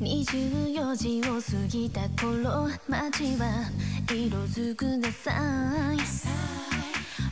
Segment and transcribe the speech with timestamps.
[0.00, 3.68] 24時を過ぎた頃街は
[4.10, 5.32] 色づくがさ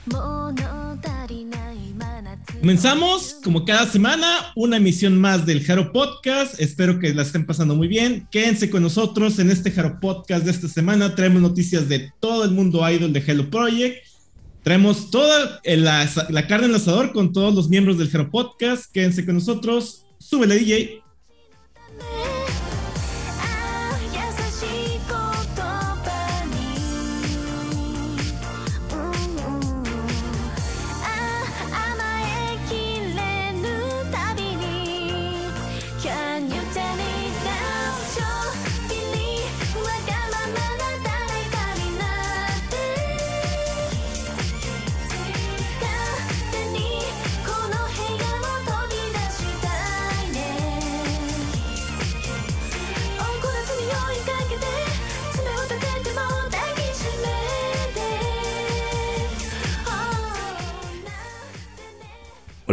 [0.07, 6.61] 物足りない真夏 Comenzamos, como cada semana, una emisión más del Jaro Podcast.
[6.61, 8.27] Espero que la estén pasando muy bien.
[8.31, 11.15] Quédense con nosotros en este Jaro Podcast de esta semana.
[11.15, 14.05] Traemos noticias de todo el mundo idol de Hello Project.
[14.63, 18.93] Traemos toda la, la carne en el asador con todos los miembros del Jaro Podcast.
[18.93, 20.05] Quédense con nosotros.
[20.19, 21.02] Súbele, DJ.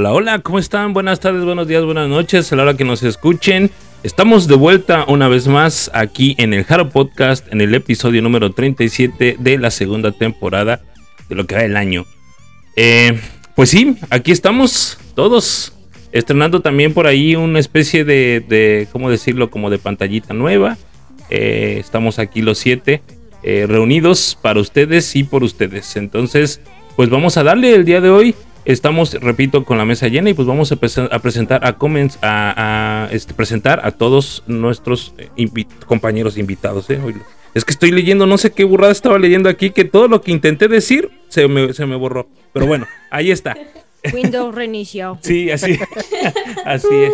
[0.00, 0.94] Hola, hola, ¿cómo están?
[0.94, 3.70] Buenas tardes, buenos días, buenas noches, a la hora que nos escuchen.
[4.02, 8.50] Estamos de vuelta una vez más aquí en el Jaro Podcast, en el episodio número
[8.50, 10.80] 37 de la segunda temporada
[11.28, 12.06] de lo que va el año.
[12.76, 13.20] Eh,
[13.54, 15.74] pues sí, aquí estamos todos
[16.12, 19.50] estrenando también por ahí una especie de, de ¿cómo decirlo?
[19.50, 20.78] Como de pantallita nueva.
[21.28, 23.02] Eh, estamos aquí los siete
[23.42, 25.94] eh, reunidos para ustedes y por ustedes.
[25.96, 26.62] Entonces,
[26.96, 28.34] pues vamos a darle el día de hoy.
[28.70, 32.18] Estamos, repito, con la mesa llena y pues vamos a, presen- a presentar a, comments-
[32.22, 36.88] a, a, este, presentar a todos nuestros eh, invi- compañeros invitados.
[36.90, 37.00] ¿eh?
[37.04, 37.16] Hoy-
[37.54, 40.30] Es que estoy leyendo, no sé qué burrada estaba leyendo aquí, que todo lo que
[40.30, 42.28] intenté decir se me, se me borró.
[42.52, 43.56] Pero bueno, ahí está.
[44.12, 45.18] Windows reinició.
[45.22, 45.78] Sí, así,
[46.64, 47.12] así es.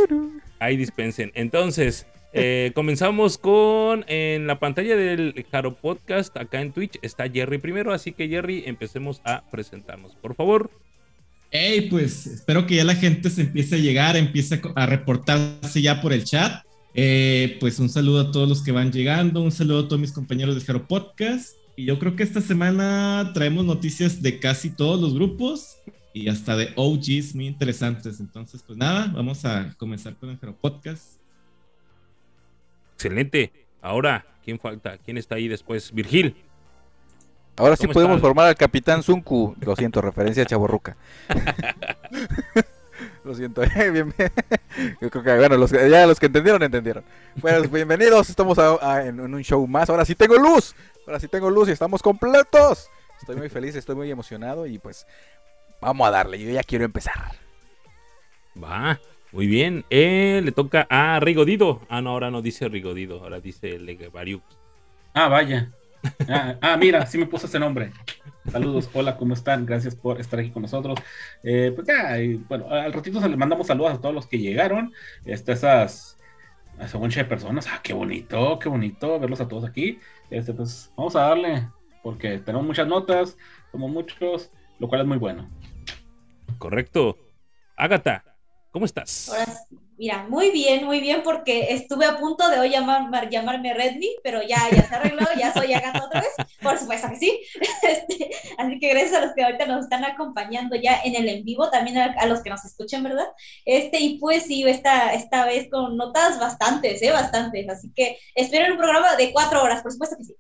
[0.59, 1.33] Ahí dispensen.
[1.35, 7.59] Entonces, eh, comenzamos con en la pantalla del Jaro Podcast, acá en Twitch, está Jerry
[7.59, 10.71] primero, así que Jerry, empecemos a presentarnos, por favor.
[11.51, 16.01] Hey, pues espero que ya la gente se empiece a llegar, empiece a reportarse ya
[16.01, 16.65] por el chat.
[16.95, 20.13] Eh, pues un saludo a todos los que van llegando, un saludo a todos mis
[20.13, 21.51] compañeros del Jaro Podcast.
[21.77, 25.77] Y yo creo que esta semana traemos noticias de casi todos los grupos
[26.15, 28.19] y hasta de OGs muy interesantes.
[28.19, 31.21] Entonces, pues nada, vamos a comenzar con el Jaro Podcast.
[32.95, 33.53] Excelente.
[33.83, 34.97] Ahora, ¿quién falta?
[34.97, 35.93] ¿Quién está ahí después?
[35.93, 36.35] Virgil.
[37.59, 38.29] Ahora sí ¿Cómo podemos están?
[38.29, 39.57] formar al Capitán Zunku.
[39.61, 40.97] Lo siento, referencia a Chaborruca.
[43.25, 44.31] Lo siento, eh, bien, bien.
[45.01, 47.05] Yo creo que, bueno, los, que- ya los que entendieron, entendieron.
[47.37, 49.91] Bueno, bienvenidos, estamos a- a- en, en un show más.
[49.91, 50.75] Ahora sí tengo luz,
[51.07, 52.89] ahora sí tengo luz y estamos completos.
[53.21, 55.07] Estoy muy feliz, estoy muy emocionado y pues
[55.81, 56.39] vamos a darle.
[56.39, 57.33] Yo ya quiero empezar.
[58.63, 59.01] Va,
[59.33, 59.85] muy bien.
[59.91, 61.81] Eh, le toca a Rigodido.
[61.89, 64.43] Ah, no, ahora no dice Rigodido, ahora dice Legabariuk.
[65.15, 65.71] Ah, vaya.
[66.29, 67.93] Ah, ah, mira, sí me puso ese nombre.
[68.51, 69.67] Saludos, hola, ¿cómo están?
[69.67, 70.99] Gracias por estar aquí con nosotros.
[71.43, 72.17] Eh, pues ya,
[72.49, 74.93] bueno, al ratito se le mandamos saludos a todos los que llegaron.
[75.25, 76.19] Este, esas,
[76.81, 77.67] esa de personas.
[77.69, 79.99] Ah, qué bonito, qué bonito verlos a todos aquí.
[80.31, 81.69] Este, pues vamos a darle,
[82.03, 83.37] porque tenemos muchas notas,
[83.73, 85.49] como muchos, lo cual es muy bueno.
[86.59, 87.19] Correcto.
[87.77, 88.36] Ágata,
[88.77, 89.29] ¿cómo estás?
[89.31, 89.47] Ahora,
[89.97, 94.17] mira, muy bien, muy bien, porque estuve a punto de hoy llamar, mar- llamarme Redmi,
[94.23, 97.41] pero ya, ya se arregló, ya soy Agatha otra vez, por supuesto que sí.
[97.83, 101.45] Este, así que gracias a los que ahorita nos están acompañando ya en el en
[101.45, 103.27] vivo, también a, a los que nos escuchan, ¿verdad?
[103.65, 107.11] Este, y pues sí, esta, esta vez con notas bastantes, ¿eh?
[107.13, 110.37] Bastantes, así que esperen un programa de cuatro horas, por supuesto que sí.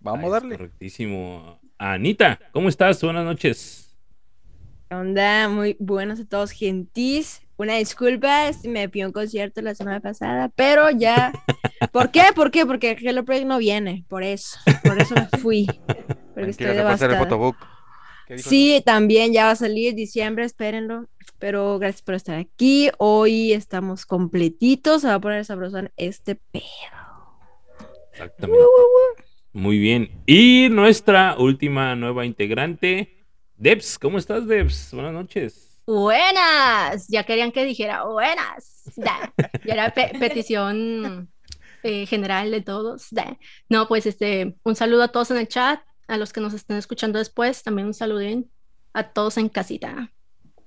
[0.00, 0.56] Vamos Ah, a es darle.
[0.56, 1.60] Correctísimo.
[1.78, 3.00] Anita, ¿cómo estás?
[3.02, 3.85] Buenas noches.
[4.88, 5.48] ¿Qué onda?
[5.48, 7.42] Muy buenos a todos, gentis.
[7.56, 11.32] Una disculpa, me pidió un concierto la semana pasada, pero ya.
[11.92, 12.22] ¿Por qué?
[12.34, 12.66] ¿Por qué?
[12.66, 14.58] Porque Hello Project no viene, por eso.
[14.84, 15.66] Por eso me fui.
[16.34, 17.18] Porque estoy el devastada.
[17.18, 17.56] photobook.
[18.28, 18.48] ¿Qué dijo?
[18.48, 21.08] Sí, también ya va a salir diciembre, espérenlo.
[21.38, 22.90] Pero gracias por estar aquí.
[22.98, 25.02] Hoy estamos completitos.
[25.02, 26.64] Se va a poner sabrosón este pedo.
[28.12, 28.64] Exactamente.
[29.52, 30.22] Muy bien.
[30.26, 33.15] Y nuestra última nueva integrante,
[33.56, 33.98] Debs.
[33.98, 34.90] ¿Cómo estás, Debs?
[34.92, 35.78] Buenas noches.
[35.86, 38.82] Buenas, ya querían que dijera buenas.
[38.96, 39.32] Da.
[39.64, 41.30] Ya era pe- petición
[41.82, 43.06] eh, general de todos.
[43.10, 43.38] Da.
[43.68, 46.76] No, pues este, un saludo a todos en el chat, a los que nos estén
[46.76, 48.50] escuchando después, también un saludín
[48.92, 50.12] a todos en casita.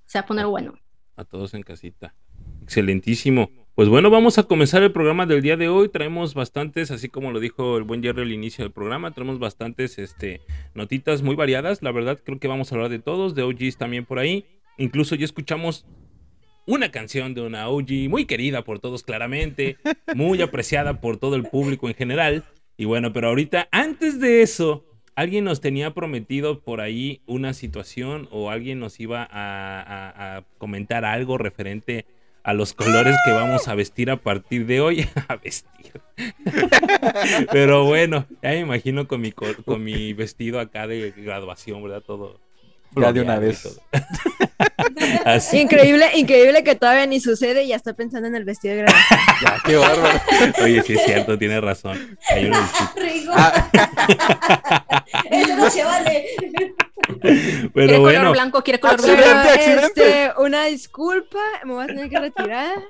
[0.06, 0.80] Se va a poner bueno.
[1.18, 2.16] A todos en casita.
[2.64, 3.50] Excelentísimo.
[3.76, 5.88] Pues bueno, vamos a comenzar el programa del día de hoy.
[5.88, 9.98] Traemos bastantes, así como lo dijo el buen Jerry al inicio del programa, tenemos bastantes
[10.00, 10.42] este,
[10.74, 11.82] notitas muy variadas.
[11.82, 14.46] La verdad, creo que vamos a hablar de todos, de OGs también por ahí.
[14.78, 15.86] Incluso ya escuchamos
[16.66, 19.78] una canción de una OG muy querida por todos claramente,
[20.14, 22.44] muy apreciada por todo el público en general.
[22.76, 24.84] Y bueno, pero ahorita, antes de eso,
[25.16, 30.42] alguien nos tenía prometido por ahí una situación o alguien nos iba a, a- a
[30.58, 32.19] comentar algo referente a
[32.54, 35.08] los colores que vamos a vestir a partir de hoy.
[35.28, 36.02] a vestir.
[37.52, 42.02] Pero bueno, ya me imagino con mi, co- con mi vestido acá de graduación, ¿verdad?
[42.02, 42.40] Todo.
[42.96, 43.80] Ya de una vez.
[45.26, 45.60] Así.
[45.60, 49.20] Increíble, increíble que todavía ni sucede y ya está pensando en el vestido de graduación.
[49.42, 50.20] Ya, qué bárbaro.
[50.62, 52.18] Oye, sí es cierto, tiene razón.
[52.30, 52.70] Hay una.
[53.32, 53.70] Ah,
[55.32, 56.26] Eso no se vale.
[57.22, 59.50] Pero quiere color bueno, blanco, quiere color Accidente, blanco.
[59.50, 59.88] Accidente.
[59.88, 62.84] este, una disculpa, me voy a tener que retirar.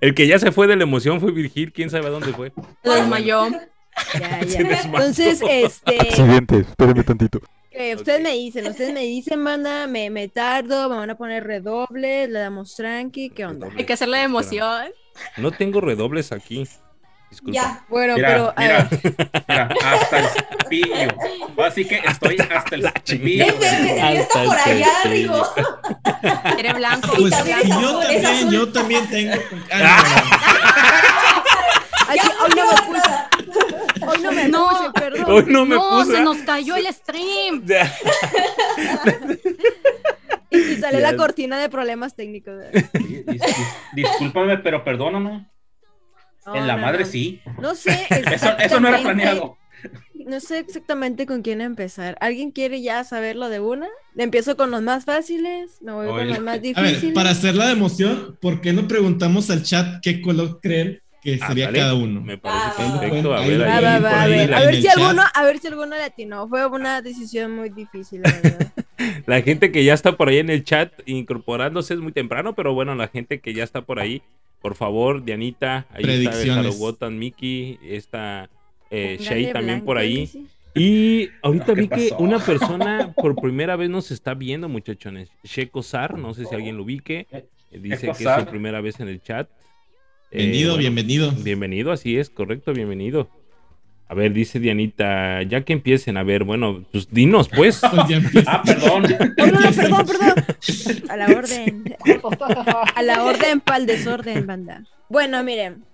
[0.00, 2.52] el que ya se fue de la emoción fue Virgil, quién sabe a dónde fue.
[2.82, 3.50] Lo desmayó.
[4.18, 4.80] Ya, ya.
[4.82, 7.40] Entonces, este, accidente, espérenme tantito.
[7.70, 8.24] eh, ustedes Ok.
[8.24, 12.38] me dicen, ustedes me dicen, manda, me, me tardo, me van a poner redoble, le
[12.38, 13.66] damos tranqui, ¿qué onda?
[13.66, 13.80] Redoble.
[13.80, 14.86] Hay que hacerle de emoción.
[15.36, 16.66] No tengo redobles aquí.
[17.30, 17.54] Disculpa.
[17.60, 17.84] Ya.
[17.88, 19.14] Bueno, Mira, pero a mira, ver,
[19.48, 21.08] mira, hasta el cepillo.
[21.64, 23.46] Así que estoy hasta el cepillo.
[23.46, 24.88] Ven, ven, ven, Hasta está por allá.
[25.04, 25.42] Rigo.
[26.54, 27.08] Quiere blanco.
[27.18, 28.50] Pues también y está yo también, azul.
[28.52, 29.32] yo también tengo.
[29.72, 30.04] Ah,
[32.08, 33.10] ay, Ya sí, hoy no me puse.
[34.08, 34.68] Hoy no me No.
[34.68, 35.24] puse, perdón.
[35.28, 36.12] Hoy no me no, puse.
[36.16, 37.62] se nos cayó el stream.
[37.66, 37.92] Ya.
[40.50, 42.54] Y, y sale la cortina de problemas técnicos.
[42.72, 45.48] Dis- dis- Discúlpame, pero perdóname.
[46.46, 47.06] No, en la no, madre no.
[47.10, 47.40] sí.
[47.60, 48.06] No sé.
[48.10, 49.58] Eso, eso no era exactamente- planeado.
[50.26, 52.16] No sé exactamente con quién empezar.
[52.20, 53.86] ¿Alguien quiere ya saberlo de una?
[54.16, 57.02] Empiezo con los más fáciles, me voy con los más A difíciles.
[57.02, 61.00] ver, para hacer la de emoción, ¿por qué no preguntamos al chat qué color creen
[61.32, 62.20] que sería Ándale, cada uno?
[62.20, 63.34] Me parece Ah, perfecto.
[63.34, 64.96] A ver, ahí, va, va, a ver, a ver si chat.
[64.98, 66.48] alguno, a ver si alguno le atinó.
[66.48, 68.72] Fue una decisión muy difícil, la verdad.
[69.26, 72.72] La gente que ya está por ahí en el chat incorporándose es muy temprano, pero
[72.74, 74.22] bueno, la gente que ya está por ahí,
[74.62, 76.60] por favor, Dianita, ahí está.
[76.60, 78.48] Harogotan, Miki, está
[78.90, 80.46] eh, Shay también por ahí.
[80.74, 85.28] Y ahorita ¿Qué vi que una persona por primera vez nos está viendo, muchachones.
[85.44, 87.26] Checo Sar, no sé si alguien lo ubique.
[87.32, 89.48] eh, Dice que es su primera vez en el chat.
[90.30, 91.30] Eh, Bienvenido, bueno, bienvenido.
[91.32, 93.28] Bienvenido, así es, correcto, bienvenido.
[94.08, 97.80] A ver, dice Dianita, ya que empiecen, a ver, bueno, pues dinos, pues.
[98.46, 99.04] Ah, perdón.
[99.38, 100.44] Oh, no, no, perdón, perdón.
[101.08, 101.96] A la orden.
[102.94, 104.84] A la orden para el desorden, banda.
[105.08, 105.84] Bueno, miren.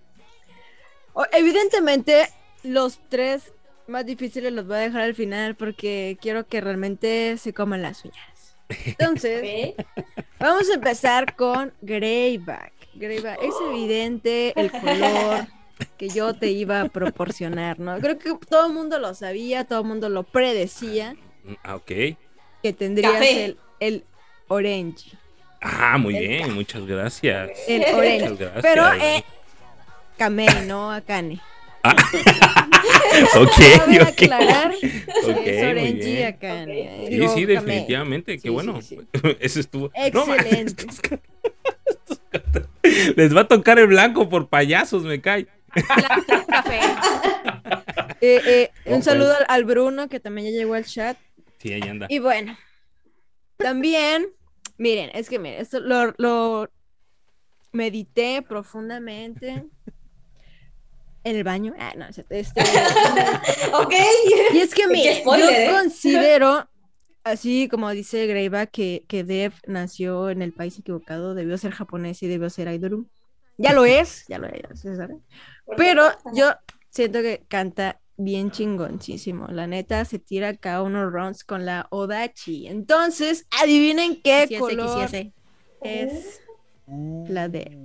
[1.15, 2.27] O- Evidentemente,
[2.65, 3.53] los tres
[3.89, 8.05] más difíciles los voy a dejar al final porque quiero que realmente se coman las
[8.05, 8.57] uñas.
[8.87, 9.75] Entonces,
[10.39, 12.73] vamos a empezar con Greyback.
[12.95, 15.47] Greyback, es evidente el color
[15.97, 17.99] que yo te iba a proporcionar, ¿no?
[18.01, 21.17] Creo que todo el mundo lo sabía, todo el mundo lo predecía,
[21.65, 21.87] Ah, ok.
[22.63, 23.45] que tendrías Café.
[23.47, 24.05] el, el
[24.49, 25.11] orange.
[25.61, 27.51] Ah, muy bien, muchas gracias.
[27.69, 28.37] El Muchas orange.
[28.37, 28.63] gracias.
[28.63, 29.25] Pero, eh,
[30.19, 31.41] Kamei, no Akane.
[33.37, 34.09] ok, Cabe ok.
[34.09, 34.83] aclarar es
[35.25, 36.27] muy orange y bien.
[36.29, 37.07] Akane.
[37.09, 38.81] Sí, sí, definitivamente, qué Sí, bueno.
[38.83, 38.99] sí,
[39.41, 39.91] Eso estuvo.
[40.13, 40.87] No, Excelente.
[40.87, 41.01] estos
[41.87, 42.21] estos
[43.17, 45.47] Les va a tocar el blanco por payasos, me cae.
[46.49, 46.81] Café.
[48.25, 49.49] Eh, eh, un saludo pues.
[49.49, 51.19] al, al Bruno, que también ya llegó al chat.
[51.59, 52.07] Sí, ahí anda.
[52.09, 52.57] Y bueno,
[53.57, 54.29] también,
[54.79, 56.71] miren, es que miren, esto lo, lo
[57.73, 59.65] medité profundamente
[61.25, 61.75] en el baño.
[61.79, 62.61] Ah, no, este,
[63.73, 63.95] Ok.
[64.55, 65.67] y es que miren, spoiler, ¿eh?
[65.67, 66.69] yo considero,
[67.25, 72.23] así como dice Greiva, que, que Dev nació en el país equivocado, debió ser japonés
[72.23, 73.09] y debió ser Aidoru.
[73.59, 74.63] Ya lo es, ya lo es.
[75.77, 76.53] Pero yo
[76.91, 79.47] siento que canta bien chingoncísimo.
[79.49, 82.67] La neta se tira acá unos rounds con la Odachi.
[82.67, 85.33] Entonces, adivinen qué Quisiese, color quisiese.
[85.83, 86.41] es
[86.87, 87.79] la de.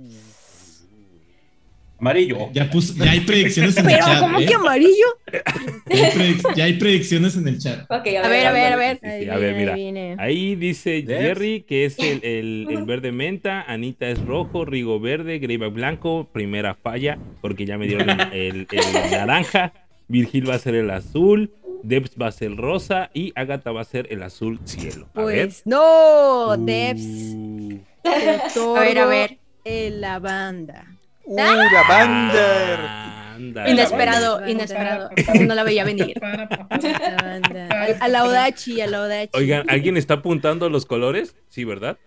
[1.98, 2.48] Amarillo.
[2.52, 2.70] Ya,
[3.10, 4.20] hay predicciones en el Pero, chat.
[4.20, 4.46] ¿cómo ¿eh?
[4.46, 5.06] que amarillo?
[5.32, 7.80] Ya, hay predic- ya hay predicciones en el chat.
[7.90, 9.00] Ok, A ver, a ver, a ver.
[9.02, 10.22] Sí, sí, a ver, mira.
[10.22, 11.02] Ahí dice.
[11.06, 16.28] Jerry que es el, el- el verde menta, Anita es rojo, Rigo verde, Greyback blanco,
[16.32, 19.72] primera falla, porque ya me dieron el, el- el naranja,
[20.06, 21.52] Virgil va a ser el azul,
[21.82, 25.08] Debs va a ser rosa y Agatha va a ser el azul cielo.
[25.14, 25.46] A ver.
[25.48, 27.02] Pues no, Devs.
[27.34, 27.78] Uh,
[28.76, 29.38] A ver, a ver.
[29.64, 30.86] El lavanda.
[31.30, 33.34] ¡Uh, la banda!
[33.34, 34.50] anda, Inesperado, Banda.
[34.50, 35.10] inesperado.
[35.46, 36.18] No la veía venir.
[38.00, 39.30] A, la Odachi, a la Odachi.
[39.34, 41.36] Oigan, ¿alguien está apuntando los colores?
[41.48, 41.98] Sí, ¿verdad?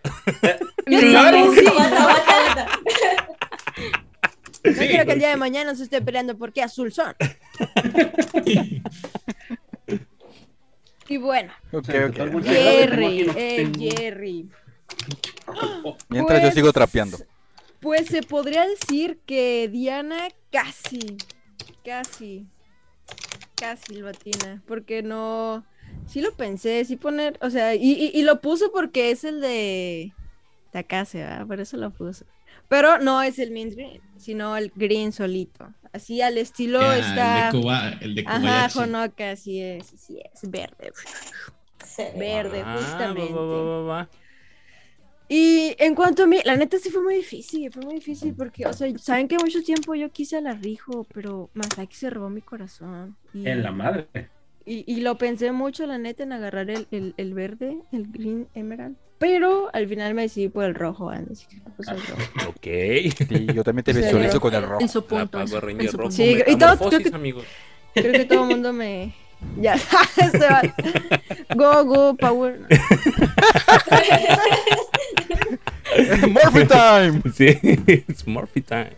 [0.86, 1.54] Claro.
[1.54, 1.66] Sí.
[4.64, 7.16] No Sí, quiero que el día de mañana se esté peleando porque azul son.
[11.08, 12.12] Y bueno, Ok, Se me ok.
[12.12, 12.54] quitó el muchacho.
[12.54, 13.80] Tengo Jerry, tengo.
[13.96, 14.50] Jerry.
[16.10, 17.18] Mientras yo Pues- sigo trapeando.
[17.82, 21.18] Pues se podría decir que Diana casi,
[21.84, 22.46] casi,
[23.56, 25.66] casi lo atina, porque no,
[26.08, 29.42] sí lo pensé, sí poner, o sea, y, y- y lo puso porque es el
[29.42, 30.14] de
[30.72, 31.48] Takase, ¿verdad?
[31.48, 32.26] Por eso lo puso.
[32.68, 35.74] Pero no es el mint green, sino el green solito.
[35.92, 37.50] Así al estilo Ah, está...
[37.50, 38.70] El de, Koba- el de Ajá.
[38.76, 40.92] Honoka, así es, así es, verde,
[42.16, 43.32] verde, Ah, justamente.
[43.32, 44.10] va, va, va, va.
[45.34, 48.66] Y en cuanto a mí, la neta sí fue muy difícil, fue muy difícil porque,
[48.66, 52.30] o sea, saben que mucho tiempo yo quise a la Rijo, pero Masaki se robó
[52.30, 53.16] mi corazón.
[53.34, 54.08] Y, En la madre.
[54.66, 58.50] y, y lo pensé mucho, la neta, en agarrar el, el, el verde, el Green
[58.56, 58.98] Emerald.
[59.20, 62.22] Pero al final me decidí por el rojo, así que me puse el rojo.
[62.50, 62.68] Ok.
[63.30, 64.82] Sí, yo también te ¿En visualizo con el rojo.
[64.82, 65.40] En su punto.
[65.40, 66.12] en punto.
[66.12, 67.46] Sí, y todo- creo que- amigos.
[67.94, 69.16] Creo que todo el mundo me...
[69.60, 70.62] Ya, se va.
[71.56, 72.68] Go, go, power.
[76.30, 77.22] Morphin Time.
[77.34, 77.58] Sí,
[77.88, 78.92] it's Murphy time.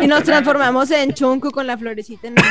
[0.00, 2.44] Y nos transformamos en Chunku con la florecita en el...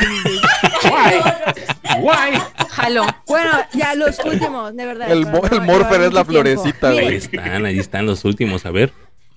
[2.00, 2.32] Guay.
[2.70, 3.06] Jalo.
[3.26, 5.10] Bueno, ya los últimos, de verdad.
[5.10, 8.66] El, mo- no el Morpher es la florecita, Ahí están, ahí están los últimos.
[8.66, 8.92] A ver,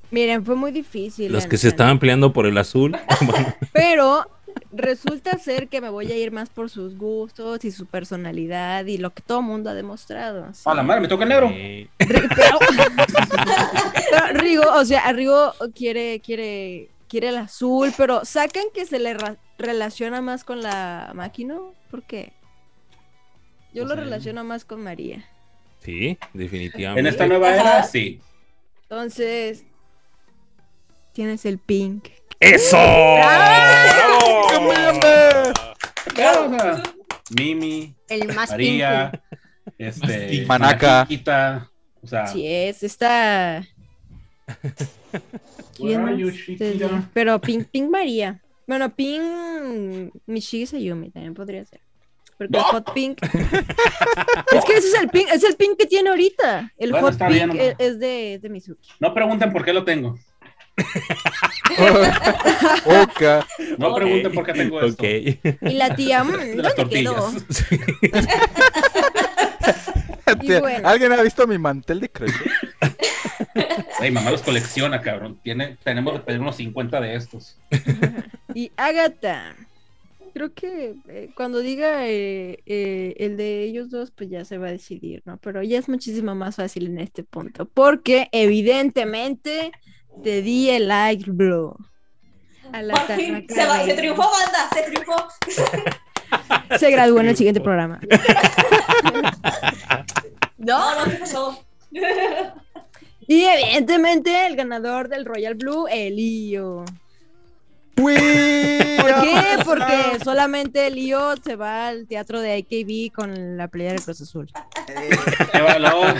[0.09, 1.31] Miren, fue muy difícil.
[1.31, 2.97] los que se estaban peleando por el azul.
[3.21, 4.27] Bueno, Pero
[4.71, 8.97] resulta ser que me voy a ir más por sus gustos y su personalidad y
[8.97, 10.53] lo que todo mundo ha demostrado.
[10.53, 10.61] sí.
[10.65, 11.49] A la madre, me toca el negro.
[11.51, 12.27] eh, Pero,
[14.11, 19.15] pero Rigo, o sea, Rigo quiere, quiere, quiere el azul, pero sacan que se le
[19.57, 21.57] relaciona más con la máquina.
[21.89, 22.33] ¿Por qué?
[23.73, 24.01] Yo lo sé.
[24.01, 25.25] relaciono más con María.
[25.79, 26.99] sí, definitivamente.
[26.99, 28.19] En esta nueva era, sí.
[28.83, 29.63] Entonces,
[31.13, 32.07] tienes el pink.
[32.41, 32.75] ¡Eso!
[32.79, 34.47] ¡Ah!
[34.49, 35.53] ¡Qué mierda!
[36.15, 36.83] Claro, o sea,
[37.29, 39.75] Mimi, El más María, pinku.
[39.77, 40.47] este, pink.
[40.47, 41.05] Manaka.
[41.07, 41.71] Chiquita,
[42.01, 42.81] o sea, Sí es,
[46.73, 46.89] digo?
[47.13, 48.41] Pero Pink, Pink María.
[48.67, 51.81] Bueno, Pink Michigi Sayumi también podría ser.
[52.37, 52.63] Porque el.
[52.63, 53.19] Hot Pink.
[53.23, 56.73] es que ese es el Pink, es el Pink que tiene ahorita.
[56.77, 57.75] El Bueno, Hot Pink bien, es, hombre.
[57.77, 58.89] es de, es de Mizuki.
[58.99, 60.17] no pregunten por qué lo tengo.
[62.85, 63.45] Oka.
[63.77, 63.97] No Ok.
[63.97, 65.03] pregunten por qué tengo esto.
[65.03, 65.57] Ok.
[65.61, 67.31] Y la tía, mm, las ¿dónde quedó?
[70.61, 70.87] bueno.
[70.87, 72.51] ¿Alguien ha visto mi mantel de crochet?
[74.01, 75.39] Ey, mamá los colecciona, cabrón.
[75.43, 77.57] Tiene, tenemos de pedir unos 50 de estos.
[78.53, 79.55] Y Agatha.
[80.33, 84.67] Creo que eh, cuando diga eh, eh, el de ellos dos, pues ya se va
[84.67, 85.37] a decidir, ¿no?
[85.39, 87.65] Pero ya es muchísimo más fácil en este punto.
[87.65, 89.73] Porque evidentemente
[90.23, 91.75] te di el light blue.
[92.73, 95.27] A la Por fin, se, va- se triunfó, banda, se triunfó.
[96.79, 97.99] Se graduó en el siguiente programa.
[100.57, 101.65] No, no, ¿qué pasó?
[103.27, 106.85] Y evidentemente el ganador del Royal Blue, Elio.
[107.97, 108.15] ¡Uy!
[109.01, 109.57] ¿Por qué?
[109.65, 114.51] Porque solamente Elio se va al teatro de AKB con la playa del Cruz Azul.
[115.51, 116.15] ¡Qué valor!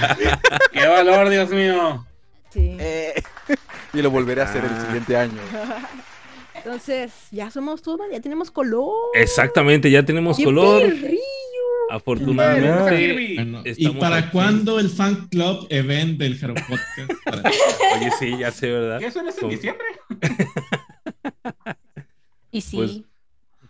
[0.72, 2.06] ¡Qué valor, Dios mío!
[2.50, 2.76] Sí.
[2.80, 3.22] Eh,
[3.94, 4.82] y lo volveré a hacer el Ah.
[4.86, 5.38] siguiente año.
[6.56, 8.94] Entonces, ya somos todos, ya tenemos color.
[9.16, 10.82] Exactamente, ya tenemos ¡Qué color.
[10.82, 11.18] perrillo!
[11.90, 13.36] Afortunadamente.
[13.36, 14.30] Bueno, ¿Y para aquí.
[14.32, 17.12] cuándo el fan club event del Hero Podcast?
[17.26, 17.50] Para-
[18.00, 19.00] Oye, sí, ya sé, ¿verdad?
[19.00, 19.86] ¿Qué eso no es en diciembre?
[22.52, 22.78] Y sí.
[22.78, 23.02] Pues-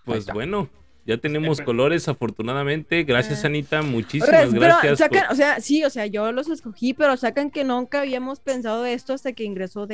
[0.03, 0.67] Pues bueno,
[1.05, 3.03] ya tenemos colores, afortunadamente.
[3.03, 3.47] Gracias, Ah.
[3.47, 3.81] Anita.
[3.81, 4.99] Muchísimas pero gracias.
[4.99, 8.39] sacan, por- o sea, sí, o sea, yo los escogí, pero sacan que nunca habíamos
[8.39, 9.87] pensado esto hasta que ingresó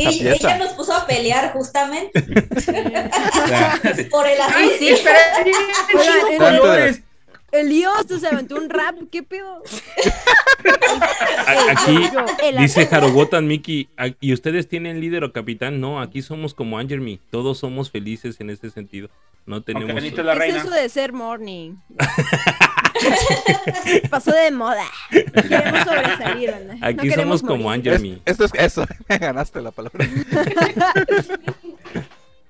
[0.00, 2.10] esa Sí, ella nos puso a pelear justamente
[4.10, 4.72] por el Ay, azul.
[4.78, 4.88] sí.
[6.30, 7.02] De- colores.
[7.52, 9.62] El lío hasta se aventó un rap, ¿qué pedo?
[11.70, 11.98] Aquí
[12.58, 12.94] dice azul.
[12.96, 15.80] Harogotan Miki, "Ah, ¿y ustedes tienen líder o capitán?
[15.80, 17.20] No, aquí somos como Angermy.
[17.30, 19.08] Todos somos felices en ese sentido.
[19.46, 19.90] No tenemos.
[20.02, 20.58] Es la ¿Qué es reina.
[20.58, 21.74] eso de ser morning?
[24.10, 24.84] Pasó de moda.
[25.10, 26.74] Queremos sobresalir, ¿verdad?
[26.76, 27.88] No Aquí queremos somos como morir.
[27.88, 28.22] Es- Angermy.
[28.24, 28.86] esto es eso.
[29.08, 30.06] Me ganaste la palabra.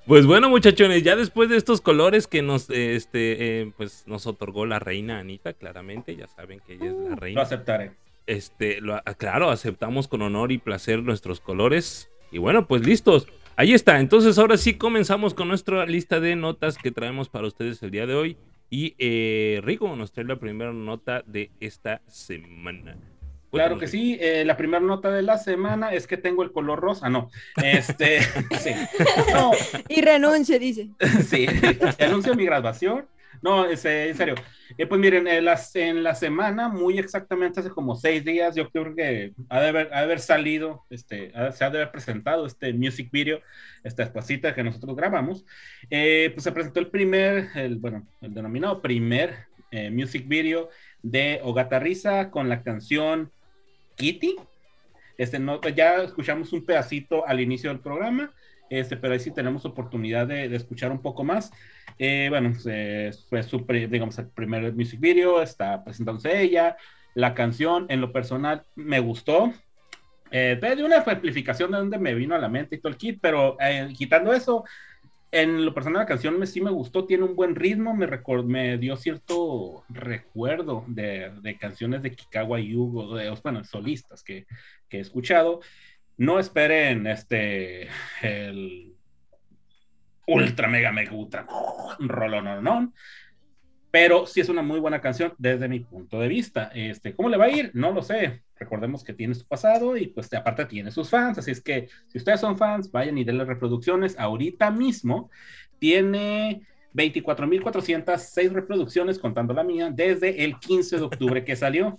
[0.07, 4.67] Pues bueno, muchachones, ya después de estos colores que nos, este, eh, pues nos otorgó
[4.67, 7.43] la reina Anita, claramente, ya saben que ella es la Lo reina.
[7.43, 7.93] aceptaré.
[8.27, 12.11] Este, lo- ah, claro, aceptamos con honor y placer nuestros colores.
[12.33, 13.29] Y bueno, pues listos.
[13.57, 14.01] Ahí está.
[14.01, 18.07] Entonces, ahora sí comenzamos con nuestra lista de notas que traemos para ustedes el día
[18.07, 18.37] de hoy.
[18.71, 22.97] Y eh, Rico nos trae la primera nota de esta semana.
[23.53, 24.17] Claro que sí.
[24.21, 27.09] eh, la primera nota de la semana es que tengo el color rosa.
[27.09, 27.31] No.
[27.63, 28.21] Este.
[28.59, 28.71] sí.
[29.33, 29.51] No,
[29.89, 30.89] Y renuncie, dice.
[31.29, 31.47] sí.
[32.01, 33.07] Anuncio mi graduación.
[33.43, 34.35] No, es, eh, en serio.
[34.79, 38.71] Eh, pues miren, en, las, en la semana, muy exactamente hace como seis días, yo
[38.71, 41.91] creo que ha de haber, ha de haber salido, este, ha- se ha de haber
[41.91, 43.41] presentado este music video,
[43.83, 45.45] esta espacita que nosotros grabamos.
[45.91, 49.35] Eh, pues se presentó el primer, el, bueno, el denominado primer
[49.73, 50.69] eh, music video
[51.03, 53.33] de Ogata Risa con la canción
[54.03, 54.37] Kitty.
[55.17, 58.33] Este, no, ya escuchamos un pedacito al inicio del programa,
[58.69, 61.53] este, pero ahí sí tenemos oportunidad de, de escuchar un poco más.
[61.99, 66.77] Eh, bueno, se- fue su, digamos, el primer music video, está presentándose ella,
[67.15, 69.53] la canción en lo personal me gustó.
[70.31, 73.19] Eh, de una amplificación de donde me vino a la mente y todo el kit,
[73.21, 74.65] pero eh, quitando eso,
[75.33, 78.45] en lo personal la canción me, sí me gustó, tiene un buen ritmo, me, recor-
[78.45, 84.47] me dio cierto recuerdo de, de canciones de Kikawa Yugo, de, bueno, solistas que,
[84.89, 85.61] que he escuchado.
[86.19, 87.89] No esperen este,
[88.23, 88.95] el
[90.27, 91.47] ultra mega mega ultra
[91.99, 92.93] rolón,
[93.91, 96.71] pero sí es una muy buena canción desde mi punto de vista.
[96.75, 97.71] Este, ¿Cómo le va a ir?
[97.75, 98.43] No lo sé.
[98.63, 102.19] Recordemos que tiene su pasado y pues aparte tiene sus fans, así es que si
[102.19, 104.17] ustedes son fans, vayan y denle reproducciones.
[104.17, 105.31] Ahorita mismo
[105.81, 106.63] tiene
[106.95, 111.99] 24.406 reproducciones, contando la mía, desde el 15 de octubre que salió.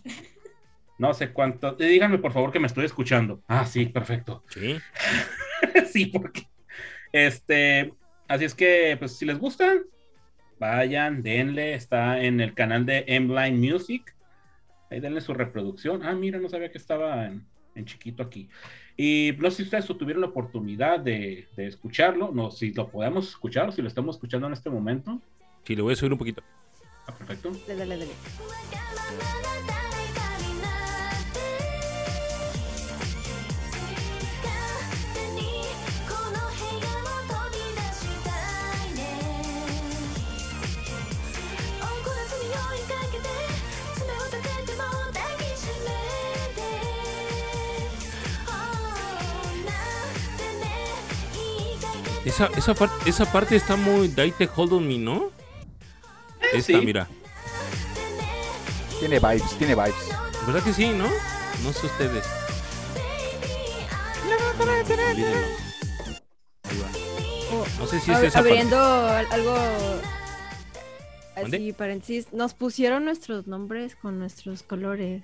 [0.98, 1.74] No sé cuánto.
[1.74, 3.44] Díganme por favor que me estoy escuchando.
[3.50, 4.46] Ah, sí, perfecto.
[4.48, 4.78] Sí.
[5.92, 6.44] sí, porque.
[7.12, 7.94] Este.
[8.30, 9.74] Así es que, pues, si les gusta,
[10.60, 11.74] vayan, denle.
[11.74, 14.13] Está en el canal de M-Line Music.
[14.94, 16.04] Ahí denle su reproducción.
[16.04, 18.48] Ah, mira, no sabía que estaba en, en chiquito aquí.
[18.96, 22.32] Y no sé si ustedes tuvieron la oportunidad de, de escucharlo.
[22.32, 25.20] No, si lo podemos escuchar o si lo estamos escuchando en este momento.
[25.64, 26.44] Sí, le voy a subir un poquito.
[27.08, 27.52] Ah, perfecto.
[27.68, 28.12] Dale, dale, dale.
[52.34, 55.30] Esa, esa, par- esa parte está muy Daite Hold on Me, ¿no?
[56.52, 56.86] Esta, sí.
[56.86, 57.08] mira.
[59.00, 59.94] Tiene vibes, tiene vibes.
[60.48, 61.08] ¿Verdad que sí, no?
[61.64, 62.26] No sé ustedes.
[67.80, 68.40] No sé si es esa.
[68.40, 69.56] Abriendo al- algo
[71.36, 75.24] así, paréntesis, nos pusieron nuestros nombres con nuestros colores.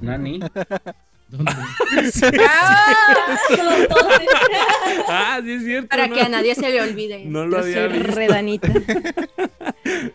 [0.00, 0.40] Nani.
[1.28, 1.52] ¿Dónde?
[2.12, 4.12] Somos todos-
[5.08, 5.88] Ah, sí es cierto.
[5.88, 7.24] Para no, que a nadie se le olvide.
[7.24, 8.12] no lo había visto.
[8.12, 8.68] redanita.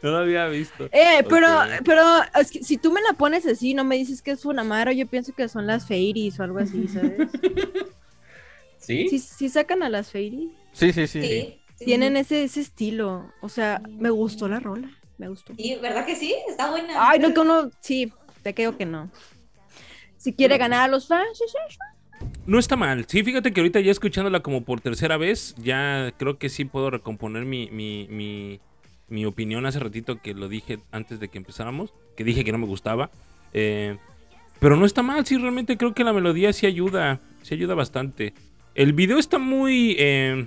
[0.02, 0.86] No lo había visto.
[0.92, 1.48] Eh, pero,
[1.86, 2.02] pero
[2.40, 5.06] es que si tú me la pones así, no me dices que es Funamaro, yo
[5.08, 7.28] pienso que son las Fairies o algo así, ¿sabes?
[8.80, 9.08] ¿Sí?
[9.10, 10.50] Sí, sí sacan a las Fairies.
[10.72, 11.22] Sí, sí, sí.
[11.22, 13.32] Sí, sí, Tienen ese, ese estilo.
[13.42, 14.90] O sea, me gustó la rola.
[15.18, 15.54] Me gustó.
[15.56, 16.34] Sí, ¿verdad que sí?
[16.48, 16.94] Está buena.
[17.10, 17.70] Ay, no, que uno.
[17.82, 19.12] Sí, te creo que no.
[20.20, 21.78] Si quiere ganar a los fans, sí, sí, sí.
[22.46, 23.06] No está mal.
[23.08, 26.90] Sí, fíjate que ahorita ya escuchándola como por tercera vez, ya creo que sí puedo
[26.90, 28.60] recomponer mi, mi, mi,
[29.08, 32.58] mi opinión hace ratito que lo dije antes de que empezáramos, que dije que no
[32.58, 33.10] me gustaba.
[33.54, 33.98] Eh,
[34.60, 38.34] pero no está mal, sí, realmente creo que la melodía sí ayuda, sí ayuda bastante.
[38.76, 40.46] El video está muy, eh,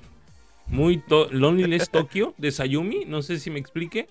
[0.67, 4.09] muy to- Loneliness Tokyo de Sayumi, no sé si me explique.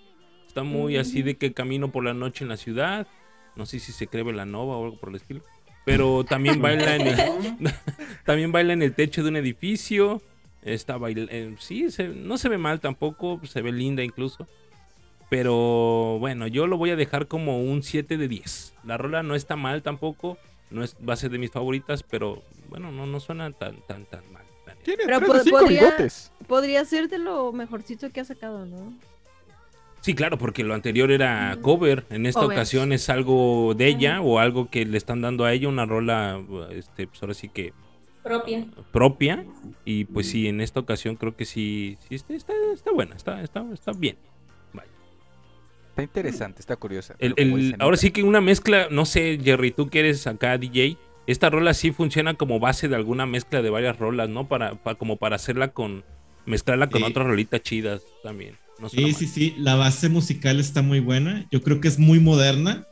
[0.47, 3.08] Está muy así de que camino por la noche en la ciudad.
[3.56, 5.42] No sé si se cree la nova o algo por el estilo.
[5.86, 7.18] Pero también baila en el,
[8.26, 10.22] también baila en el techo de un edificio.
[10.64, 14.48] Está bail- eh, sí, se- no se ve mal tampoco, se ve linda incluso.
[15.30, 18.74] Pero bueno, yo lo voy a dejar como un 7 de 10.
[18.84, 20.38] La rola no está mal tampoco,
[20.70, 24.06] no es, va a ser de mis favoritas, pero bueno, no, no suena tan, tan,
[24.06, 24.44] tan mal.
[24.84, 26.32] Tiene Pero tres de po- cinco podría- bigotes.
[26.48, 28.94] Podría ser de lo mejorcito que ha sacado, ¿no?
[30.02, 32.06] Sí, claro, porque lo anterior era cover.
[32.10, 35.68] En esta ocasión es algo de ella o algo que le están dando a ella,
[35.70, 37.72] una rola, este, pues ahora sí que
[38.24, 38.66] Propia.
[38.92, 39.46] propia.
[39.86, 43.42] Y pues sí, en esta ocasión creo que sí, sí está, está, está buena, está,
[43.44, 44.18] está, está bien.
[44.74, 44.90] Vaya.
[45.90, 47.16] Está interesante, está curiosa.
[47.20, 51.52] El- ahora sí que una mezcla, no sé, Jerry, tú que eres acá DJ, esta
[51.52, 54.48] rola sí funciona como base de alguna mezcla de varias rolas, ¿no?
[54.48, 56.04] Para, pa- como para hacerla con,
[56.48, 57.08] mezclarla con Sí.
[57.08, 58.58] otras rolitas chidas también.
[58.82, 59.13] No Sí, mal.
[59.15, 61.46] sí, sí, la base musical está muy buena.
[61.52, 62.86] Yo creo que es muy moderna.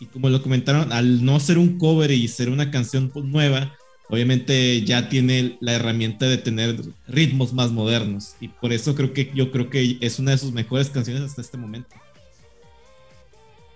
[0.00, 3.76] Y como lo comentaron, al no ser un cover y ser una canción pues, nueva,
[4.08, 8.34] obviamente ya tiene la herramienta de tener ritmos más modernos.
[8.40, 11.42] Y por eso creo que yo creo que es una de sus mejores canciones hasta
[11.42, 11.94] este momento.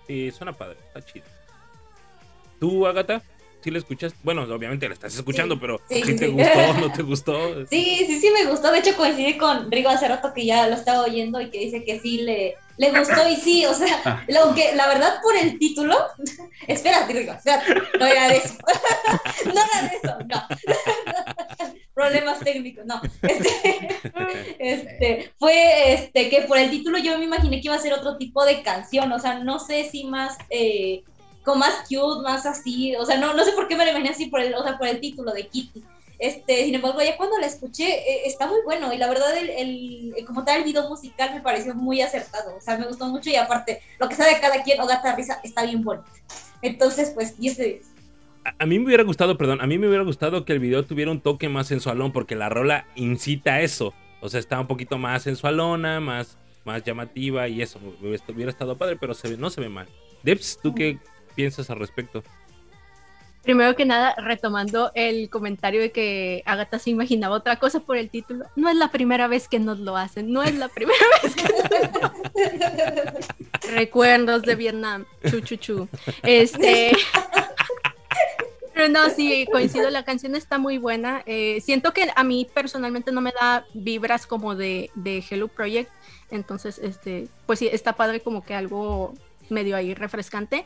[0.07, 1.25] Sí, suena padre, está chido.
[2.59, 3.21] ¿Tú, Agatha?
[3.63, 4.13] ¿Sí la escuchas?
[4.23, 7.65] Bueno, obviamente la estás escuchando, Sí, pero sí, ¿sí sí, te gustó no te gustó?
[7.67, 8.71] Sí, sí, sí me gustó.
[8.71, 11.85] De hecho, coincidí con Rigo hace rato que ya lo estaba oyendo y que dice
[11.85, 13.27] que sí le, le gustó.
[13.29, 14.23] Y sí, o sea, Ah.
[14.27, 15.95] lo que, la verdad, por el título.
[16.67, 17.73] espérate, Rigo, espérate.
[17.97, 18.55] No era de eso.
[19.45, 21.73] no era de eso, no.
[21.93, 23.01] Problemas técnicos, no.
[23.21, 23.87] Este,
[24.59, 28.17] este, fue este, que por el título yo me imaginé que iba a ser otro
[28.17, 29.11] tipo de canción.
[29.11, 30.35] O sea, no sé si más.
[30.49, 31.03] Eh,
[31.43, 34.09] con más cute, más así, o sea, no, no sé por qué me lo imaginé
[34.11, 35.83] así por el, o sea, por el título de Kitty.
[36.19, 39.49] Este, sin embargo, ya cuando la escuché, eh, está muy bueno y la verdad, el,
[39.49, 43.07] el- el- como tal, el video musical me pareció muy acertado, o sea, me gustó
[43.07, 46.07] mucho y aparte, lo que sabe cada quien o gata risa está bien bonito.
[46.61, 47.85] Entonces, pues, 10 de 10.
[48.59, 51.11] A, mí me hubiera gustado, perdón, a mí me hubiera gustado que el video tuviera
[51.11, 53.93] un toque más sensualón porque la rola incita a eso.
[54.21, 57.79] O sea, está un poquito más sensualona, más, más llamativa y eso.
[58.01, 59.87] Hubiera hubiera estado padre, pero se ve- no se ve mal.
[60.23, 60.99] Debs, ¿tú qué
[61.35, 62.23] piensas al respecto?
[63.43, 68.09] Primero que nada, retomando el comentario de que Agatha se imaginaba otra cosa por el
[68.09, 71.35] título, no es la primera vez que nos lo hacen, no es la primera vez
[71.35, 71.43] que
[73.69, 75.89] recuerdos de Vietnam, chu chu chu.
[76.21, 76.93] Este,
[78.73, 81.21] pero no, sí, coincido, la canción está muy buena.
[81.25, 85.91] Eh, siento que a mí personalmente no me da vibras como de, de Hello Project,
[86.31, 89.13] entonces, este, pues sí, está padre como que algo
[89.49, 90.65] medio ahí refrescante.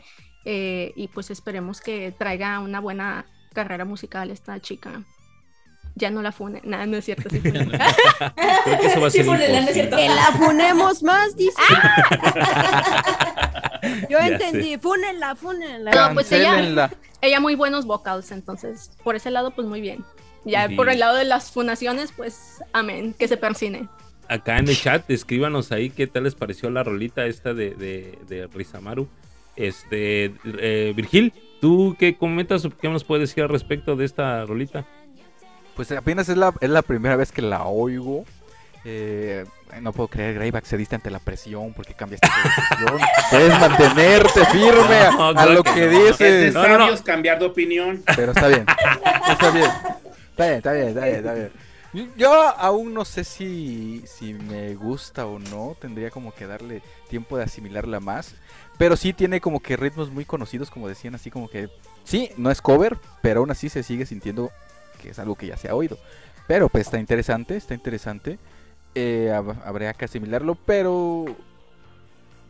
[0.50, 5.02] Eh, y pues esperemos que traiga una buena carrera musical esta chica.
[5.94, 7.28] Ya no la fune, nada, no es cierto.
[7.28, 7.38] sí.
[7.40, 7.52] Creo
[8.80, 9.72] que eso va a Sí, ser ponle, no es imposible.
[9.74, 9.96] cierto.
[9.96, 11.60] Que la funemos más, dice.
[14.08, 15.90] Yo Ya entendí, fúnenla, fúnenla.
[15.90, 16.90] No, pues ella-.
[17.20, 20.04] Ella muy buenos vocals, entonces por ese lado pues muy bien.
[20.44, 20.76] Ya Sí.
[20.76, 23.88] por el lado de las funaciones, pues amén, que se persine.
[24.28, 28.18] Acá en el chat, escríbanos ahí qué tal les pareció la rolita esta de, de,
[28.28, 29.08] de Rizamaru.
[29.58, 34.44] Este, eh, Virgil, ¿tú qué comentas o qué nos puedes decir al respecto de esta
[34.46, 34.86] rolita?
[35.74, 38.24] Pues apenas es la, es la primera vez que la oigo.
[38.84, 39.44] Eh,
[39.82, 43.00] no puedo creer, Greyback cediste ante la presión porque cambiaste de decisión.
[43.30, 46.06] Puedes mantenerte firme a, No, a claro lo que que no.
[46.06, 46.54] Es de dices.
[46.54, 46.78] No, no, no.
[46.84, 48.00] sabios cambiar de opinión.
[48.14, 48.64] Pero está bien.
[49.28, 49.70] Está bien.
[50.30, 51.50] Está bien, está bien, está bien, está bien.
[52.16, 55.76] Yo aún no sé si, si me gusta o no.
[55.80, 58.36] Tendría como que darle tiempo de asimilarla más.
[58.78, 61.68] Pero sí tiene como que ritmos muy conocidos, como decían, así como que...
[62.04, 64.50] Sí, no es cover, pero aún así se sigue sintiendo
[65.02, 65.98] que es algo que ya se ha oído.
[66.46, 68.38] Pero pues está interesante, está interesante.
[68.94, 71.24] Eh, hab- habría que asimilarlo, pero...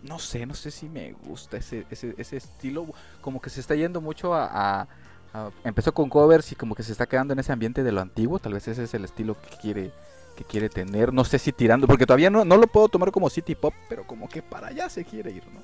[0.02, 2.86] No sé, no sé si me gusta ese, ese, ese estilo.
[3.20, 4.88] Como que se está yendo mucho a, a-
[5.34, 8.00] a- Empezó con covers y como que se está quedando en ese ambiente de lo
[8.00, 8.38] antiguo.
[8.38, 9.90] Tal vez ese es el estilo que quiere
[10.36, 11.12] que quiere tener.
[11.12, 14.06] No sé si tirando, porque todavía no, no lo puedo tomar como city pop, pero
[14.06, 15.60] como que para allá se quiere ir, ¿no?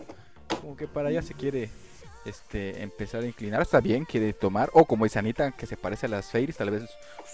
[0.60, 1.68] Como que para allá se quiere
[2.24, 3.60] este empezar a inclinar.
[3.62, 4.70] Está bien, quiere tomar.
[4.72, 6.56] O como dice Anita, que se parece a las Fairies.
[6.56, 6.82] Tal vez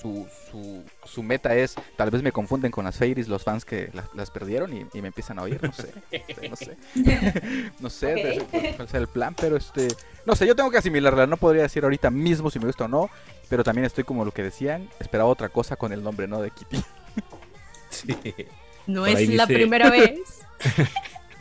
[0.00, 3.90] su, su, su meta es, tal vez me confunden con las Fairies, los fans que
[3.92, 5.60] la- las perdieron y, y me empiezan a oír.
[5.62, 5.92] No sé,
[6.50, 6.76] no sé.
[7.78, 8.46] No sé
[8.76, 9.88] cuál- sea el plan, pero este...
[10.26, 11.26] No sé, yo tengo que asimilarla.
[11.26, 13.10] No podría decir ahorita mismo si me gusta o no.
[13.48, 14.88] Pero también estoy como lo que decían.
[14.98, 16.40] Esperaba otra cosa con el nombre, ¿no?
[16.42, 16.82] De Kitty.
[17.90, 18.16] Sí.
[18.86, 20.20] No es la primera vez.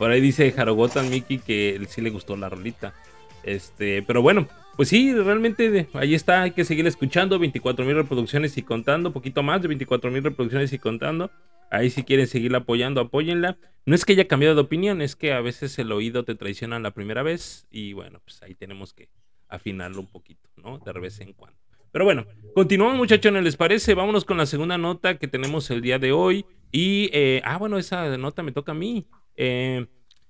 [0.00, 2.94] Por ahí dice Harogotan Miki que sí le gustó la rolita.
[3.42, 8.56] Este, pero bueno, pues sí, realmente ahí está, hay que seguir escuchando, 24 mil reproducciones
[8.56, 11.30] y contando, poquito más de 24 mil reproducciones y contando.
[11.70, 13.58] Ahí si quieren seguirla apoyando, apóyenla.
[13.84, 16.78] No es que haya cambiado de opinión, es que a veces el oído te traiciona
[16.78, 19.10] la primera vez y bueno, pues ahí tenemos que
[19.48, 20.78] afinarlo un poquito, ¿no?
[20.78, 21.58] De vez en cuando.
[21.92, 23.92] Pero bueno, continuamos muchachones, ¿les parece?
[23.92, 26.46] Vámonos con la segunda nota que tenemos el día de hoy.
[26.72, 29.06] Y, eh, ah, bueno, esa nota me toca a mí.
[29.42, 29.86] Eh,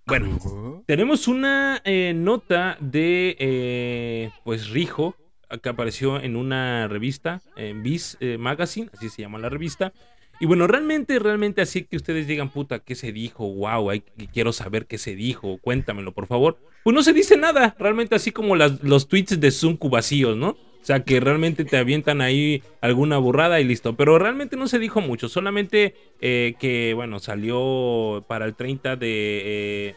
[0.07, 5.17] bueno, tenemos una eh, nota de, eh, pues, Rijo,
[5.63, 9.93] que apareció en una revista, en Viz eh, Magazine, así se llama la revista.
[10.39, 13.53] Y bueno, realmente, realmente así que ustedes digan, puta, ¿qué se dijo?
[13.53, 14.01] Wow, hay,
[14.33, 16.59] quiero saber qué se dijo, cuéntamelo, por favor.
[16.85, 20.57] Pues no se dice nada, realmente así como las- los tweets de Zunku vacíos, ¿no?
[20.91, 23.95] O sea, que realmente te avientan ahí alguna burrada y listo.
[23.95, 29.07] Pero realmente no se dijo mucho, solamente eh, que, bueno, salió para el 30 de...
[29.09, 29.95] eh,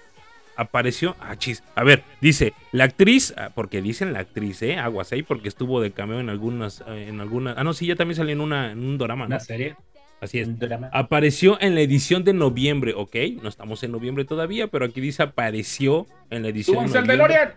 [0.55, 1.15] apareció.
[1.19, 1.63] Ah, chis.
[1.73, 4.77] A ver, dice, la actriz, ah, porque dicen la actriz, ¿eh?
[4.77, 7.57] Aguas ahí, porque estuvo de cameo en algunas, eh, en algunas.
[7.57, 9.29] Ah, no, sí, ya también salió en, una, en un drama, ¿no?
[9.29, 9.75] Una serie,
[10.21, 10.47] Así es.
[10.91, 13.15] Apareció en la edición de noviembre, ok.
[13.41, 17.55] No estamos en noviembre todavía, pero aquí dice apareció en la edición ¡Súbanse de noviembre.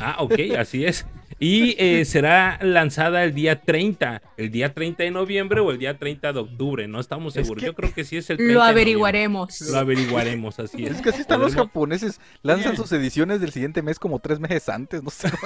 [0.00, 1.06] Ah, ok, así es.
[1.40, 5.96] Y eh, será lanzada el día 30, el día 30 de noviembre o el día
[5.96, 7.60] 30 de octubre, no estamos Es seguros.
[7.62, 9.60] que- Yo creo que sí es el 30 Lo de averiguaremos.
[9.70, 10.96] Lo averiguaremos, así es.
[10.96, 12.20] Es que así están los japoneses.
[12.42, 15.02] Lanzan sus ediciones del siguiente mes como tres meses antes.
[15.02, 15.28] No sé.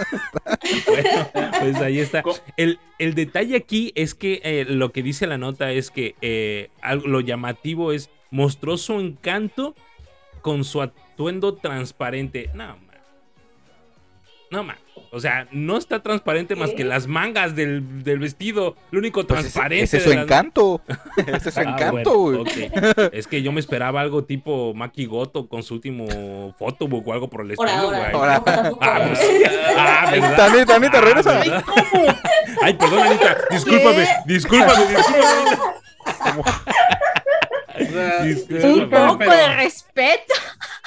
[0.87, 1.29] Bueno,
[1.61, 2.23] pues ahí está.
[2.57, 6.71] El, el detalle aquí es que eh, lo que dice la nota es que eh,
[6.81, 9.75] algo- lo llamativo es mostró su encanto
[10.41, 12.51] con su atuendo transparente.
[12.55, 12.77] No.
[14.53, 14.77] No, man.
[15.11, 18.77] O sea, no está transparente más que las mangas del, del vestido.
[18.91, 19.85] Lo único Pues ese, transparente.
[19.85, 20.81] ese es su las- encanto.
[21.27, 22.67] Ese es su Ah, encanto, bueno, güey.
[22.67, 23.11] ok.
[23.13, 27.29] Es que yo me esperaba algo tipo Maki Goto con su último fotobook o algo
[27.31, 28.13] por el estilo, güey.
[28.13, 28.43] Ahora.
[28.81, 29.21] Ah, pues,
[29.77, 30.41] ah, ¿verdad?
[30.55, 31.33] Anita, Anita, Ah, regresa.
[31.39, 31.65] ¿verdad?
[32.63, 33.37] Ay, perdón, Anita.
[33.51, 35.57] Discúlpame, discúlpame, discúlpame.
[36.39, 36.45] O
[37.93, 40.35] sea, Un pero- poco de respeto.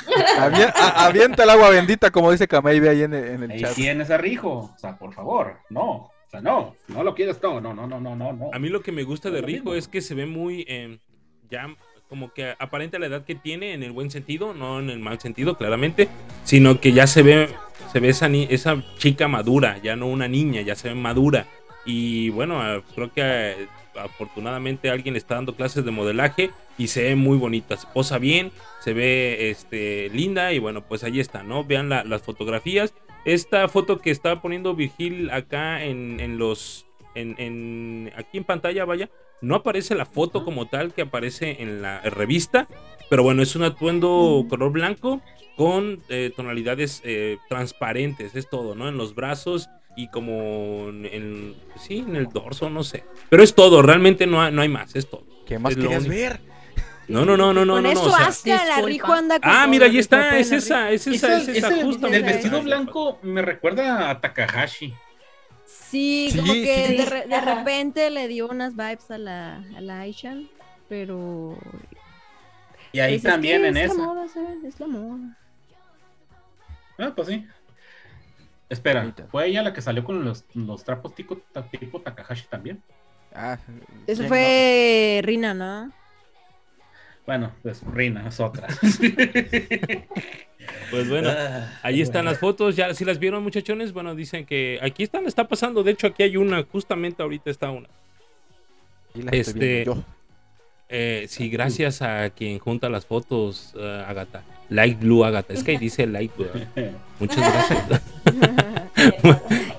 [0.38, 3.74] A- avienta el agua bendita, como dice Kameibe ahí en el, en el chat.
[3.74, 4.72] tienes a Rijo.
[4.74, 5.90] O sea, por favor, no.
[5.92, 6.76] O sea, no.
[6.88, 8.34] No lo quieres, no, no, no, no, no, no.
[8.34, 8.50] no.
[8.54, 9.74] A mí lo que me gusta de mismo.
[9.74, 11.00] es que se ve muy eh,
[11.50, 11.68] ya
[12.10, 15.20] como que aparente la edad que tiene en el buen sentido, no en el mal
[15.20, 16.08] sentido, claramente,
[16.44, 17.50] sino que ya se ve
[17.92, 21.48] se ve esa, ni- esa chica madura, ya no una niña, ya se ve madura.
[21.86, 27.04] Y bueno, eh, creo que afortunadamente alguien le está dando clases de modelaje y se
[27.04, 31.44] ve muy bonita, se posa bien, se ve este, linda y bueno, pues ahí está,
[31.44, 31.64] ¿no?
[31.64, 32.94] Vean la- las fotografías.
[33.26, 36.86] Esta foto que está poniendo Virgil acá en, en los...
[37.16, 39.10] En, en- aquí en pantalla, vaya,
[39.42, 42.68] no aparece la foto como tal que aparece en la revista,
[43.10, 45.22] pero bueno, es un atuendo color blanco
[45.56, 48.90] con eh, tonalidades eh, transparentes, es todo, ¿no?
[48.90, 53.04] En los brazos y como en, en- sí, en el dorso, no sé.
[53.30, 55.24] Pero es todo, realmente no hay, no hay más, es todo.
[55.46, 56.40] ¿Qué más Es querías ver?
[57.08, 58.82] No, no, no, no, no, Con no, no, eso o sea- hasta la.
[58.82, 61.84] Rijo anda con Ah, mira, ahí está, es esa, es esa, Esa- es esa ese-
[61.84, 62.08] justa.
[62.08, 64.94] el vestido blanco me recuerda a Takahashi.
[65.66, 66.98] Sí, Sí, como que sí.
[66.98, 67.56] de, re- de Ajá.
[67.56, 70.50] repente le dio unas vibes a la, a la Aishan,
[70.90, 71.58] pero...
[72.92, 74.00] Y ahí pues es también que en es esa.
[74.02, 74.64] La moda, ¿sabes?
[74.64, 75.38] Es la moda.
[76.98, 77.46] Ah, pues sí.
[78.70, 79.14] Espera.
[79.30, 82.82] ¿fue ella la que salió con los, los trapos tipo, ta- tipo Takahashi también?
[83.34, 83.58] Ah,
[84.08, 85.92] Eso ¿quién fue Rina, ¿no?
[87.26, 88.68] Bueno, pues Rina es otra.
[90.90, 94.80] Pues bueno, Ah, ahí están las fotos, ya si las vieron muchachones, bueno, dicen que
[94.82, 97.88] aquí están, está pasando, de hecho aquí hay una, justamente ahorita está una.
[99.14, 100.04] Y la Este- yo.
[100.90, 104.44] Eh, sí, gracias a quien junta las fotos, eh, Agatha.
[104.70, 106.50] Light Blue Agatha, es que ahí dice Light Blue.
[107.20, 108.02] Muchas gracias.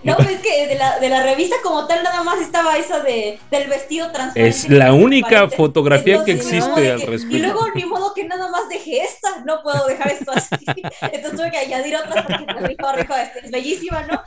[0.05, 3.01] No, pues es que de la, de la revista como tal nada más estaba esa
[3.01, 4.49] de, del vestido transparente.
[4.49, 7.37] Es la única fotografía que Entonces, existe al que- respecto.
[7.37, 10.55] Y luego ni modo que nada más dejé esta, no puedo dejar esto así.
[11.03, 14.23] Entonces tuve que añadir otras porque pues, rico, rico, este, es bellísima, ¿no?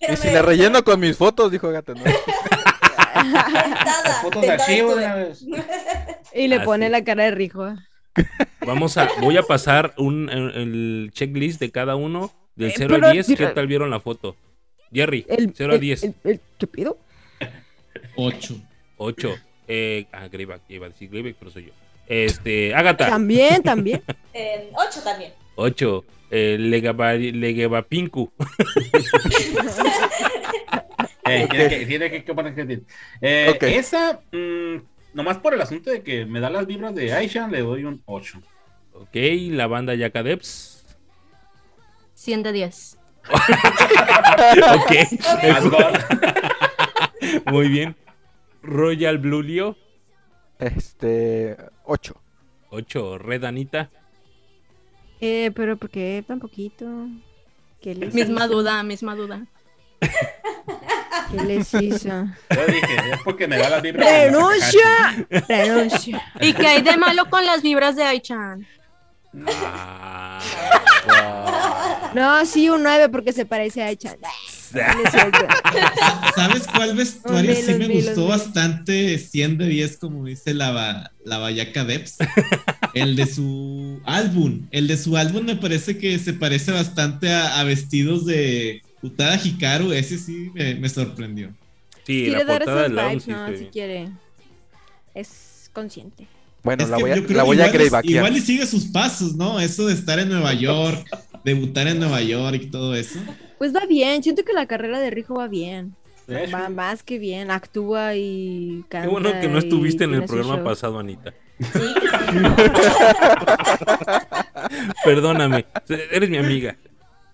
[0.00, 1.94] Pero Y si me- le relleno con mis fotos, dijo Gata.
[1.94, 2.02] ¿no?
[3.14, 5.44] Tentada, fotos de archivo una vez.
[6.34, 7.74] Y le Así pone la cara de Rijo.
[8.66, 12.94] Vamos a, voy a pasar un, el, el checklist de cada uno del Eh, 0
[12.94, 13.26] pero- al 10.
[13.36, 14.36] ¿Qué tal vieron la foto?
[14.92, 16.04] Jerry, El, 0 al el- 10.
[16.04, 16.98] el- el- ¿Qué pido?
[18.16, 18.56] 8.
[18.96, 19.34] 8.
[19.66, 21.72] Eh, ah, Greyback, iba a decir Greyback, pero soy yo.
[22.06, 24.02] Este, Agatha, También, también.
[24.34, 25.32] En ocho también.
[25.56, 26.04] 8.
[26.30, 28.32] Eh, Legaba- Legevapinku.
[31.26, 32.82] Eh, tiene que, tiene que, que poner que-
[33.22, 33.62] eh, Ok.
[33.62, 34.76] Esa, mm,
[35.14, 38.02] nomás por el asunto de que me da las vibras de Aisha, le doy un
[38.04, 38.40] 8.
[38.92, 39.16] Ok,
[39.50, 40.84] la banda Yakadeps.
[42.14, 42.98] 100 de 10.
[44.74, 44.92] ok,
[47.50, 47.96] muy bien.
[48.62, 49.76] Royal Blue Leo.
[50.58, 51.56] Este.
[51.84, 52.14] 8.
[52.70, 53.18] 8.
[53.18, 53.90] Red Anita.
[55.20, 56.86] Eh, pero ¿por qué tan poquito?
[57.80, 59.46] ¿Qué les Misma duda, misma duda.
[61.30, 62.08] ¿Qué les hizo?
[62.08, 65.26] Yo dije, es porque me da las vibras ¡Renuncia!
[65.48, 66.22] ¡Renuncia!
[66.40, 68.66] ¿Y qué hay de malo con las vibras de Aichan?
[69.46, 70.40] Ah,
[72.14, 74.16] No, sí, un 9 porque se parece a Aichan.
[76.34, 79.18] ¿Sabes cuál vestuario sí me los gustó los bastante?
[79.18, 82.18] 100 de 10, como dice la, la Bayaka Deps.
[82.94, 84.66] El de su álbum.
[84.70, 89.36] El de su álbum me parece que se parece bastante a, a vestidos de Utada
[89.36, 89.92] Hikaru.
[89.92, 91.48] Ese sí me, me sorprendió.
[92.06, 94.08] sí, Quiere la dar portada esas vibes, sí no, se ve si quiere.
[95.14, 96.26] Es consciente.
[96.62, 99.60] Bueno, Es la voy a, la voy a igual, igual y sigue sus pasos, ¿no?
[99.60, 101.06] Eso de estar en Nueva York,
[101.44, 103.18] debutar en Nueva York y todo eso.
[103.58, 105.94] Pues va bien, siento que la carrera de Rijo va bien.
[106.26, 109.06] Va más que bien, actúa y canta.
[109.06, 110.64] Qué bueno que no estuviste en el programa show.
[110.64, 111.34] pasado, Anita.
[111.60, 111.68] Sí.
[115.04, 115.66] Perdóname,
[116.10, 116.76] eres mi amiga.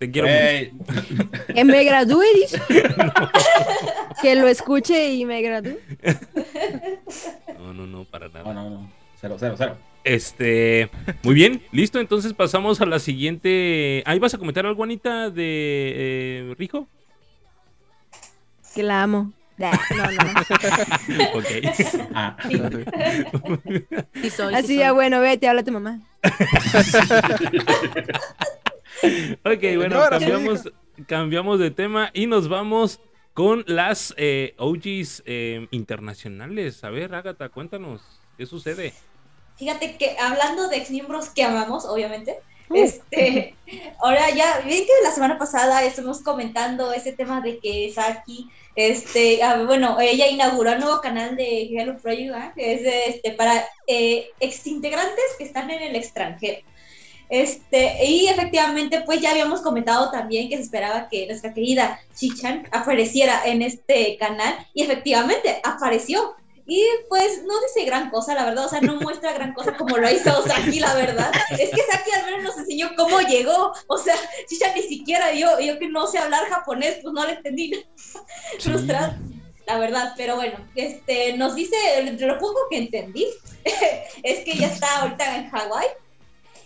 [0.01, 0.39] Te quiero mucho.
[0.39, 0.73] Ey,
[1.53, 2.59] Que me gradúe, dice.
[4.23, 5.77] Que lo escuche y me gradúe.
[7.59, 8.51] No, no, no, para nada.
[8.51, 8.91] no, no, no.
[9.19, 9.77] Cero, cero, cero.
[10.03, 10.89] Este,
[11.21, 11.99] muy bien, listo.
[11.99, 14.01] Entonces pasamos a la siguiente.
[14.07, 16.87] Ahí vas a comentar algo, Anita, de eh, Rijo.
[18.73, 19.31] Que la amo.
[19.59, 19.77] No, no.
[21.35, 21.45] Ok.
[22.15, 22.37] Ah,
[24.19, 25.99] Sí soy, sí Así ya, bueno, vete, habla a tu mamá.
[29.43, 30.71] Ok, bueno, Señora, cambiamos,
[31.07, 32.99] cambiamos de tema y nos vamos
[33.33, 36.83] con las eh, OGs eh, internacionales.
[36.83, 38.01] A ver, Agatha, cuéntanos,
[38.37, 38.93] ¿qué sucede?
[39.57, 42.37] Fíjate que hablando de exmiembros que amamos, obviamente,
[42.71, 42.83] Uh.
[42.83, 43.55] este,
[43.99, 49.43] ahora ya, ven que la semana pasada estuvimos comentando ese tema de que Saki, este,
[49.43, 52.53] ah, bueno, ella inauguró el nuevo canal de Hello Project, ¿ah?
[52.55, 56.61] que es de, este, para eh, exintegrantes que están en el extranjero.
[57.31, 62.67] Este, y efectivamente, pues ya habíamos comentado también que se esperaba que nuestra querida Chichan
[62.73, 66.35] apareciera en este canal, y efectivamente apareció.
[66.67, 69.97] Y pues no dice gran cosa, la verdad, o sea, no muestra gran cosa como
[69.97, 71.31] lo hizo Saki, la verdad.
[71.51, 74.15] Es que Saki al menos nos enseñó cómo llegó, o sea,
[74.47, 77.85] Chichan ni siquiera yo, yo que no sé hablar japonés, pues no le entendí
[78.59, 79.17] frustrada,
[79.67, 81.77] la verdad, pero bueno, este, nos dice,
[82.19, 83.25] lo poco que entendí,
[84.23, 85.87] es que ya está ahorita en Hawái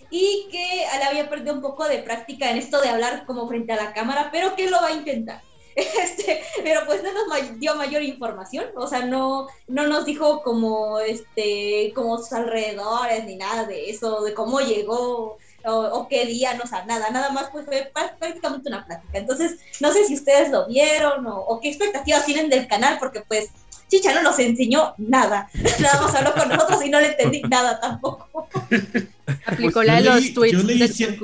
[0.09, 3.73] y que le había perdido un poco de práctica en esto de hablar como frente
[3.73, 5.41] a la cámara, pero que lo va a intentar.
[5.75, 10.99] Este, pero pues no nos dio mayor información, o sea, no, no nos dijo como,
[11.01, 16.53] este, como sus alrededores ni nada de eso, de cómo llegó o, o qué día,
[16.53, 19.17] no, o sea, nada, nada más pues fue prá- prácticamente una plática.
[19.17, 23.19] Entonces, no sé si ustedes lo vieron o, o qué expectativas tienen del canal, porque
[23.27, 23.49] pues
[23.89, 25.49] Chicha no nos enseñó nada,
[25.81, 28.47] nada más habló con nosotros y no le entendí nada tampoco.
[29.45, 31.17] Aplicó Pues la de yo los leí- tweets yo leí de cier-.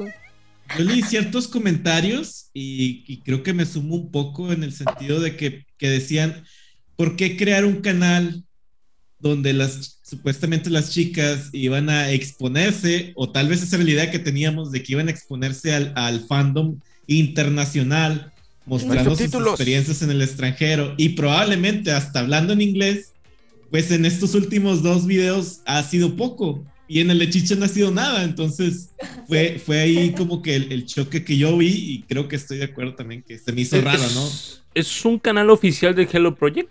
[0.77, 5.19] Yo leí ciertos comentarios y, y creo que me sumo un poco en el sentido
[5.19, 6.43] de que, que decían,
[6.95, 8.43] ¿por qué crear un canal
[9.19, 14.11] donde las supuestamente las chicas iban a exponerse, o tal vez esa era la idea
[14.11, 18.31] que teníamos de que iban a exponerse al, al fandom internacional,
[18.65, 23.13] mostrando sus experiencias en el extranjero y probablemente hasta hablando en inglés,
[23.69, 27.63] pues en estos últimos dos videos ha sido poco y en el de Chicha no
[27.63, 28.93] ha sido nada, entonces
[29.29, 32.57] fue, fue ahí como que el, el choque que yo vi y creo que estoy
[32.57, 34.27] de acuerdo también que se me hizo raro, ¿no?
[34.73, 36.69] Es, un canal oficial de Hello Project.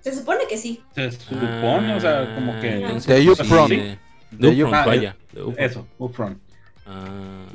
[0.00, 0.80] Se supone que sí.
[0.94, 2.70] se supone, o sea, como que.
[2.70, 3.70] entonces, De Upfront.
[3.70, 3.98] de-
[4.48, 5.16] Upfront, Ah, vaya.
[5.34, 5.58] Upfront.
[5.60, 6.38] Eso, upfront.
[6.86, 7.46] Ah.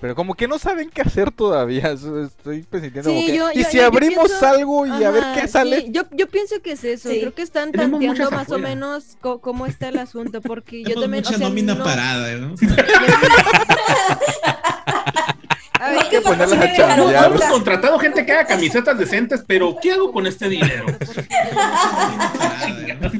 [0.00, 1.90] Pero como que no saben qué hacer todavía.
[1.92, 5.46] Estoy como que, yo- y yo- si yo abrimos pienso- algo y a ver qué
[5.48, 5.82] sale.
[5.82, 7.10] sí, yo, yo pienso que es eso.
[7.10, 7.20] Sí.
[7.20, 10.40] Creo que están Tenemos tanteando más o menos cómo está el asunto.
[10.40, 11.22] Porque yo también.
[11.24, 12.54] mucha o sea, nómina no- parada, ¿no?
[15.78, 17.26] A ver, Hay que ponerlas a chambear.
[17.26, 20.86] Hemos contratado gente que haga camisetas decentes, pero ¿qué hago con este dinero?
[20.86, 23.10] Nómina parada, ¿no?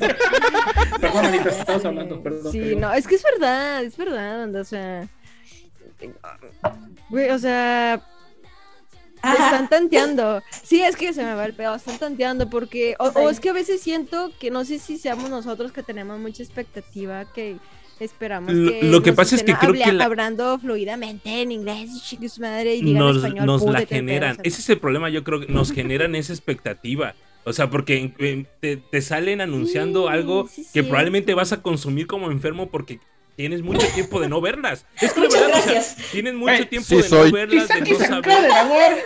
[0.98, 2.52] Perdón, Anita, estabas hablando, perdón.
[2.52, 5.06] Sí, no, es que es verdad, es verdad, onda, o sea.
[7.10, 8.02] Güey, o sea,
[9.22, 9.44] Ajá.
[9.46, 10.42] están tanteando.
[10.62, 12.94] Sí, es que se me va el pedo, están tanteando porque.
[12.98, 16.18] O, o es que a veces siento que no sé si seamos nosotros que tenemos
[16.18, 17.56] mucha expectativa que
[18.00, 18.82] esperamos Lo- que.
[18.82, 22.82] lo que pasa es que creo que la- hablando fluidamente en inglés, su madre, y
[22.82, 23.46] digan nos, español.
[23.46, 24.38] nos la generan.
[24.42, 27.14] Ese es el problema, yo creo que nos generan esa expectativa.
[27.48, 31.62] O sea, porque eh, te, te salen anunciando Sí, algo sí, que probablemente vas a
[31.62, 32.98] consumir como enfermo porque
[33.36, 34.84] tienes mucho tiempo de no verlas.
[35.00, 36.10] Es que Muchas verdad, o sea, gracias.
[36.10, 37.30] tienes mucho tiempo sí de soy.
[37.30, 38.38] no verlas, de no saber.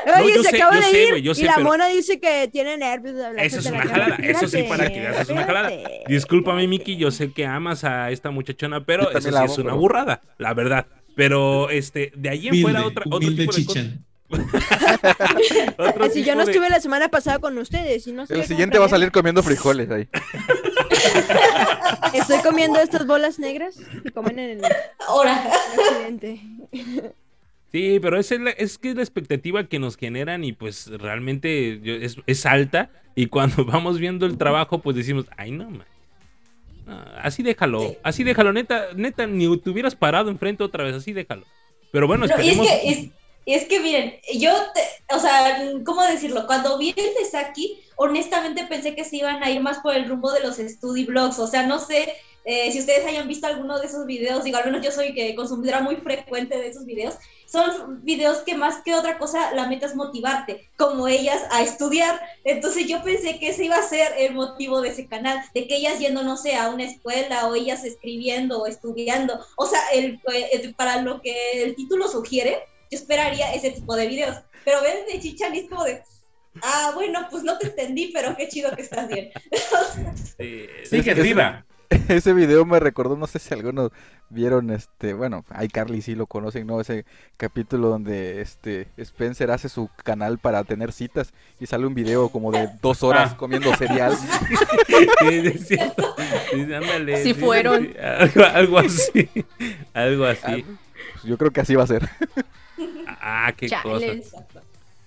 [0.06, 1.54] No, Oye, yo se sé, acaba yo de sé, ir güey, yo sé, y la
[1.56, 4.62] pero- mona dice que tiene nervios de hablar Eso es una la jalada, eso sí,
[4.68, 5.70] para que veas, es una jalada.
[6.06, 9.74] Discúlpame, Miki, yo sé que amas a esta muchachona, pero eso sí la es una
[9.74, 10.86] burrada, la verdad.
[11.16, 13.84] Pero este, de ahí en Humilde, fuera otra, otro tipo de cosas.
[16.00, 18.78] Así yo no de- estuve la semana pasada con ustedes y no sé El siguiente
[18.78, 20.08] va a salir comiendo frijoles ahí.
[22.14, 24.72] Estoy comiendo estas bolas negras que comen en el
[25.06, 26.40] Ahora, occidente.
[27.72, 32.16] Sí, pero es, es que es la expectativa que nos generan y pues realmente es,
[32.26, 35.86] es alta y cuando vamos viendo el trabajo pues decimos, ay no, man.
[36.86, 41.12] No, así déjalo, así déjalo, neta, neta, ni te hubieras parado enfrente otra vez, así
[41.12, 41.44] déjalo.
[41.92, 42.66] Pero bueno, No, y es esperemos.
[42.68, 43.08] que, es,
[43.54, 46.46] es que miren, yo, te- o sea, ¿cómo decirlo?
[46.46, 50.32] Cuando vi el de honestamente pensé que se iban a ir más por el rumbo
[50.32, 53.86] de los study blogs, o sea, no sé eh, si ustedes hayan visto alguno de
[53.86, 57.14] esos videos, digo, al menos yo soy que consumidora muy frecuente de esos videos,
[57.46, 62.18] son videos que más que otra cosa la meta es motivarte, como ellas a estudiar.
[62.44, 65.76] Entonces yo pensé que ese iba a ser el motivo de ese canal, de que
[65.76, 69.38] ellas yendo, no sé, a una escuela o ellas escribiendo o estudiando.
[69.56, 74.06] O sea, el, eh, para lo que el título sugiere, yo esperaría ese tipo de
[74.08, 74.36] videos.
[74.64, 76.02] Pero ves de Chichan y es como de,
[76.62, 79.30] ah, bueno, pues no te entendí, pero qué chido que estás bien.
[80.38, 81.64] Sí, Sigue arriba.
[82.08, 83.90] Ese video me recordó, no sé si algunos
[84.28, 86.80] vieron este, bueno, hay Carly sí lo conocen, ¿no?
[86.80, 87.04] Ese
[87.36, 92.52] capítulo donde este Spencer hace su canal para tener citas y sale un video como
[92.52, 93.36] de dos horas Ah.
[93.36, 94.16] comiendo cereal.
[95.20, 96.14] Sí, es cierto.
[96.52, 97.88] Sí, ándale, Sí fueron.
[97.88, 97.94] sí.
[98.00, 99.28] Algo, algo así.
[99.92, 100.64] Algo así.
[100.64, 102.08] Pues yo creo que así va a ser.
[103.06, 104.06] Ah, qué cosa.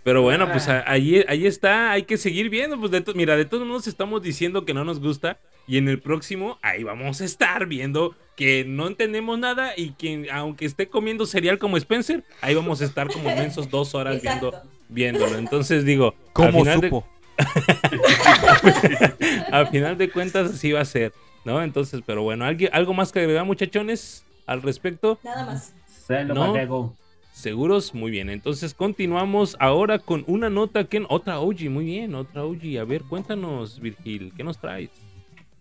[0.03, 0.83] Pero bueno, pues Ah.
[0.85, 2.77] ahí, ahí está, hay que seguir viendo.
[2.79, 5.37] Pues de to- mira, de todos modos estamos diciendo que no nos gusta.
[5.65, 9.71] Y en el próximo, ahí vamos a estar viendo que no entendemos nada.
[9.77, 13.95] Y que aunque esté comiendo cereal como Spencer, ahí vamos a estar como mensos dos
[13.95, 14.53] horas viendo,
[14.89, 15.37] viéndolo.
[15.37, 17.07] Entonces digo, al ¿Cómo final, de, supo?
[19.51, 21.13] al final de cuentas así va a ser,
[21.45, 21.61] ¿no?
[21.63, 25.19] Entonces, pero bueno, ¿alguien- ¿algo más que agregar, muchachones, al respecto?
[25.23, 25.73] Nada más.
[26.07, 26.93] Se lo No.
[27.33, 27.95] ¿Seguros?
[27.95, 28.29] Muy bien.
[28.29, 31.03] Entonces continuamos ahora con una nota que...
[31.09, 32.79] Otra OG, muy bien, otra OG.
[32.79, 34.91] A ver, cuéntanos, Virgil, ¿qué nos traes?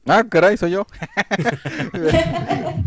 [0.06, 0.86] Ah, caray, soy yo.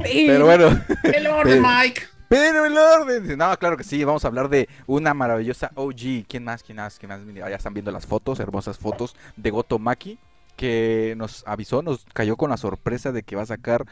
[0.04, 0.80] Pero bueno.
[1.04, 2.02] El orden, Mike.
[2.30, 3.38] Pero el orden.
[3.38, 6.28] No, claro que sí, vamos a hablar de una maravillosa OG.
[6.28, 6.62] ¿Quién más?
[6.62, 7.00] ¿Quién más?
[7.00, 7.22] ¿Quién más?
[7.22, 10.20] Mira, ya están viendo las fotos, hermosas fotos de Goto Maki,
[10.56, 13.86] que nos avisó, nos cayó con la sorpresa de que va a sacar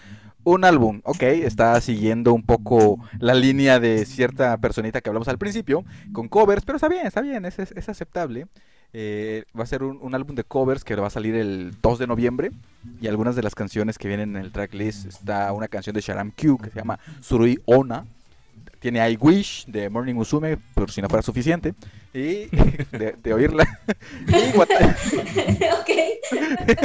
[0.44, 1.02] un álbum.
[1.06, 6.28] Ok, está siguiendo un poco la línea de cierta personita que hablamos al principio, con
[6.28, 8.48] covers, pero está bien, está bien, es, es- aceptable.
[8.96, 11.98] Eh, va a ser un, un álbum de covers que va a salir el 2
[12.00, 12.52] de noviembre.
[13.02, 16.32] Y algunas de las canciones que vienen en el tracklist está una canción de Sharam
[16.32, 18.06] Q que se llama Surui Ona.
[18.84, 21.74] Tiene I Wish de Morning Musume, por si no fuera suficiente.
[22.14, 22.48] Y
[22.92, 23.66] de, de oírla.
[24.28, 25.90] Y ok.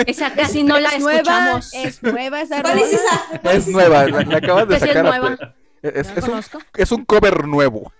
[0.06, 1.74] Esa casi no la es nueva, escuchamos.
[1.74, 3.50] es nueva esa ¿Cuál es esa?
[3.52, 5.04] es nueva, la, la acabas de es sacar.
[5.04, 5.54] nueva.
[5.82, 6.58] Es, No es la un, conozco.
[6.76, 7.92] es un cover nuevo.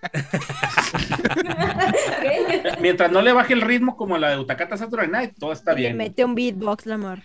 [2.80, 5.80] Mientras no le baje el ritmo como la de Utakata Saturday Night, todo está Le
[5.80, 5.96] bien.
[5.96, 7.18] mete un beatbox, la amor.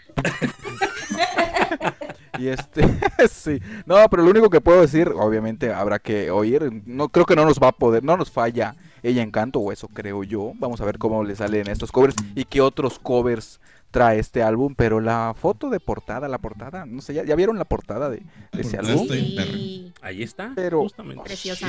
[2.44, 2.84] Y este,
[3.30, 3.62] sí.
[3.86, 6.82] No, pero lo único que puedo decir, obviamente habrá que oír.
[6.86, 9.88] No creo que no nos va a poder, no nos falla ella encanto, o eso
[9.88, 10.52] creo yo.
[10.56, 14.76] Vamos a ver cómo le salen estos covers y qué otros covers trae este álbum.
[14.76, 18.24] Pero la foto de portada, la portada, no sé, ¿ya, ya vieron la portada de,
[18.52, 19.08] de ese álbum?
[19.08, 21.24] Sí, Ahí está, Pero- justamente.
[21.24, 21.68] preciosa.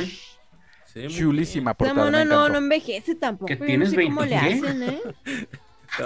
[0.97, 2.05] Muy Chulísima portada.
[2.05, 2.49] mona no, encantó.
[2.53, 3.47] no envejece tampoco.
[3.47, 5.01] ¿Que tienes no sé cómo le 20 hacen, ¿eh?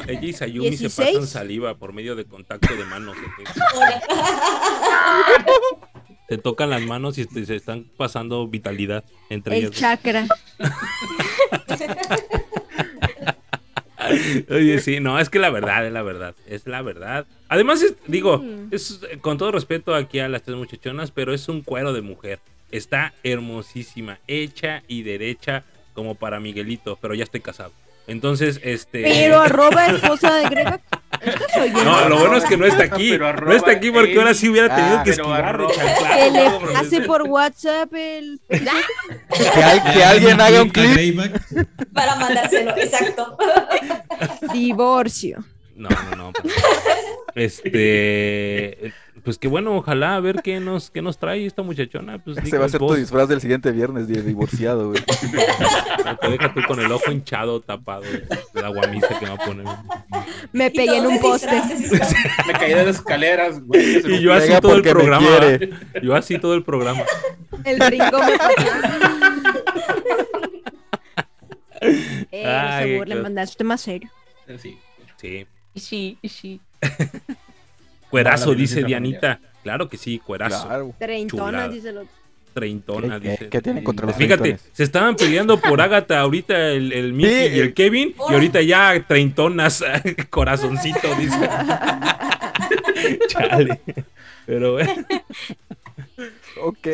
[0.06, 1.08] Ella y Sayumi se 16.
[1.10, 3.16] pasan saliva por medio de contacto de manos.
[3.16, 3.48] ¿ok?
[6.28, 9.76] Te tocan las manos y te- se están pasando vitalidad entre El ellas.
[9.80, 10.26] chakra.
[14.50, 17.26] Oye, sí, no, es que la verdad, es la verdad, es la verdad.
[17.48, 18.68] Además, es- digo, Mm.
[18.70, 22.02] es eh, con todo respeto aquí a las tres muchachonas, pero es un cuero de
[22.02, 22.38] mujer.
[22.70, 25.64] Está hermosísima, hecha y derecha
[25.94, 27.72] como para Miguelito, pero ya estoy casado.
[28.08, 29.02] Entonces, este...
[29.02, 30.80] Pero arroba esposa de Grega.
[31.20, 31.84] ¿Estás oyendo?
[31.84, 33.16] No, lo bueno es que no está aquí.
[33.18, 34.18] No está aquí porque él.
[34.18, 38.40] ahora sí hubiera tenido Ah, que esquivar Que le hace por WhatsApp el.
[38.48, 41.20] Que, al- que alguien haga un clip.
[41.92, 43.36] Para mandárselo, exacto.
[44.52, 45.44] Divorcio.
[45.74, 46.32] No, no, no.
[47.34, 48.92] Este,
[49.22, 52.18] pues que bueno, ojalá a ver qué nos, qué nos trae esta muchachona.
[52.18, 55.02] Pues, Ese va a ser tu vos, disfraz del siguiente viernes de divorciado, güey.
[56.20, 59.46] Te deja tú con el ojo hinchado, tapado de la guamisa que me va a
[59.46, 59.66] poner.
[60.52, 61.48] Me pegué en un poste.
[62.46, 63.60] Me caí de las escaleras.
[63.60, 65.26] güey, se Y yo así todo el programa.
[66.02, 67.02] Yo así todo el programa.
[67.64, 68.32] El brinco me
[71.80, 74.10] Eh, no Ay, se qué burlen, mandaste más serio.
[74.58, 74.78] Sí.
[75.16, 75.46] Sí.
[75.74, 76.60] Y sí, y sí.
[78.10, 79.40] Cuerazo, dice Dianita.
[79.62, 80.66] Claro que sí, cuerazo.
[80.66, 80.94] Claro.
[80.98, 82.10] Treintona, dice el otro.
[82.54, 83.38] Treintona, ¿Qué, dice.
[83.44, 84.70] qué- qué tienen contra los Fíjate, treintones?
[84.72, 87.54] se estaban peleando por Ágata ahorita el, el Mickey Sí.
[87.56, 89.84] y el Kevin, y ahorita ya treintonas,
[90.30, 91.38] corazoncito, dice.
[93.28, 93.80] Chale.
[94.46, 94.92] Pero bueno.
[96.62, 96.88] Ok.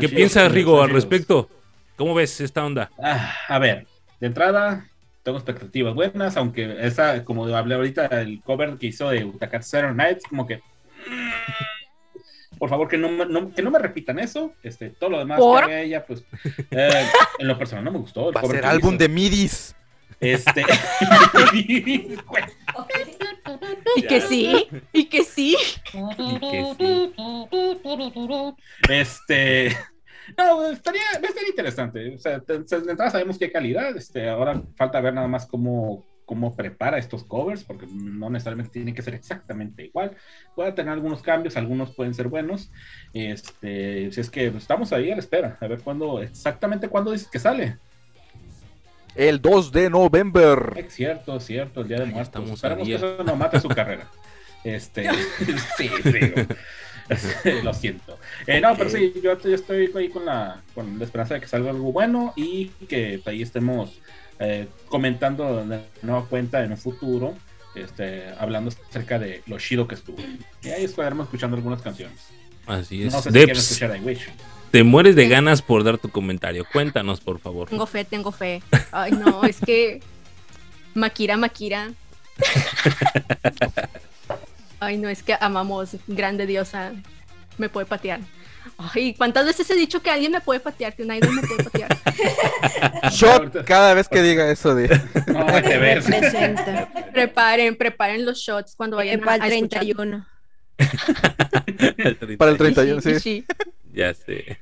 [0.00, 1.48] ¿Qué piensas, Rigo, al respecto?
[1.96, 2.90] ¿Cómo ves esta onda?
[3.02, 3.86] Ah, a ver,
[4.20, 4.86] de entrada,
[5.22, 9.94] tengo expectativas buenas, aunque esa, como hablé ahorita, el cover que hizo de Utakata Saturday
[9.96, 10.56] Night, como que.
[10.56, 14.52] mm, Por favor, que no, que no me repitan eso.
[14.62, 15.60] Este, todo lo demás ¿Por?
[15.60, 16.24] que haga ella, pues.
[16.70, 17.06] eh,
[17.38, 18.28] en lo personal no me gustó.
[18.30, 18.98] el Va a ser que álbum hizo.
[18.98, 19.74] de midis.
[20.20, 20.64] Este.
[23.96, 25.56] Y que sí, y que sí.
[25.86, 27.14] Y que sí.
[28.88, 29.76] Este.
[30.38, 32.14] No, estaría, estaría interesante.
[32.14, 33.96] O sea, de entrada sabemos qué calidad.
[33.96, 38.94] Este, ahora falta ver nada más cómo, cómo prepara estos covers, porque no necesariamente tienen
[38.94, 40.16] que ser exactamente igual.
[40.54, 42.70] Puede tener algunos cambios, algunos pueden ser buenos.
[43.12, 47.26] Este, si es que estamos ahí a la espera, a ver cuándo, exactamente cuándo dice
[47.32, 47.76] que sale.
[49.16, 50.46] el 2 de noviembre.
[50.76, 52.64] Es cierto, es cierto, el día de muertos.
[52.64, 54.08] a que eso no mate su carrera.
[54.62, 55.08] Este,
[55.76, 56.20] sí, sí,
[57.64, 58.18] lo siento.
[58.46, 61.48] Eh, no, pero sí, yo yo estoy ahí con la, con la esperanza de que
[61.48, 64.00] salga algo bueno y que ahí estemos
[64.38, 67.34] eh, comentando de nueva cuenta en un futuro,
[67.74, 70.18] este, hablando acerca de lo chido que estuvo.
[70.62, 72.28] Y ahí estaremos escuchando algunas canciones.
[72.66, 73.12] Así es.
[73.12, 74.28] No sé si quieren escuchar I Wish.
[74.70, 76.64] te mueres de ganas por dar tu comentario.
[76.72, 77.68] Cuéntanos, por favor.
[77.68, 78.62] Tengo fe, tengo fe.
[78.92, 80.00] Ay, no, es que.
[80.94, 81.90] Makira, Makira.
[84.80, 85.96] Ay, no, es que amamos.
[86.06, 86.92] Grande diosa.
[87.56, 88.20] Me puede patear.
[88.76, 90.94] Ay, ¿cuántas veces he dicho que alguien me puede patear?
[90.94, 91.96] Que un idol me puede patear.
[93.10, 94.88] Shot cada vez que diga eso de.
[95.26, 96.86] No, te.
[97.12, 99.80] Preparen, preparen los shots cuando vayan Para a, el a escuchar.
[99.80, 100.26] 31.
[102.38, 103.20] Para el 31, Sí, sí.
[103.20, 103.46] sí.
[103.92, 104.60] Ya sé.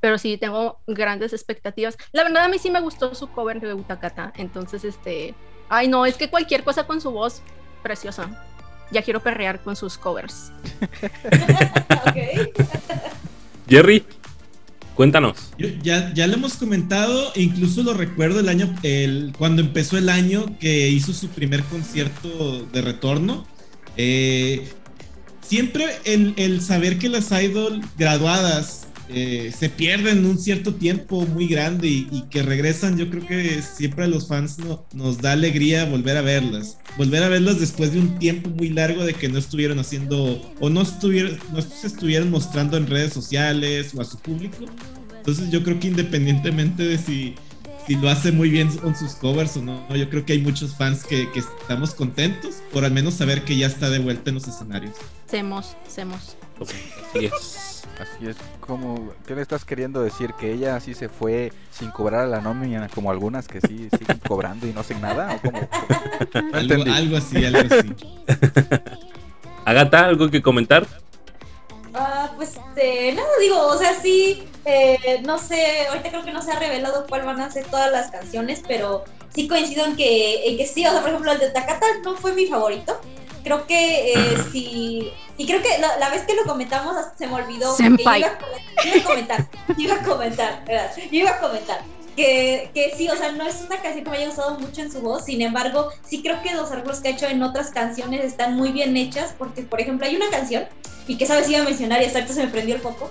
[0.00, 1.96] Pero sí, tengo grandes expectativas.
[2.12, 4.32] La verdad, a mí sí me gustó su cover de Utakata.
[4.36, 5.34] Entonces, este.
[5.68, 7.42] Ay, no, es que cualquier cosa con su voz,
[7.82, 8.44] preciosa.
[8.90, 10.50] Ya quiero perrear con sus covers.
[12.06, 12.16] Ok.
[13.68, 14.04] Jerry,
[14.94, 15.52] cuéntanos.
[15.58, 19.96] Yo- ya, ya lo hemos comentado, e incluso lo recuerdo el año, el, cuando empezó
[19.96, 23.46] el año que hizo su primer concierto de retorno.
[23.96, 24.68] Eh,
[25.40, 28.79] siempre el, el saber que las idol graduadas
[29.12, 33.62] eh, se pierden un cierto tiempo muy grande y, y que regresan, yo creo que
[33.62, 36.78] siempre a los fans no- nos da alegría volver a verlas.
[36.96, 40.70] Volver a verlas después de un tiempo muy largo de que no estuvieron haciendo o
[40.70, 44.64] no estuvieron, no se estuvieran mostrando en redes sociales o a su público.
[45.16, 47.34] Entonces yo creo que independientemente de si,
[47.86, 50.74] si lo hace muy bien con sus covers o no, yo creo que hay muchos
[50.74, 54.36] fans que, que estamos contentos por al menos saber que ya está de vuelta en
[54.36, 54.94] los escenarios.
[55.26, 56.36] Semos, semos.
[56.60, 57.84] Así es.
[58.00, 59.12] Así es como.
[59.26, 60.32] ¿Qué le estás queriendo decir?
[60.34, 64.18] ¿Que ella así se fue sin cobrar a la nómina como algunas que sí siguen
[64.28, 65.36] cobrando y no hacen nada?
[65.36, 65.60] ¿O cómo?
[65.60, 67.94] No Algo, algo así, algo así.
[69.64, 70.86] Agata, ¿algo que comentar?
[71.92, 76.40] Ah, pues este, nada, digo, o sea, sí, eh, no sé, ahorita creo que no
[76.40, 79.04] se ha revelado cuál van a ser todas las canciones, pero
[79.34, 82.16] sí coincido en que, en que sí, o sea, por ejemplo, el de Takata no
[82.16, 83.00] fue mi favorito.
[83.42, 87.34] Creo que eh, sí, y creo que la, la vez que lo comentamos se me
[87.34, 87.74] olvidó.
[87.74, 88.20] Senpai.
[88.20, 90.92] Yo iba, a- yo iba a comentar, yo iba a comentar, ¿verdad?
[90.96, 91.80] Yo iba a comentar.
[92.16, 94.92] Que, que sí, o sea, no es una canción que me haya gustado mucho en
[94.92, 98.24] su voz, sin embargo, sí creo que los arreglos que ha hecho en otras canciones
[98.24, 100.66] están muy bien hechas, porque, por ejemplo, hay una canción
[101.06, 103.08] y que sabes iba a mencionar y hasta ahorita se me prendió el foco,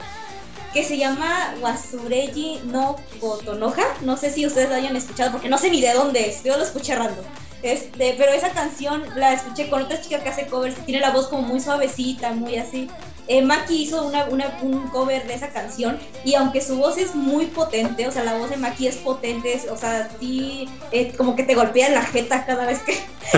[0.74, 3.84] que se llama Wasureji no Kotonoha.
[4.02, 6.56] No sé si ustedes la hayan escuchado, porque no sé ni de dónde es, yo
[6.58, 7.26] lo escuché random.
[7.62, 11.28] Este, pero esa canción la escuché con otra chica que hace covers tiene la voz
[11.28, 12.90] como muy suavecita, muy así.
[13.28, 17.14] Eh, Maki hizo una, una- un cover de esa canción y aunque su voz es
[17.14, 21.36] muy potente, o sea, la voz de Maki es potente, o sea, sí, eh, como
[21.36, 22.98] que te golpea en la jeta cada vez que,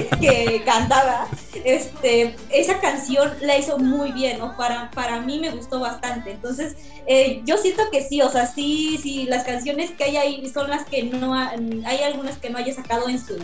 [0.21, 1.27] que cantaba.
[1.65, 4.55] Este, esa canción la hizo muy bien, ¿no?
[4.55, 6.31] Para, para mí me gustó bastante.
[6.31, 10.49] Entonces, eh, yo siento que sí, o sea, sí, sí, las canciones que hay ahí
[10.53, 11.49] son las que no, ha-
[11.85, 13.35] hay algunas que no haya sacado en su...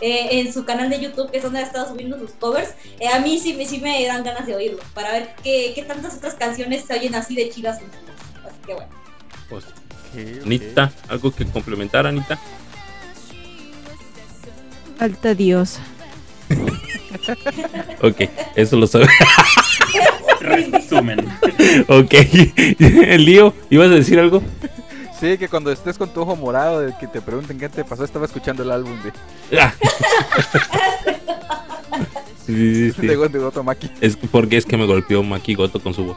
[0.00, 2.70] eh, en su canal de YouTube, que es donde ha estado subiendo sus covers,
[3.00, 5.82] eh, a mí sí, me- sí me dan ganas de oírlo, para ver qué, qué
[5.82, 7.78] tantas otras canciones se oyen así de chidas.
[7.78, 8.90] Así que bueno.
[9.48, 9.64] Pues.
[10.44, 12.38] Anita, ¿algo que complementar, Anita?
[14.98, 15.80] Alta diosa.
[18.02, 18.22] Ok,
[18.56, 19.06] eso lo sabe.
[20.40, 21.20] Resumen.
[21.88, 22.12] ok.
[22.78, 24.42] El lío, ¿ibas a decir algo?
[25.24, 28.04] Sí, que cuando estés con tu ojo morado, de que te pregunten qué te pasó,
[28.04, 29.72] estaba escuchando el álbum de, Ah.
[32.44, 33.06] Sí, sí, sí.
[33.06, 33.90] de, de Goto Maki.
[34.02, 36.16] Es porque es que me golpeó Maki Goto con su voz.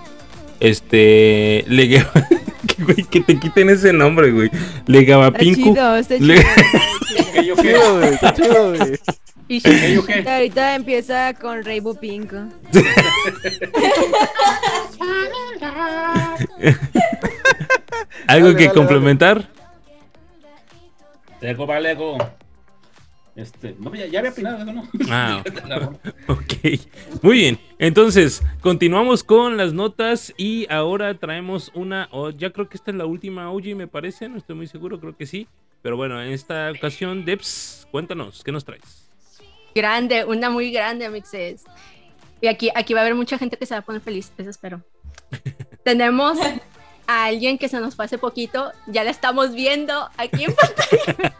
[0.59, 1.63] Este.
[1.67, 1.87] Le
[2.67, 4.49] que, güey, que te quiten ese nombre, güey.
[4.87, 5.73] Le Está Pinku.
[5.73, 6.49] chido, está Le- chido.
[6.49, 6.71] está
[7.15, 7.31] chido.
[7.33, 7.61] ¿Qué yo qué?
[7.61, 8.99] Chido, güey, está chido, güey.
[9.47, 10.25] Y ¿Qué yo qué?
[10.27, 12.35] Ahorita empieza con Rainbow Pinko.
[18.27, 19.49] ¿Algo Dale, que dale, complementar?
[21.41, 22.17] Lego, va Lego.
[23.35, 24.87] Este, no, ya, ya había opinado eso, ¿no?
[25.09, 25.43] Ah,
[26.27, 26.53] ok.
[27.21, 27.59] Muy bien.
[27.77, 32.09] Entonces, continuamos con las notas y ahora traemos una.
[32.11, 34.27] oh, ya creo que esta es la última OG, me parece.
[34.27, 35.47] No estoy muy seguro, creo que sí.
[35.83, 39.07] Pero bueno, en esta ocasión, Debs, cuéntanos, ¿qué nos traes?
[39.77, 41.63] grande, una muy grande, amixes.
[42.41, 44.49] Y aquí, aquí va a haber mucha gente que se va a poner feliz, eso
[44.49, 44.81] espero.
[45.83, 46.37] Tenemos
[47.07, 51.33] a alguien que se nos fue hace poquito, ya la estamos viendo aquí en pantalla,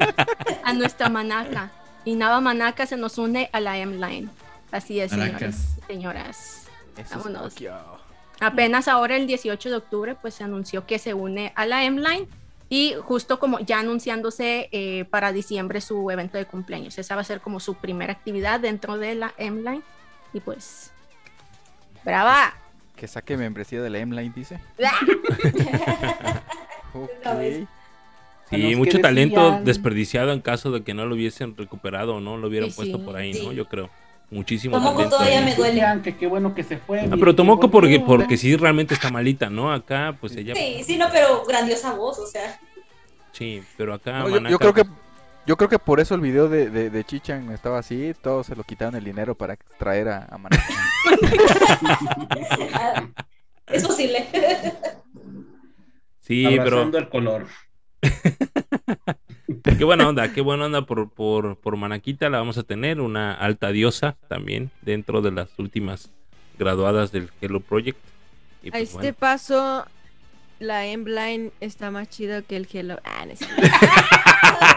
[0.63, 1.72] a nuestra Manaka.
[2.05, 4.30] Y Nava Manaka se nos une a la M-Line.
[4.72, 5.78] Así es, señores, Manacas.
[5.88, 6.68] señoras.
[6.97, 7.53] Es Vámonos.
[8.39, 12.28] Apenas ahora el 18 de octubre pues se anunció que se une a la M-Line
[12.70, 16.97] Y justo como ya anunciándose eh, para diciembre su evento de cumpleaños.
[16.97, 19.82] Esa va a ser como su primera actividad dentro de la M-Line.
[20.34, 20.91] Y pues,
[22.03, 22.53] brava.
[22.98, 24.60] Que saque membresía de la M-Line, dice.
[26.93, 27.68] Ok.
[28.50, 32.38] Sí, mucho talento decían- desperdiciado en caso de que no lo hubiesen recuperado o no
[32.38, 33.04] lo hubieran Sí, puesto sí.
[33.04, 33.45] por ahí, Sí.
[33.45, 33.52] ¿no?
[33.52, 33.89] Yo creo.
[34.32, 35.16] Muchísimo Tomoko talento.
[35.18, 35.45] todavía ahí.
[35.45, 35.84] me duele.
[36.04, 37.02] Que qué bueno que se fue.
[37.02, 39.72] Ah, pero Tomoko porque, porque sí realmente está malita, ¿no?
[39.72, 40.54] Acá, pues ella.
[40.56, 42.60] Sí, sí, no, pero grandiosa voz, o sea.
[43.32, 44.20] Sí, pero acá.
[44.20, 44.84] No, yo, yo creo que
[45.48, 48.56] yo creo que por eso el video de, de, de Chichan estaba así, todos se
[48.56, 50.39] lo quitaron el dinero para traer a, a
[52.74, 53.08] ah,
[53.68, 54.28] Es posible.
[56.20, 56.62] Sí, pero.
[56.62, 57.48] Abrazando el color.
[59.78, 62.30] Qué buena onda, qué buena onda por, por, por Manaquita.
[62.30, 66.12] La vamos a tener, una alta diosa también dentro de las últimas
[66.58, 68.00] graduadas del Hello Project.
[68.64, 69.18] Y A pues, este bueno.
[69.20, 69.86] paso,
[70.60, 73.00] la M-Line está más chida que el Hello.
[73.04, 73.34] Ah, no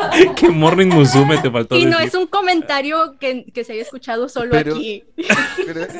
[0.36, 4.28] Qué Morning Musume te faltó Y no es un comentario que, que se haya escuchado
[4.28, 5.04] solo Pero- aquí.
[5.66, 5.98] Pero, Sí,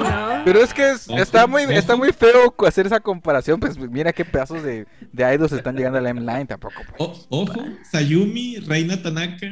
[0.00, 0.42] ¿no?
[0.44, 4.24] pero es que es- está muy está muy feo hacer esa comparación, pues mira qué
[4.24, 6.74] pedazos de, de idols están llegando a la M-Line tampoco.
[6.96, 6.96] pues.
[6.98, 9.46] O- ojo, Sayumi, Reina Tanaka.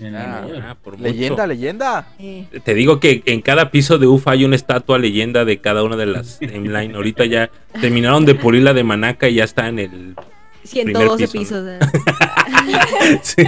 [0.00, 0.46] Ah.
[0.62, 1.02] Ah, por mucho.
[1.10, 2.06] Leyenda, leyenda.
[2.20, 5.82] Eh, Te digo que en cada piso de UFA hay una estatua leyenda de cada
[5.82, 6.94] una de las timeline.
[6.94, 7.50] Ahorita ya
[7.80, 10.14] terminaron de pulir la de Manaka y ya está en el
[10.68, 11.64] 112 piso, pisos.
[13.22, 13.44] sí.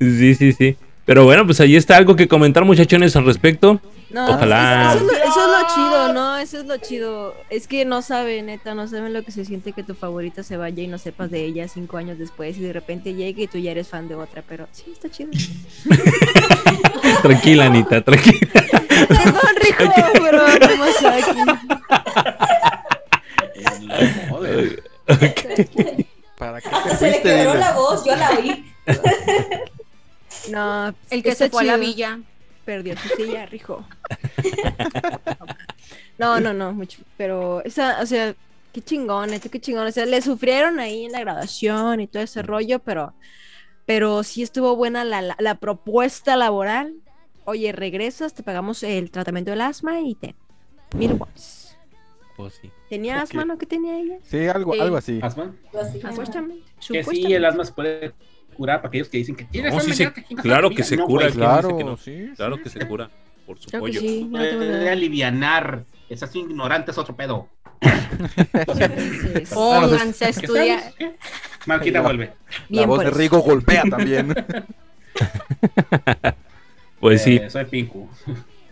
[0.00, 0.76] sí, sí, sí.
[1.04, 3.80] Pero bueno, pues ahí está algo que comentar, muchachones, al respecto.
[4.10, 4.94] No, Ojalá.
[4.94, 6.36] Eso, es lo, eso es lo chido, ¿no?
[6.36, 7.34] Eso es lo chido.
[7.48, 10.56] Es que no saben, neta, no saben lo que se siente que tu favorita se
[10.56, 13.58] vaya y no sepas de ella cinco años después y de repente llegue y tú
[13.58, 15.30] ya eres fan de otra, pero sí, está chido.
[17.22, 18.38] Tranquila, Anita, tranquila.
[19.08, 21.40] Perdón, Rico, pero ¿cómo está aquí?
[25.06, 26.04] En honor.
[26.38, 27.60] ¿Para qué te Se le quebró Dile?
[27.60, 28.64] la voz, yo la oí.
[30.44, 32.20] No, El que se fue a la villa.
[32.64, 33.84] Perdió tu silla, Rijo.
[36.18, 37.02] No, no, no, mucho.
[37.16, 38.34] Pero, esa, o sea,
[38.72, 39.86] qué chingón, neta, qué chingón.
[39.86, 43.14] O sea, le sufrieron ahí en la graduación y todo ese rollo, pero,
[43.86, 46.94] pero sí estuvo buena la, la, la propuesta laboral.
[47.44, 50.34] Oye, regresas, te pagamos el tratamiento del asma y te.
[50.92, 51.55] Mil watts.
[52.36, 52.70] Pues sí.
[52.90, 53.56] ¿Tenía asma, no?
[53.56, 54.18] que tenía ella?
[54.22, 54.80] Sí, algo, Sí.
[54.80, 55.18] algo así.
[55.22, 55.52] Asma.
[56.02, 56.64] Supuestamente.
[56.88, 58.12] Que sí, el asma se puede
[58.56, 60.68] curar para aquellos que dicen que tienes No, sí asma, se- ya te chingas claro
[60.70, 61.96] la que se No, cura, güey, ¿quién dice Claro, que no?
[61.96, 62.30] sí.
[62.36, 63.10] Claro que se cura
[63.46, 64.00] por su Creo que pollo.
[64.00, 65.84] sí, no tengo Puede alivianar.
[66.08, 67.48] Estás ignorante, es otro pedo.
[68.74, 69.54] Sí, sí.
[69.54, 70.94] Pónganse a ¿Qué estudiar.
[71.66, 72.26] Marquita vuelve.
[72.26, 72.32] La
[72.68, 73.18] Bien voz por de eso.
[73.18, 74.34] Rigo golpea también.
[77.00, 77.36] Pues sí.
[77.36, 78.08] Eh, soy Pinku.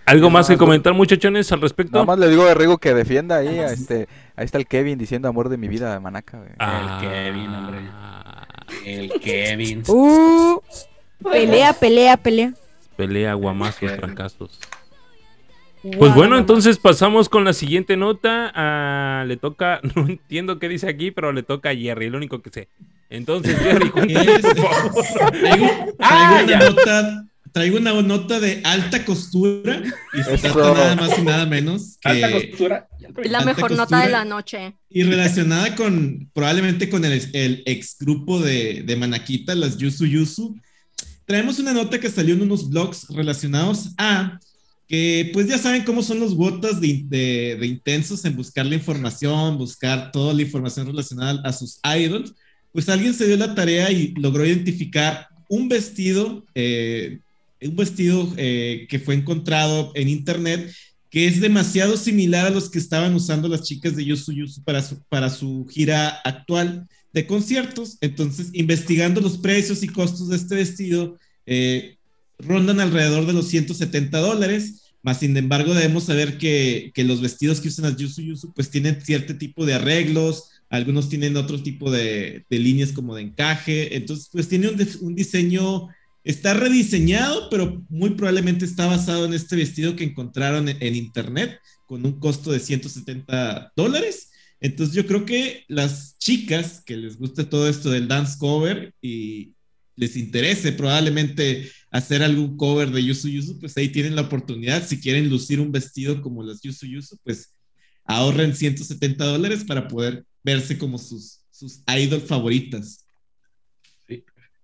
[0.06, 1.92] ¿Algo más que comentar, muchachones, al respecto?
[1.92, 3.58] Nada más le digo a Rigo que defienda ahí.
[3.58, 6.38] a este, ahí está el Kevin diciendo amor de mi vida, Manaka.
[6.38, 6.50] güey.
[6.58, 6.98] Ah.
[7.00, 7.78] Kevin, hombre.
[8.84, 9.82] El Kevin.
[9.88, 10.60] Uh,
[11.22, 12.52] pelea, pelea, pelea.
[12.96, 14.60] Pelea, guamazos, fracasos.
[15.98, 18.50] Pues bueno, entonces pasamos con la siguiente nota.
[18.54, 22.40] Ah, le toca, no entiendo qué dice aquí, pero le toca a Jerry, el único
[22.40, 22.68] que sé.
[23.10, 25.04] Entonces, Jerry, cuéntanos, por favor.
[25.32, 25.66] Traigo,
[26.00, 26.58] Ah, traigo ya.
[26.70, 27.24] nota,
[27.54, 29.80] traigo una nota de alta costura
[30.12, 32.88] y se trata nada más y nada menos Alta que costura.
[33.16, 34.04] Es la Alta mejor nota costura.
[34.06, 34.74] de la noche.
[34.90, 40.56] y relacionada con probablemente con el, el ex grupo de, de Manaquita, las Yusu Yusu.
[41.26, 44.38] Traemos una nota que salió en unos blogs relacionados a
[44.88, 48.74] que pues ya saben cómo son los botas de, de- de intensos en buscar la
[48.74, 52.34] información, buscar toda la información relacionada a sus idols.
[52.72, 57.20] Pues alguien se dio la tarea y logró identificar un vestido, eh,
[57.68, 60.72] un vestido eh, que fue encontrado en internet
[61.10, 64.82] que es demasiado similar a los que estaban usando las chicas de Yusu Yusu para
[64.82, 67.98] su, para su gira actual de conciertos.
[68.00, 71.98] Entonces, investigando los precios y costos de este vestido, eh,
[72.40, 74.92] rondan alrededor de los 170 dólares.
[75.02, 78.70] Más sin embargo, debemos saber que, que los vestidos que usan las Yusu Yusu pues
[78.70, 83.96] tienen cierto tipo de arreglos, algunos tienen otro tipo de, de líneas como de encaje,
[83.96, 85.88] entonces pues tiene un, diseño
[86.24, 91.60] Está rediseñado, pero muy probablemente está basado en este vestido que encontraron en, en internet
[91.86, 94.30] con un costo de 170 dólares.
[94.60, 99.52] Entonces yo creo que las chicas que les guste todo esto del dance cover y
[99.96, 104.86] les interese probablemente hacer algún cover de Yusu Yusu, pues ahí tienen la oportunidad.
[104.86, 107.52] Si quieren lucir un vestido como las Yusu Yusu, pues
[108.04, 113.03] ahorren 170 dólares para poder verse como sus, sus idol favoritas.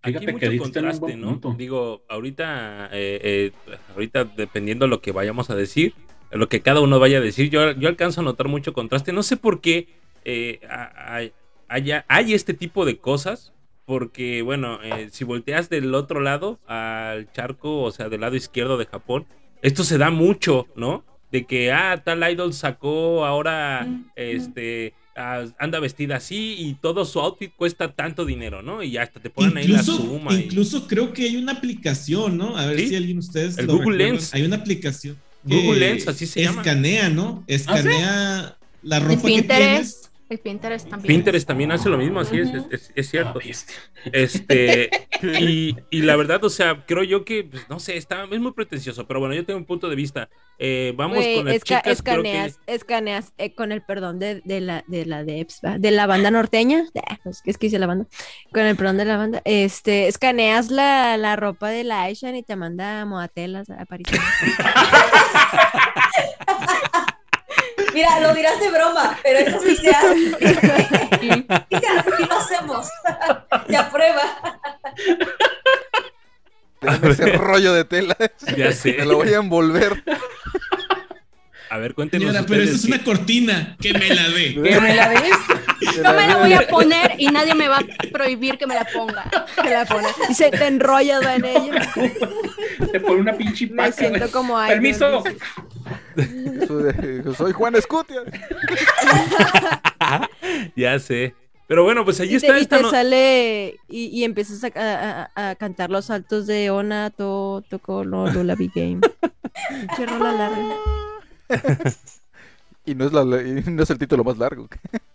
[0.03, 1.29] Aquí Fíjate hay que mucho contraste, ¿no?
[1.29, 1.55] punto.
[1.59, 5.95] Digo, ahorita, eh, eh, ahorita dependiendo lo que vayamos a decir,
[6.31, 9.13] lo que cada uno vaya a decir, yo, yo alcanzo a notar mucho contraste.
[9.13, 9.89] No sé por qué
[10.25, 10.61] eh,
[11.69, 13.53] haya, hay este tipo de cosas.
[13.87, 18.79] Porque, bueno, eh, si volteas del otro lado, al charco, o sea, del lado izquierdo
[18.79, 19.27] de Japón,
[19.63, 21.03] esto se da mucho, ¿no?
[21.33, 27.21] De que, ah, tal idol sacó ahora, este, ah, anda vestida así y todo su
[27.21, 28.83] outfit cuesta tanto dinero, ¿no?
[28.83, 30.33] Y hasta te ponen ahí la Incluso, suma.
[30.35, 32.57] y- incluso creo que hay una aplicación, ¿no?
[32.57, 32.89] A ver Sí.
[32.89, 34.15] si alguien de ustedes El lo Google recuerdan.
[34.17, 34.35] Lens.
[34.35, 35.17] Hay una aplicación.
[35.45, 36.61] Google Lens, así se llama.
[36.63, 37.45] Escanea, ¿no?
[37.47, 40.00] Escanea la ropa que tienes.
[40.39, 40.87] Pinterest.
[40.87, 41.07] El Pinterest también.
[41.17, 43.41] Pinterest también hace lo mismo, así es, es, es cierto.
[44.13, 44.89] Este,
[45.41, 48.53] y, y la verdad, o sea, creo yo que, pues, no sé, está, es muy
[48.53, 50.29] pretencioso, pero bueno, yo tengo un punto de vista.
[50.59, 54.43] Eh, vamos con las esca- chicas, creo que- escaneas, escaneas eh, con el perdón de,
[54.45, 55.79] de la de la ¿va?
[55.79, 58.07] de la banda norteña, eh, pues, es que hice la banda,
[58.53, 62.43] con el perdón de la banda, este, escaneas la, la ropa de la Aishan y
[62.43, 64.07] te manda modatelas a París.
[67.93, 70.15] Mira, lo dirás de broma, pero eso sí se hace.
[71.21, 71.47] Sí,
[72.17, 72.89] sí lo hacemos.
[73.69, 74.23] Ya prueba.
[76.81, 78.17] Déjame ese rollo de tela.
[78.57, 78.95] Ya sé.
[78.99, 80.03] Me lo voy a envolver.
[81.71, 83.77] A ver, cuéntenos Señora, pero eso es una cortina.
[83.81, 84.55] Que me la dé.
[84.63, 85.31] ¿Que me la ves?
[85.97, 88.85] Yo me la voy a poner y nadie me va a prohibir que me la
[88.93, 89.31] ponga.
[89.63, 91.93] Te la pones y se te enrollas va, en ella.
[92.93, 93.93] Te pone una pinche Me paca.
[93.93, 95.23] siento como idol, Permiso.
[97.37, 98.21] Soy, Juan Escutia.
[100.77, 101.35] Ya sé.
[101.69, 104.65] Pero bueno, pues allí Y te, está y esta te no- sale y, y empiezas
[104.65, 108.99] a, a- a- cantar los saltos de Ona, to, tocó lo, Lula Big Game.
[109.69, 110.75] Pinche rola larga.
[112.87, 114.67] Y no es, la, y no es el título más largo.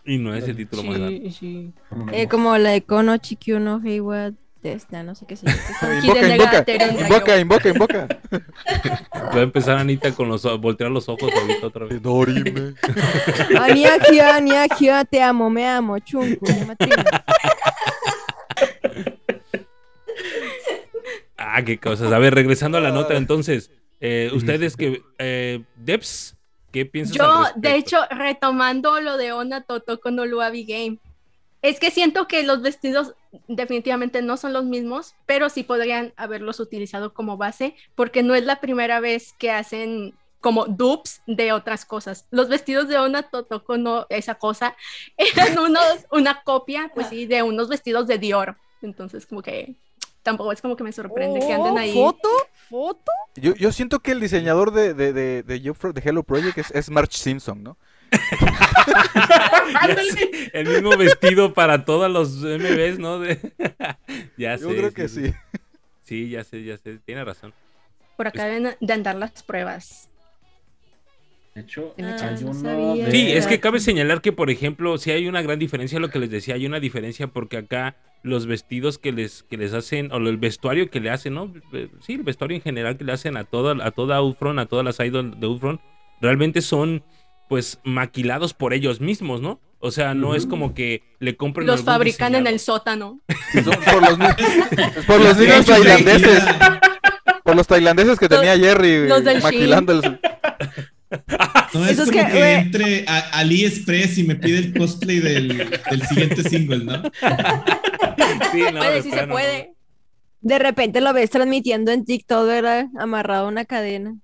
[0.06, 1.18] Y no es el título más largo.
[1.18, 1.74] Sí, sí.
[2.14, 4.32] Eh, como la de Kono Chikyuno Heiwa
[4.62, 5.60] de esta, no sé qué se llama.
[6.04, 8.08] Invoca, invoca, invoca, invoca, invoca.
[9.14, 12.02] Va a empezar Anita con los voltear los ojos ahorita otra vez.
[12.02, 12.76] Dorime.
[13.60, 17.26] Aniakia, Aniakia, te amo, me amo, llamatrina.
[21.38, 22.12] Ah, qué cosas.
[22.12, 26.36] A ver, regresando a la nota, entonces, eh, ustedes que eh, Debs,
[26.72, 27.16] ¿qué piensas?
[27.16, 31.00] Yo, de hecho, retomando lo de Ona Toto con Oluabi Game,
[31.62, 33.16] es que siento que los vestidos
[33.48, 38.44] definitivamente no son los mismos, pero sí podrían haberlos utilizado como base, porque no es
[38.44, 42.28] la primera vez que hacen como dupes de otras cosas.
[42.30, 44.76] Los vestidos de Ona Totoko no, esa cosa,
[45.18, 48.58] eran unos, una copia, pues sí, de unos vestidos de Dior.
[48.84, 49.76] Entonces, como que
[50.22, 51.94] tampoco es como que me sorprende que anden Oh, ahí.
[51.94, 52.30] ¿Foto?
[52.70, 53.12] ¿Foto?
[53.36, 57.14] Yo, yo siento que el diseñador de, de, de, de, Hello Project es, es March
[57.14, 57.78] Simpson, ¿no?
[60.12, 63.20] Sé, el mismo vestido para todos los MVs, ¿no?
[63.20, 63.40] De-
[64.38, 64.64] ya sé.
[64.64, 65.34] Yo creo que sí.
[66.04, 67.00] Sí, ya sé, ya sé.
[67.06, 67.54] Tiene razón.
[68.18, 70.10] Por acá deben de andar las pruebas.
[71.54, 74.98] De hecho, Ah, hay no uno de- Sí, es que cabe señalar que, por ejemplo,
[74.98, 77.96] sí hay una gran diferencia, lo que les decía, hay una diferencia porque acá
[78.26, 81.54] los vestidos que les, que les hacen, o el vestuario que le hacen, ¿no?
[81.74, 84.66] Eh, Sí, el vestuario en general que le hacen a toda, a toda Ufron, a
[84.66, 85.80] todas las idols de Ufron,
[86.22, 87.04] realmente son,
[87.48, 89.62] pues, maquilados por ellos mismos, ¿no?
[89.80, 93.22] O sea, no es como que le compren Los fabrican en el sótano.
[93.54, 94.18] Son por los,
[95.08, 96.44] por los niños tailandeses.
[97.44, 100.20] Por los tailandeses que tenía Jerry del maquilando el...
[101.74, 105.48] No es Eso es como que, entre a AliExpress y me pide el cosplay del,
[105.90, 107.02] del siguiente single, ¿no?
[108.52, 109.74] Sí, no, sí se puede.
[110.42, 112.88] De repente lo ves transmitiendo en TikTok, ¿verdad?
[112.98, 114.16] Amarrado a una cadena.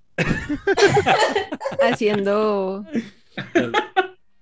[1.81, 2.85] haciendo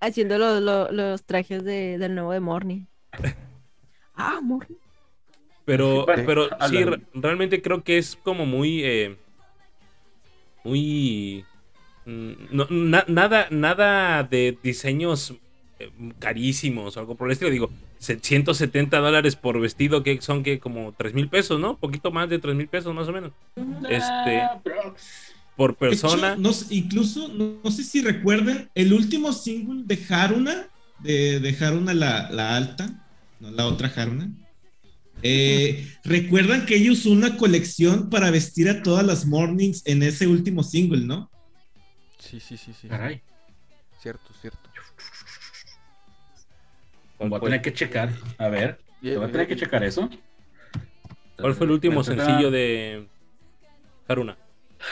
[0.00, 2.84] haciendo lo- lo- los trajes de- del nuevo de Morning.
[4.14, 4.76] Ah, Morning.
[5.64, 6.78] Pero, pero sí,
[7.14, 8.82] realmente creo que es como muy.
[8.84, 9.16] eh,
[10.64, 11.44] muy.
[12.10, 15.34] Mm, no- na- nada, nada de diseños
[15.78, 17.50] eh, carísimos o algo por el estilo.
[17.50, 21.78] Digo, se- 170 dólares por vestido, que son que como 3 mil pesos, ¿no?
[21.78, 23.32] Poquito más de 3 mil pesos, más o menos.
[23.88, 24.94] Este, Ah, bro.
[25.56, 26.36] por hecho, persona.
[26.36, 31.94] no incluso, no, no sé si recuerden, el último single de Haruna, de, de Haruna
[31.94, 33.02] la, la alta,
[33.40, 34.30] no la otra Haruna.
[35.22, 40.26] eh, Recuerdan que ella usó una colección para vestir a todas las mornings en ese
[40.26, 41.30] último single, ¿no?
[42.30, 42.86] Sí, sí, sí, sí.
[42.86, 43.20] Caray,
[43.98, 44.70] Cierto, cierto.
[47.18, 48.10] voy a tener que checar.
[48.38, 50.08] A ver, te voy a tener que checar eso.
[51.36, 52.24] ¿Cuál fue el último ta, ta.
[52.24, 53.08] sencillo de
[54.06, 54.36] Haruna?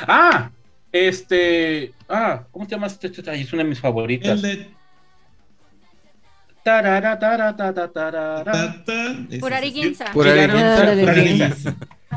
[0.03, 0.51] Ah,
[0.91, 1.95] este.
[2.09, 3.07] Ah, ¿cómo se llama este?
[3.07, 4.43] Es una de mis favoritas.
[4.43, 4.71] El de
[6.65, 8.53] Tarara, tara, ta, ta, tarara.
[8.53, 9.17] ta, ta,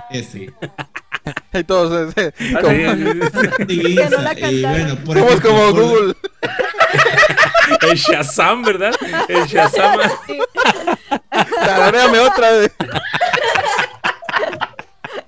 [0.09, 0.51] ese,
[1.67, 3.19] Todos, eh, Ah, como- sí, sí,
[3.67, 3.77] sí.
[3.77, 4.71] Purari Que no la Ginza, y cantaron.
[4.71, 6.15] bueno, por somos ejemplo, como por- Google.
[7.89, 8.93] de Shazam, ¿verdad?
[9.29, 9.99] El Shazam.
[11.29, 12.71] Tararéame otra vez.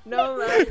[0.05, 0.67] No, mames.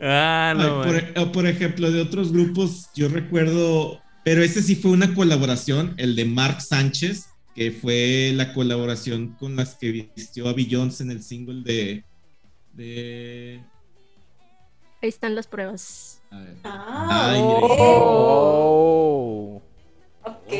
[0.00, 0.82] Ah, no.
[0.82, 5.14] Ay, por, o por ejemplo, de otros grupos, yo recuerdo, pero ese sí fue una
[5.14, 11.02] colaboración, el de Mark Sánchez, que fue la colaboración con las que vistió a Beyoncé
[11.04, 12.04] en el single de.
[12.72, 13.60] de
[15.02, 16.20] Ahí están las pruebas.
[16.30, 16.56] a ver.
[16.64, 17.40] Ah, Ay,
[18.42, 19.62] Oh.
[20.24, 20.52] ok.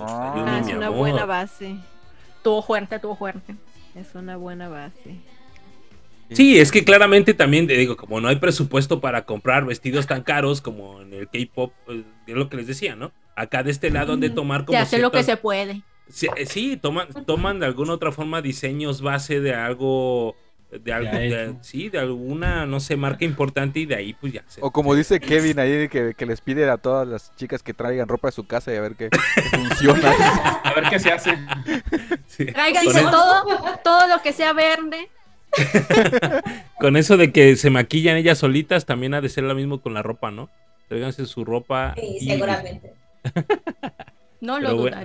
[0.00, 1.76] Ah, es una buena base.
[2.42, 3.54] Tuvo fuerte, tuvo fuerte.
[3.94, 5.16] Es una buena base.
[6.30, 10.22] Sí, es que claramente también te digo, como no hay presupuesto para comprar vestidos tan
[10.22, 13.10] caros como en el K-pop, pues, es lo que les decía, ¿no?
[13.34, 15.82] Acá de este lado han de tomar Se como hace lo que se puede.
[16.08, 20.36] Sí, eh, sí, toman, toman de alguna otra forma diseños base de algo,
[20.70, 24.44] de algo, de- sí, de alguna, no sé, marca importante y de ahí pues ya
[24.46, 24.60] se.
[24.62, 28.06] O como dice Kevin ahí, que, que les pide a todas las chicas que traigan
[28.08, 29.10] ropa de su casa y a ver qué,
[29.50, 30.12] funciona.
[30.64, 31.36] A ver qué se hace.
[32.28, 32.46] sí.
[32.46, 33.44] Tráiganse Con, el- todo,
[33.82, 35.08] todo lo que sea verde.
[36.78, 39.94] con eso de que se maquillan ellas solitas, también ha de ser lo mismo con
[39.94, 40.48] la ropa, ¿no?
[40.88, 41.94] Tráiganse su ropa.
[41.96, 42.92] Sí, y- seguramente.
[44.40, 44.96] No Pero lo bueno.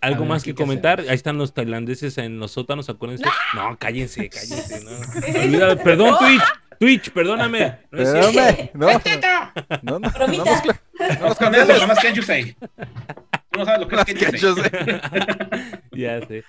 [0.00, 1.00] Algo ver, más ¿qué que comentar.
[1.00, 3.24] Ahí están los tailandeses en los sótanos, acuérdense.
[3.54, 4.84] No, cállense, cállense.
[4.84, 4.90] No.
[5.42, 5.76] Olvídalo.
[5.78, 6.42] Perdón, Twitch.
[6.78, 7.78] Twitch, perdóname.
[7.90, 8.38] No no, no, no,
[8.72, 9.52] no, Bromita.
[9.82, 12.56] no nos nomás que you say.
[13.50, 14.30] Tú no sabes lo que es Las que you say.
[14.30, 14.58] quechos.
[15.92, 16.44] Ya sé.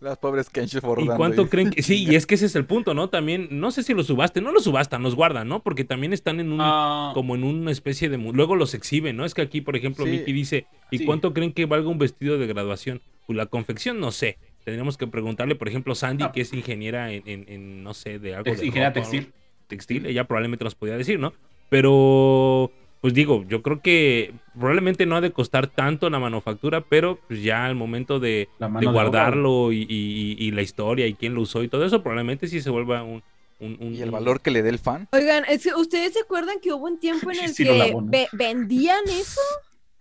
[0.00, 1.82] Las, pobres Kenshis ¿Y cuánto creen que.?
[1.82, 3.08] Sí, y es que ese es el punto, ¿no?
[3.10, 5.62] También, no sé si los subaste, no los subastan, los guardan, ¿no?
[5.62, 6.58] Porque también están en un.
[6.62, 8.16] Ah, Como en una especie de.
[8.16, 9.24] Luego los exhiben, ¿no?
[9.24, 10.10] Es que aquí, por ejemplo, Sí.
[10.12, 11.04] Mickey dice: ¿Y Sí.
[11.04, 13.02] cuánto creen que valga un vestido de graduación?
[13.26, 14.38] Pues la confección, no sé.
[14.64, 16.32] Tendríamos que preguntarle, por ejemplo, Sandy, Ah.
[16.32, 18.64] que es ingeniera en, en- en, no sé, de algo de.
[18.66, 19.32] ingeniera textil.
[19.68, 21.32] textil, ella probablemente nos podía decir, ¿no?
[21.68, 27.18] Pero, pues digo, yo creo que probablemente no ha de costar tanto la manufactura, pero
[27.28, 31.62] pues ya al momento de, guardarlo y, y- y la historia y quién lo usó
[31.62, 33.22] y todo eso, probablemente sí se vuelva un...
[33.58, 35.08] un- un- Y el valor que le dé el fan.
[35.12, 38.02] Oigan, es que ¿ustedes se acuerdan que hubo un tiempo en el Sí, que lavó,
[38.02, 38.10] ¿no?
[38.10, 39.40] ve- vendían eso?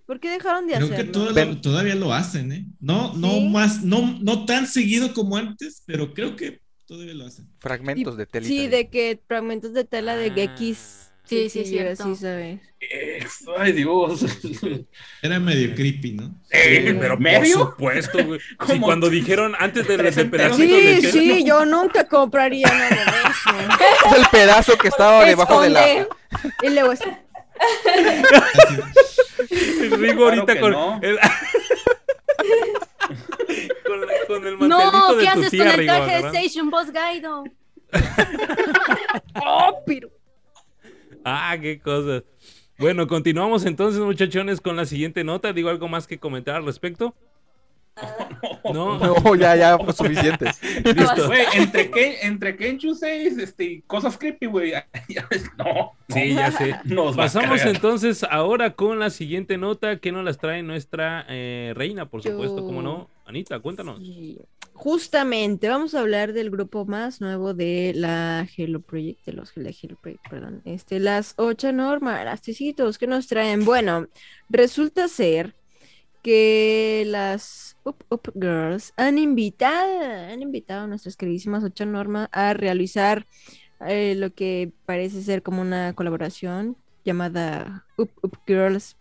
[0.06, 1.12] ¿Por qué dejaron de Creo que hacerlo?
[1.12, 2.66] todo- todavía lo hacen, ¿eh?
[2.80, 3.48] No, no Sí.
[3.50, 7.48] más, no, no tan seguido como antes, pero creo que todavía lo hacen.
[7.60, 8.50] Fragmentos de telita.
[8.50, 10.34] Sí, de que fragmentos de tela de Ah.
[10.34, 11.09] Gekis.
[11.30, 12.04] Sí, sí, cierto.
[12.04, 12.60] Sí, sabes.
[13.58, 14.26] Ay, Dios.
[15.22, 16.24] Era medio creepy, ¿no?
[16.50, 17.58] Sí, Eh, pero ¿medio?
[17.60, 18.40] por supuesto, güey.
[18.68, 20.58] Sí, cuando dijeron antes de, de Tres enteros.
[20.58, 23.10] pedacitos de Sí, queso- sí, yo nunca compraría nada de eso.
[24.12, 25.86] Es el pedazo que estaba debajo de la.
[25.88, 26.10] Esconde.
[26.64, 27.10] Y luego es- Así,
[29.90, 31.00] Rigo Claro ahorita que con, no.
[31.04, 31.20] el...
[33.86, 36.24] con, la- con el mantelito No, de ¿qué tu haces tía, con el Rigo, traje
[36.24, 36.28] de.
[36.40, 37.44] Station Boss Gaido?
[39.46, 40.10] ¡Oh, pero!
[41.24, 42.24] Ah, qué cosas.
[42.78, 45.52] Bueno, continuamos entonces, muchachones, con la siguiente nota.
[45.54, 47.16] ¿Digo algo más que comentar al respecto?
[48.74, 50.46] No, No, ya, ya, fue suficiente.
[50.96, 51.28] listo.
[51.28, 54.74] Güey, entre que entre Kenchu 6, este, y cosas creepy, güey.
[55.58, 56.76] No, Sí, ya sé.
[56.86, 62.06] Nos Pasamos entonces ahora con la siguiente nota que nos las trae nuestra eh, reina,
[62.08, 63.10] por supuesto, Yo- ¿cómo no?
[63.26, 64.00] Anita, cuéntanos.
[64.00, 64.38] Sí.
[64.80, 69.76] Justamente, vamos a hablar del grupo más nuevo de la Hello Project, de los de
[69.78, 70.62] Hello Project, perdón.
[70.64, 72.24] Este, las ocho normas,
[72.98, 73.66] que nos traen.
[73.66, 74.08] Bueno,
[74.48, 75.54] resulta ser
[76.24, 82.54] que las Up Up Girls han invitado, han invitado a nuestras queridísimas ocho normas a
[82.54, 83.28] realizar
[83.86, 88.96] eh, lo que parece ser como una colaboración llamada Up Up Girls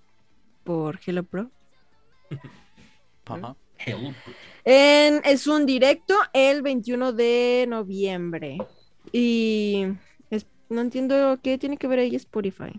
[0.64, 1.52] por Hello Pro.
[3.26, 3.54] Ajá.
[3.78, 4.12] Hell.
[4.64, 8.58] En- es un directo el 21 de noviembre.
[9.12, 9.86] Y
[10.30, 12.72] es- no entiendo qué tiene que ver ahí Spotify.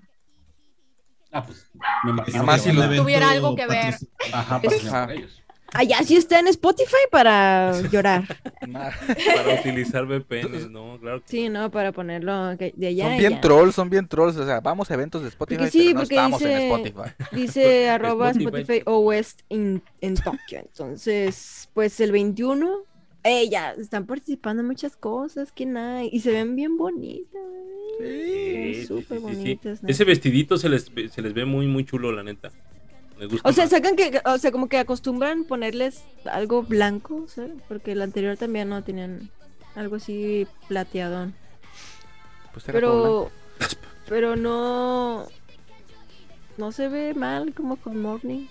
[1.31, 1.69] Ah, pues,
[2.03, 2.37] me imagino.
[2.39, 3.95] Además, que si Tuviera algo que ver.
[4.33, 5.13] Ajá, Ajá.
[5.13, 5.43] ellos.
[5.73, 8.23] Allá sí está en Spotify para llorar.
[8.59, 10.97] Para utilizar VPNs, ¿no?
[10.99, 11.69] Claro que Sí, ¿no?
[11.71, 13.05] Para ponerlo de allá.
[13.09, 13.41] Son bien allá.
[13.41, 14.35] trolls, son bien trolls.
[14.37, 16.65] O sea, vamos a eventos de Spotify, Porque sí, pero no porque estamos en dice-
[16.67, 17.25] Spotify.
[17.35, 18.61] Dice arroba Spotify.
[18.61, 20.59] Spotify OS en, en Tokio.
[20.59, 22.69] Entonces, pues el 21,
[23.23, 26.09] eh, ya están participando en muchas cosas que hay.
[26.11, 27.41] Y se ven bien bonitas.
[27.99, 29.37] Sí, Sí, sí, súper sí, sí, sí.
[29.37, 29.83] bonitas.
[29.83, 29.89] ¿no?
[29.89, 32.51] Ese vestidito se les, ve- se les ve muy, muy chulo, la neta.
[33.19, 33.47] Me gusta.
[33.49, 33.71] O sea, más.
[33.71, 37.51] sacan que, o sea, como que acostumbran ponerles algo blanco, ¿sabes?
[37.67, 39.29] Porque el anterior también no tenían
[39.75, 41.35] algo así plateadón.
[42.53, 43.69] Pues era todo Pero,
[44.07, 45.27] pero no,
[46.57, 48.47] no se ve mal como con Morning.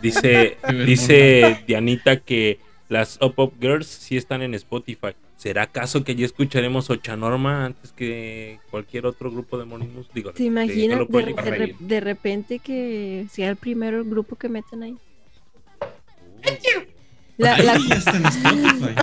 [0.00, 5.14] Dice, dice Dianita que las Up Up Girls sí están en Spotify.
[5.42, 10.08] ¿Será acaso que ya escucharemos Ochanorma antes que cualquier otro grupo de Monimus?
[10.14, 11.40] Digo, ¿Se de imaginan Hello de, Project.
[11.42, 14.96] de re- de repente que sea el primero el grupo que meten ahí?
[17.38, 17.72] La, la...
[17.72, 18.94] Ahí ya está en Spotify.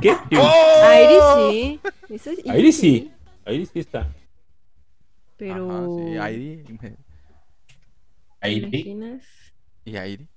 [0.00, 0.14] ¿Qué?
[1.00, 1.80] Iris sí.
[2.14, 3.10] Esa es Iris sí.
[3.48, 4.08] Iris sí está.
[5.36, 5.68] Pero.
[5.68, 6.62] Ajá, sí, Airi.
[8.40, 9.22] ¿te imaginas?
[9.84, 10.28] Y Airi.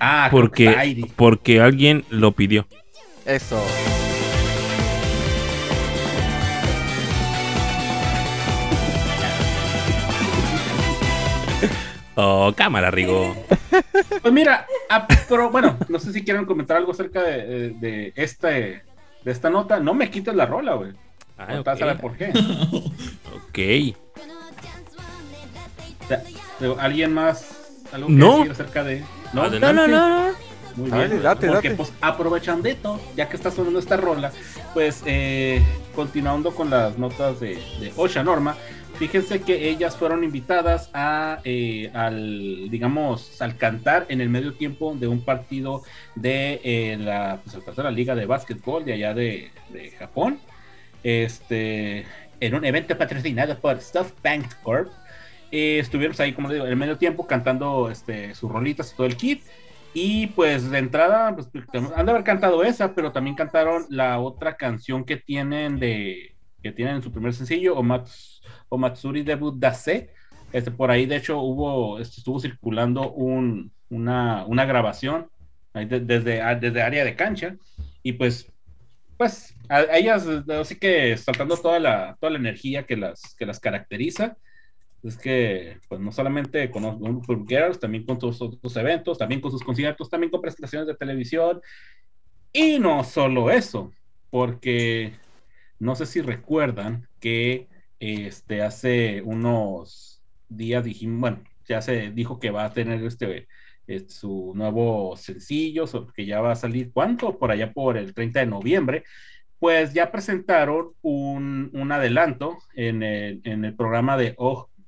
[0.00, 1.04] Ah, Porque, Airi.
[1.14, 2.66] porque alguien lo pidió.
[3.24, 3.64] Eso.
[12.16, 13.34] Oh, cámara, Rigo.
[14.22, 14.66] Pues mira,
[15.28, 18.82] pero bueno, no sé si quieren comentar algo acerca de, de, de este,
[19.22, 19.78] de esta nota.
[19.80, 20.92] No me quites la rola, güey.
[21.38, 21.78] Ah, Ahorita ok.
[21.78, 22.32] sabe por qué.
[23.48, 23.58] Ok.
[26.04, 26.22] O sea,
[26.60, 27.82] digo, ¿Alguien más?
[27.92, 28.36] ¿Algo que No.
[28.38, 29.04] decir acerca de.?
[29.32, 29.48] ¿No?
[29.48, 30.32] No, no, no, no.
[30.76, 31.22] Muy Dale, bien.
[31.22, 31.76] date, porque, date.
[31.76, 32.68] pues, aprovechando,
[33.16, 34.30] ya que está sonando esta rola,
[34.74, 35.62] pues, eh,
[35.94, 38.56] continuando con las notas de, de Osha Norma,
[38.98, 44.94] fíjense que ellas fueron invitadas a, eh, al, digamos, al cantar en el medio tiempo
[44.94, 45.82] de un partido
[46.14, 49.50] de eh, la, pues, liga de básquetbol de allá de,
[49.98, 50.38] Japón,
[51.02, 52.06] este,
[52.40, 54.90] en un evento patrocinado por SoftBank Corp.
[55.52, 59.06] Eh, estuvimos ahí, como digo, en el medio tiempo cantando este, sus rolitas y todo
[59.06, 59.42] el kit.
[59.92, 61.48] Y pues de entrada, pues,
[61.94, 66.72] han de haber cantado esa, pero también cantaron la otra canción que tienen de que
[66.72, 67.76] tienen en su primer sencillo,
[68.68, 70.10] Omats- Omatsuri Debut Dase.
[70.52, 75.28] Este, por ahí, de hecho, hubo, este, estuvo circulando un, una, una grabación
[75.74, 77.56] ahí de- desde, a- desde área de cancha.
[78.02, 78.50] Y pues,
[79.16, 83.46] pues, a, a ellas, así que saltando toda la, toda la energía que las, que
[83.46, 84.36] las caracteriza.
[85.02, 89.40] Es que, pues no solamente con los Group Girls, también con sus otros eventos, también
[89.40, 91.60] con sus conciertos, también con presentaciones de televisión.
[92.52, 93.92] Y no solo eso,
[94.30, 95.12] porque
[95.78, 97.68] no sé si recuerdan que
[97.98, 103.48] este, hace unos días dijimos, bueno, ya se dijo que va a tener este,
[103.86, 107.38] eh, su nuevo sencillo, que ya va a salir, ¿cuánto?
[107.38, 109.04] Por allá por el 30 de noviembre.
[109.58, 114.34] Pues ya presentaron un, un adelanto en el, en el programa de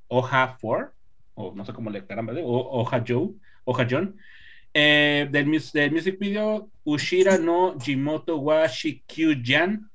[0.07, 0.91] Oja 4,
[1.35, 3.29] o no sé cómo le caramba, de- Oja Joe,
[3.63, 4.15] Oja John,
[4.73, 9.89] eh, del, del music video Ushira no Jimoto wa Shikyujan,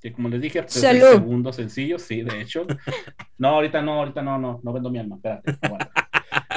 [0.00, 2.66] que como les dije, pues, es el segundo sencillo, sí, de hecho.
[3.38, 5.58] No, ahorita no, ahorita no, no, no vendo mi alma, espérate.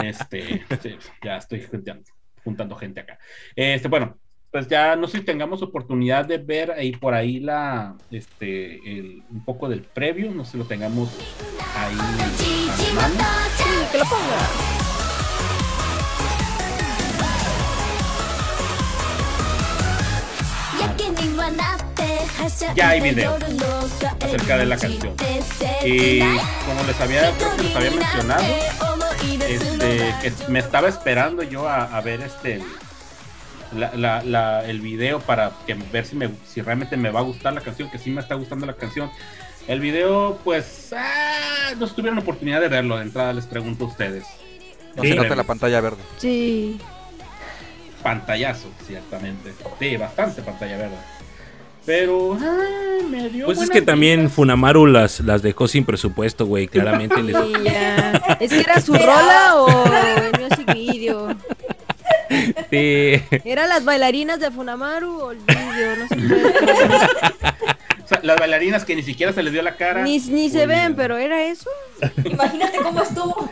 [0.02, 2.04] Este, sí, ya estoy juntando,
[2.42, 3.20] juntando gente acá.
[3.54, 4.18] Este, bueno,
[4.52, 9.24] pues ya no sé si tengamos oportunidad de ver ahí por ahí la, este, el,
[9.30, 11.10] un poco del previo, no sé si lo tengamos
[11.76, 13.16] ahí a la mano.
[13.92, 14.79] Que lo ponga.
[22.76, 23.38] Ya hay video
[24.22, 25.14] acerca de la canción.
[25.86, 28.44] Y como les había, creo que les había mencionado,
[29.48, 32.62] este, que me estaba esperando yo a, a ver este
[33.76, 37.24] la, la- la- el video para que ver si me si realmente me va a
[37.24, 39.12] gustar la canción, que sí me está gustando la canción.
[39.68, 42.98] El video, pues, ah, no tuvieron oportunidad de verlo.
[42.98, 44.26] De entrada les pregunto a ustedes.
[44.96, 45.10] No Sí.
[45.10, 46.02] se nota la pantalla verde.
[46.18, 46.80] Sí.
[48.02, 49.54] Pantallazo, ciertamente.
[49.78, 50.96] Sí, bastante pantalla verde.
[51.86, 53.46] Pero, ah, me dio.
[53.46, 54.30] Pues es que también.
[54.30, 56.68] Funamaru las, las dejó sin presupuesto, güey.
[56.68, 57.36] Claramente les...
[57.64, 58.38] Ya.
[58.40, 59.86] ¿Es que era su rola o
[60.34, 61.36] el music video?
[62.70, 63.22] Sí.
[63.44, 65.96] ¿Era las bailarinas de Funamaru o el video?
[65.96, 66.38] No.
[68.02, 70.02] O sea, las bailarinas que ni siquiera se les dio la cara.
[70.02, 70.98] Ni, ni se ven, no.
[70.98, 71.70] pero ¿era eso?
[72.26, 73.52] Imagínate cómo estuvo.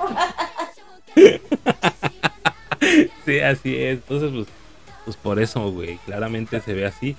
[3.24, 4.00] Sí, así es.
[4.00, 4.48] Entonces, pues,
[5.06, 5.98] pues por eso, güey.
[6.06, 7.16] Claramente se ve así.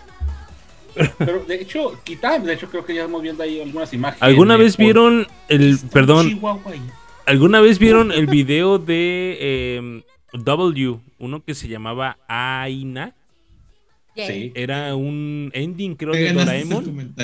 [1.19, 4.23] Pero de hecho, quita, de hecho creo que ya estamos viendo ahí algunas imágenes.
[4.23, 5.79] ¿Alguna vez por- vieron el.
[5.93, 6.29] Perdón.
[6.29, 6.81] chihuahua ahí.
[7.27, 10.99] ¿Alguna vez vieron el video de em, W?
[11.19, 13.15] Uno que se llamaba Aina.
[14.17, 14.53] Sí.
[14.55, 17.15] Era un ending, creo, de Doraemon.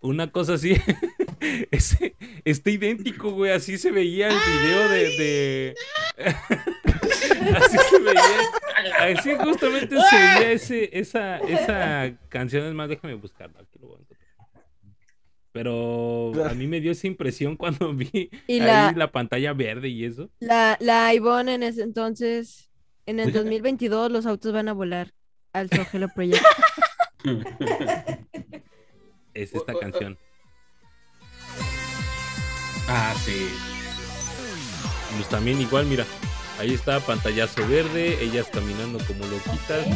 [0.00, 0.74] Una cosa así.
[1.70, 2.14] Ese,
[2.44, 3.52] está idéntico, güey.
[3.52, 4.98] Así se veía el video de.
[5.18, 5.74] de-
[7.56, 9.18] así se veía.
[9.18, 12.66] Así justamente se veía ese, esa, esa canción.
[12.66, 13.60] Es más, déjame buscarla.
[13.60, 14.20] Aquí lo voy a encontrar.
[15.52, 19.10] Pero a mí me dio esa impresión cuando vi Y ahí la- la...
[19.10, 20.30] pantalla verde y eso.
[20.38, 22.70] La, la Ivonne en ese entonces,
[23.06, 23.40] en el Oiga.
[23.40, 25.12] 2022 los autos van a volar
[25.52, 26.42] al Sogelo Project.
[29.34, 30.18] Es esta canción.
[32.90, 33.48] Ah, sí.
[35.16, 36.04] Pues también igual, mira.
[36.58, 39.86] Ahí está pantallazo verde, ellas caminando como loquitas.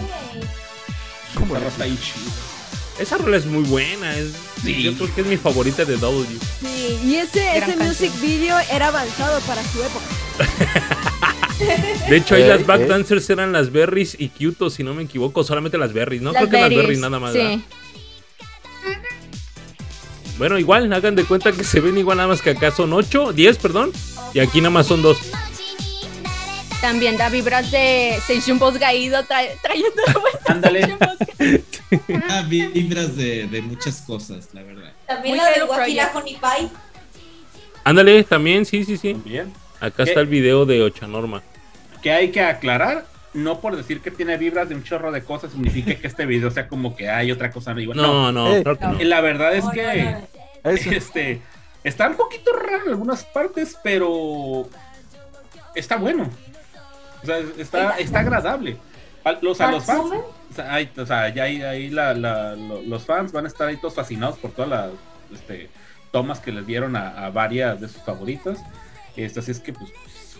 [1.35, 2.31] Como está ahí chido.
[2.99, 4.33] Esa rola es muy buena, es,
[4.63, 4.83] Sí.
[4.83, 6.27] yo creo que es mi favorita de W.
[6.61, 10.07] Sí, y ese, ese music video era avanzado para su época.
[12.09, 12.87] De hecho, ahí Eh, las back eh.
[12.87, 16.23] dancers eran las berries y Kyoto, si no me equivoco, solamente las berries.
[16.23, 17.33] No Las creo que las berries nada más.
[17.35, 17.59] ¿verdad?
[20.39, 23.33] Bueno, igual, hagan de cuenta que se ven igual nada más que acá son 8,
[23.33, 23.93] 10, perdón.
[24.33, 25.17] Y aquí nada más son 2.
[26.81, 30.97] También da vibras de Seishun Boss Gaido tra- trayendo de vuelta Ándale.
[30.99, 32.21] Boss.
[32.29, 34.93] Ah, vibras de, de muchas cosas, la verdad.
[35.07, 36.11] También Muy la del Halo Guajira.
[36.15, 36.69] Honey Pie.
[37.85, 39.17] Ándale, también, sí, sí, sí.
[39.25, 39.53] Bien.
[39.81, 40.11] Acá ¿Qué?
[40.11, 41.43] está el video de Ochanorma.
[42.03, 45.53] Que hay que aclarar, no por decir que tiene vibras de un chorro de cosas
[45.53, 47.95] significa que este video sea como que hay otra cosa arriba.
[47.95, 48.99] No, no, Eh, claro que no.
[49.05, 50.17] La verdad es No, no, que
[50.65, 50.71] no.
[50.71, 50.91] Eso.
[50.91, 51.43] este
[51.83, 54.69] está un poquito raro en algunas partes, pero
[55.75, 56.31] está bueno.
[57.23, 58.77] O sea, está, está agradable.
[59.25, 60.01] A los, a los fans,
[60.51, 63.49] o sea, hay- o sea, ya ahí, ahí la- la- lo- los fans van a
[63.49, 64.91] estar ahí todos fascinados por todas las
[65.33, 65.71] este,
[66.13, 68.59] tomas que les dieron a, a varias de sus favoritas.
[69.17, 69.91] Este, así es que, pues,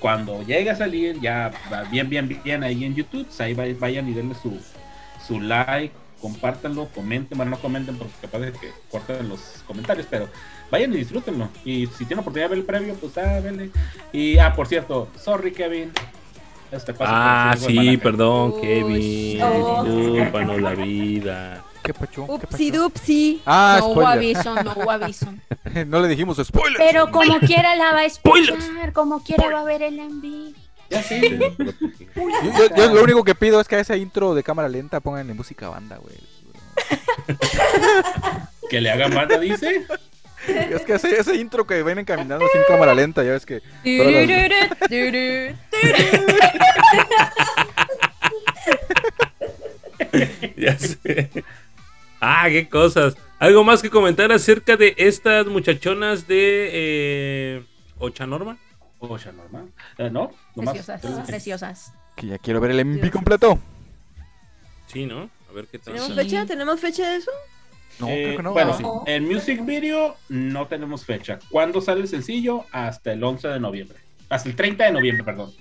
[0.05, 3.73] cuando llegue a salir, ya va bien, bien, bien ahí en YouTube, pues, ahí vay-
[3.73, 4.61] vayan y denle su,
[5.27, 10.29] su like, compártanlo, comenten, bueno, no comenten porque capaz de que corten los comentarios, pero
[10.71, 11.49] vayan y disfrútenlo.
[11.65, 13.41] Y si tienen oportunidad de ver el previo, pues ah.
[14.13, 15.91] Y, ah, por cierto, sorry, Kevin.
[16.71, 19.43] Este paso Ah, sí, perdón, Uy, Kevin.
[19.43, 19.85] oh.
[19.85, 21.65] Discúlpanos la vida.
[21.85, 22.27] ¿Qué pacho?
[22.27, 23.43] ¿Qué Upsi dupsi.
[23.45, 25.27] Ah, no hubo aviso, no hubo aviso.
[25.87, 26.79] no le dijimos spoiler.
[26.79, 28.59] Pero como quiera la va a Spoilers.
[28.65, 30.55] escuchar, como quiera va a ver el envío.
[30.91, 31.21] Ya sí.
[32.17, 32.23] Yo,
[32.69, 35.27] yo- yo lo único que pido es que a ese intro de cámara lenta pongan
[35.27, 36.15] música música banda, güey.
[38.71, 39.85] que le hagan banda, dice.
[40.47, 43.63] Es que ese, ese intro que vienen caminando sin cámara lenta, ya ves que.
[43.83, 45.57] las-
[50.57, 51.31] ya sé.
[52.27, 53.17] Ah, qué cosas.
[53.39, 57.65] ¿Algo más que comentar acerca de estas muchachonas de eh,
[57.99, 58.57] Ochanorma?
[58.99, 59.67] O ya normal.
[59.99, 60.75] Eh, no, nomás.
[60.75, 61.93] Preciosas, preciosas.
[62.17, 63.59] Que ya quiero ver el MVP completo.
[64.87, 65.29] Sí, ¿no?
[65.51, 65.93] A ver qué tal.
[65.95, 66.15] ¿Tenemos Sí.
[66.15, 66.47] fecha?
[66.47, 67.31] ¿Tenemos fecha de eso?
[67.99, 68.53] No, Eh, creo que no.
[68.53, 68.85] Bueno, Sí.
[69.07, 71.39] el music video no tenemos fecha.
[71.51, 72.65] ¿Cuándo sale el sencillo?
[72.73, 73.99] Hasta el 11 de noviembre.
[74.31, 75.53] Hasta el 30 de noviembre, perdón.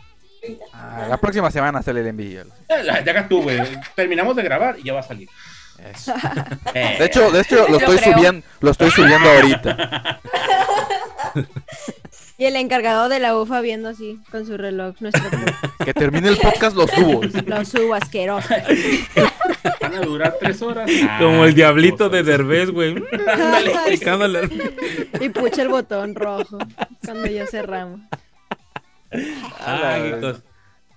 [0.74, 2.42] Ah, la próxima semana sale el envío.
[2.42, 3.60] Eh, la- Ya hagas tú, güey.
[3.96, 5.28] Terminamos de grabar y ya va a salir.
[5.80, 6.14] Eso.
[6.74, 8.14] Eh, De hecho, de hecho lo estoy creo.
[8.14, 10.20] subiendo, lo estoy subiendo ahorita.
[12.38, 15.24] Y el encargado de la UFA viendo así con su reloj nuestro
[15.86, 17.22] Que termine el podcast, lo subo.
[17.24, 18.50] lo subo asqueroso.
[19.80, 20.90] van a durar tres horas.
[21.20, 22.96] Como Ah, el diablito de Derbez, güey.
[23.90, 24.50] Picándole.
[25.22, 26.58] y pucha el botón rojo
[27.06, 28.02] cuando ya cerramos.
[29.60, 30.34] Ah.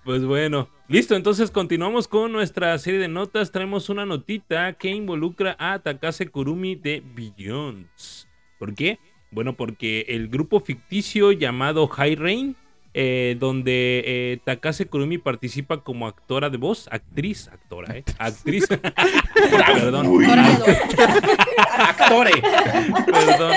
[0.05, 3.51] Pues bueno, listo, entonces continuamos con nuestra serie de notas.
[3.51, 8.29] Traemos una notita que involucra a Takase Kurumi de Billions.
[8.59, 8.99] ¿Por qué?
[9.31, 12.57] Bueno, porque el grupo ficticio llamado High Rain,
[12.95, 18.05] eh, donde eh, Takase Kurumi participa como actora de voz, actriz, actora, ¿eh?
[18.19, 18.67] Actriz.
[19.35, 20.25] Perdón.
[21.79, 22.37] Actores.
[23.05, 23.53] Perdón,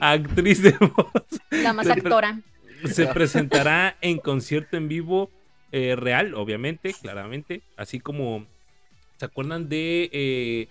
[0.00, 1.06] actriz de voz.
[1.50, 2.40] La más actora.
[2.84, 5.30] Se presentará en concierto en vivo
[5.72, 7.62] eh, real, obviamente, claramente.
[7.76, 8.46] Así como,
[9.18, 10.68] ¿se acuerdan de eh,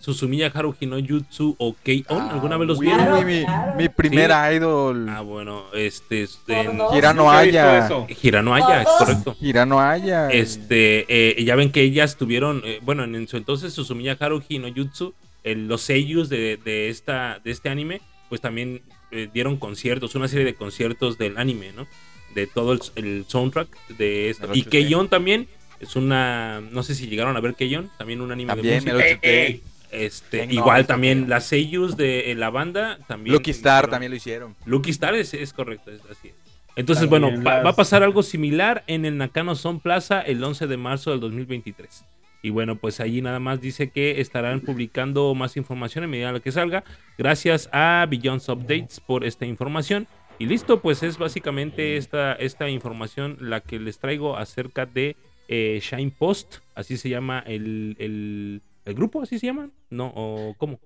[0.00, 2.30] Susumiya Haruhi no Jutsu o K-On?
[2.30, 3.26] ¿Alguna vez los Ah, vieron?
[3.26, 3.74] mi, Claro.
[3.76, 5.08] mi primera idol.
[5.08, 6.78] Ah, bueno, este, este en.
[6.94, 7.88] Hirano Aya.
[8.22, 9.36] Hirano Aya, es correcto.
[9.40, 10.28] Hirano Aya.
[10.30, 14.68] Este, eh, ya ven que ellas tuvieron, eh, bueno, en, su entonces Susumiya Haruhi no
[14.74, 20.14] Jutsu, eh, los seiyus de, de esta, de este anime, pues también eh, dieron conciertos,
[20.14, 21.86] una serie de conciertos del anime, ¿no?
[22.34, 24.48] De todo el, el soundtrack de esto.
[24.54, 24.68] Y 8T.
[24.68, 25.48] Keion también
[25.80, 29.18] es una, no sé si llegaron a ver Keion, también un anime También de música.
[29.22, 29.60] 8T.
[29.92, 31.30] Este, Tecno, igual también bien.
[31.30, 33.34] las seiyus de eh, la banda también.
[33.34, 34.56] Lucky Star hicieron- también lo hicieron.
[34.64, 36.28] Lucky Star es, es correcto, es así.
[36.28, 36.34] es.
[36.76, 40.20] Entonces, También bueno, va, las- va a pasar algo similar en el Nakano Son Plaza
[40.20, 42.04] el 11 de marzo del 2023.
[42.42, 46.38] Y bueno, pues allí nada más dice que estarán publicando más información en medida la
[46.40, 46.84] que salga.
[47.18, 50.06] Gracias a Beyond Updates por esta información.
[50.40, 55.14] Y listo, pues es básicamente esta, esta información la que les traigo acerca de
[55.48, 56.60] eh, Shine Post.
[56.74, 59.68] Así se llama el, el, el grupo, así se llama.
[59.90, 60.80] No, o ¿cómo?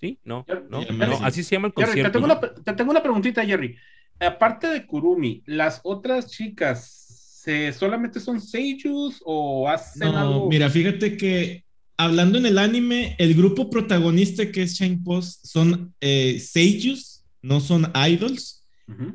[0.00, 0.18] ¿Sí?
[0.24, 0.80] No, no,
[1.22, 2.12] así se llama el Jerry, te concierto.
[2.12, 3.76] tengo, una, te tengo una preguntita, Jerry.
[4.20, 10.48] Aparte de Kurumi, ¿las otras chicas se, solamente son seiyus o hacen No, algo?
[10.48, 11.62] mira, fíjate que
[11.98, 17.60] hablando en el anime, el grupo protagonista que es Shine Post son eh, seiyus, no
[17.60, 18.62] son idols.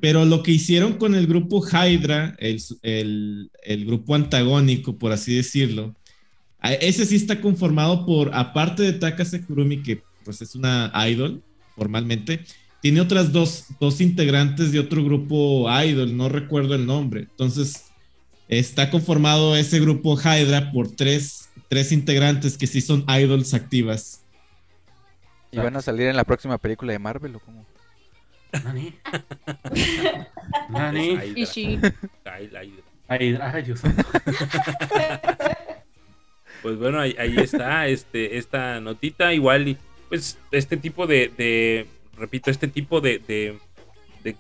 [0.02, 5.36] Pero lo que hicieron con el grupo Hydra, el, el- el grupo antagónico, por así
[5.36, 5.96] decirlo,
[6.62, 11.42] ese sí está conformado por, aparte de Takase Kurumi, que pues es una idol
[11.76, 12.44] formalmente,
[12.82, 17.22] tiene otras dos, dos integrantes de otro grupo idol, no recuerdo el nombre.
[17.22, 17.86] Entonces,
[18.48, 24.22] está conformado ese grupo Hydra por tres, tres integrantes que sí son idols activas.
[25.52, 27.66] ¿Y van a salir en la próxima película de Marvel o cómo?
[28.64, 28.94] Nani.
[30.70, 31.10] Nani.
[31.46, 32.62] Hydra.
[33.08, 33.82] Ay, ay, Dios.
[36.62, 39.34] Pues bueno, ahí, ahí está este, esta notita.
[39.34, 39.78] Igual, y,
[40.10, 43.58] pues este tipo de, de- repito, este tipo de, de-
[44.24, 44.36] de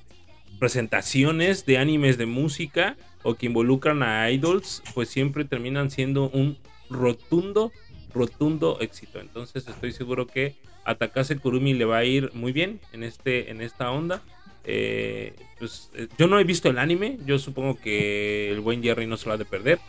[0.60, 6.58] presentaciones de animes de música o que involucran a idols, pues siempre terminan siendo un
[6.90, 7.72] rotundo,
[8.14, 9.22] rotundo éxito.
[9.22, 10.56] Entonces estoy seguro que
[10.86, 14.22] a Takase Kurumi le va a ir muy bien en, este, en esta onda.
[14.64, 19.08] Eh, pues, eh, yo no he visto el anime, yo supongo que el buen Jerry
[19.08, 19.80] no se lo ha de perder.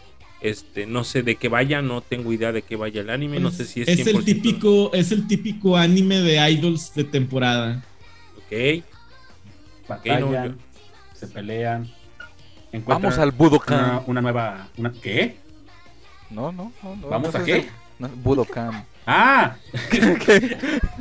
[0.41, 3.51] Este, no sé de qué vaya, no tengo idea de qué vaya el anime, no
[3.51, 4.25] sé si es, es el 100%.
[4.25, 7.85] típico, es el típico anime de idols de temporada.
[8.39, 8.83] Ok,
[9.87, 10.57] Batallan,
[11.13, 11.91] se pelean.
[12.87, 13.79] Vamos al Budokan.
[13.79, 14.69] una, una nueva.
[14.79, 15.37] Una, ¿Qué?
[16.31, 16.97] No, no, no.
[16.97, 17.69] no ¿Vamos no a qué?
[18.01, 18.87] No, Budokan.
[19.07, 19.57] ¡Ah!
[19.91, 20.17] ¿Qué,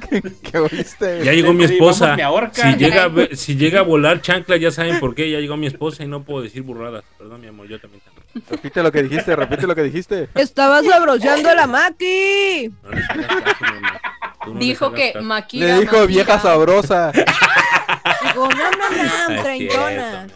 [0.09, 1.23] qué, qué oíste?
[1.23, 2.15] ya llegó mi esposa.
[2.17, 2.49] vamos.
[2.53, 5.31] Si llega, a si llega a volar chancla, ya saben por qué.
[5.31, 7.03] Ya llegó mi esposa y no puedo decir burradas.
[7.17, 8.01] Perdón, mi amor, yo también.
[8.49, 10.27] Repite lo que dijiste, repite lo que dijiste.
[10.35, 12.71] Estaba sabroseando la Maki.
[12.84, 15.47] No caso, no Dijo que caso.
[15.53, 17.11] Le dijo vieja sabrosa.
[17.11, 20.27] Digo, no, no, No cierto, treintona.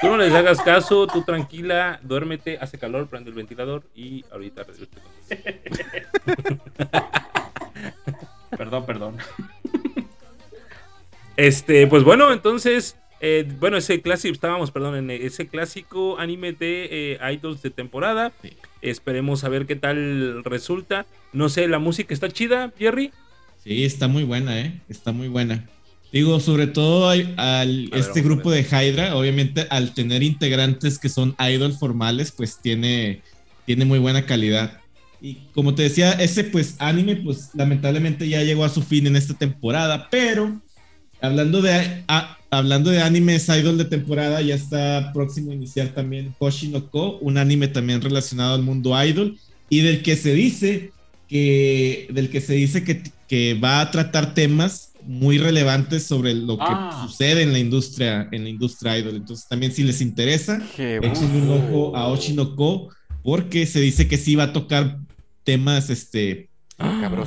[0.00, 4.64] Tú no les hagas caso, tú tranquila, duérmete, hace calor, prende el ventilador y ahorita
[4.64, 4.86] regreso.
[8.56, 9.16] Perdón, perdón.
[11.36, 16.88] Este, pues bueno, entonces, eh, bueno, ese clásico, estábamos, perdón, en ese clásico anime de
[16.90, 18.32] eh, idols de temporada.
[18.42, 18.56] Sí.
[18.82, 21.06] Esperemos a ver qué tal resulta.
[21.32, 23.12] No sé, la música está chida, Jerry.
[23.62, 24.80] Sí, está muy buena, ¿eh?
[24.88, 25.68] Está muy buena.
[26.12, 31.08] Digo, sobre todo al, A ver, este grupo de Hydra, obviamente al tener integrantes que
[31.08, 33.22] son idol formales, pues tiene,
[33.66, 34.78] tiene muy buena calidad.
[35.20, 39.16] Y como te decía, ese pues anime, pues lamentablemente ya llegó a su fin en
[39.16, 40.60] esta temporada, pero
[41.20, 46.34] hablando de, a- hablando de animes idol de temporada, ya está próximo a iniciar también
[46.38, 49.38] Hoshi no Ko, un anime también relacionado al mundo idol
[49.68, 50.92] y del que se dice
[51.28, 56.56] que, del que se dice que, que va a tratar temas muy relevantes sobre lo
[56.58, 57.06] que Ah.
[57.06, 59.16] sucede en la industria, en la industria idol.
[59.16, 60.60] Entonces también si les interesa,
[61.02, 62.88] échenle un ojo a Oshinoko
[63.22, 64.98] porque se dice que sí va a tocar
[65.44, 66.48] temas, este.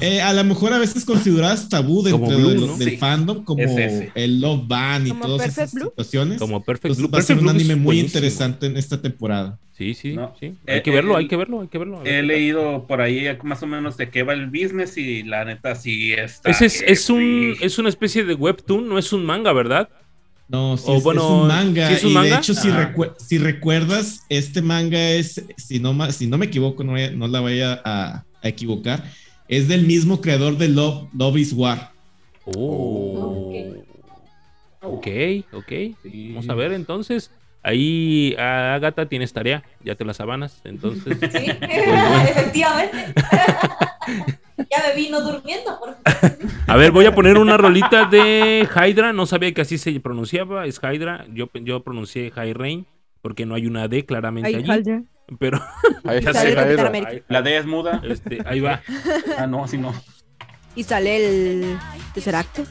[0.02, 2.78] Eh, a lo mejor a veces consideradas tabú dentro del, ¿no?
[2.78, 5.86] del Sí, fandom, como es el Love Band y todas Perfect esas Blue.
[5.90, 6.38] situaciones.
[6.40, 7.12] Como Perfect Entonces Blue.
[7.12, 8.08] va a ser Perfect un anime muy buenísimo.
[8.08, 9.58] interesante en esta temporada.
[9.76, 10.36] Sí, sí, No.
[10.40, 10.48] sí.
[10.68, 12.02] Eh, Hay que verlo, eh, hay que verlo, hay que verlo.
[12.06, 15.74] He leído por ahí más o menos de qué va el business y la neta
[15.74, 16.52] sí está.
[16.52, 17.66] Ese es, es un sí.
[17.66, 19.90] es una especie de webtoon, no es un manga, ¿verdad?
[20.50, 21.88] No, sí, O es, bueno, es un manga.
[21.88, 22.30] ¿sí es un y manga?
[22.30, 26.84] de hecho, si, recue- si recuerdas, este manga es, si no, si no me equivoco,
[26.84, 29.04] no, no la vaya a, a equivocar,
[29.50, 31.92] es del mismo creador de Love, Love is War.
[32.46, 33.74] Oh.
[34.82, 35.08] Ok,
[35.52, 35.72] ok.
[36.04, 36.30] Sí.
[36.30, 37.32] Vamos a ver entonces.
[37.62, 39.64] Ahí, Agatha, tienes tarea.
[39.84, 40.62] Ya te las sabanas.
[40.64, 42.22] Entonces, Sí, bueno.
[42.22, 42.98] efectivamente.
[44.58, 45.78] ya me vino durmiendo.
[45.80, 45.98] Por...
[46.68, 49.14] a ver, voy a poner una rolita de Hydra.
[49.14, 50.68] No sabía que así se pronunciaba.
[50.68, 51.26] Es Hydra.
[51.34, 52.86] Yo, yo pronuncié High Rain
[53.22, 54.72] porque no hay una D claramente Ay, allí.
[54.72, 55.04] Haldra.
[55.38, 55.62] Pero
[56.06, 58.02] Ahí ya sé, ahí, La D es muda.
[58.04, 58.82] este, ahí va.
[59.38, 59.94] Ah, no, así no.
[60.76, 61.78] Y sale el
[62.14, 62.64] tercer acto.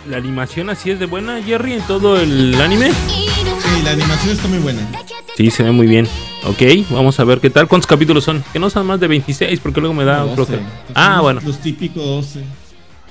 [0.08, 2.90] La animación así es de buena, Jerry, en todo el anime.
[2.92, 3.26] Sí,
[3.84, 4.80] la animación está muy buena.
[5.36, 6.08] Sí, se ve muy bien.
[6.44, 7.68] Ok, vamos a ver qué tal.
[7.68, 8.42] ¿Cuántos capítulos son?
[8.52, 10.52] Que no son más de 26, porque luego me da un 12.
[10.52, 10.66] floje.
[10.86, 11.40] Pues Ah, bueno.
[11.44, 12.40] Los típicos 12.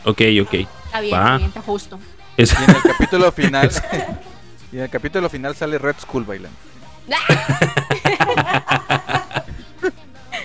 [0.06, 0.54] Ok, ok.
[0.86, 1.20] Está bien, Va.
[1.20, 2.00] está bien, está justo.
[2.36, 3.72] Es- Y en el capítulo final.
[4.72, 6.58] y en el capítulo final sale Red Skull bailando.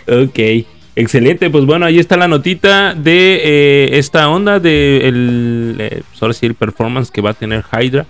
[0.08, 0.66] Ok,
[0.96, 1.50] excelente.
[1.50, 6.34] Pues bueno, ahí está la notita de eh, esta onda de el, eh, pues ahora
[6.54, 8.06] performance que va a tener Hydra.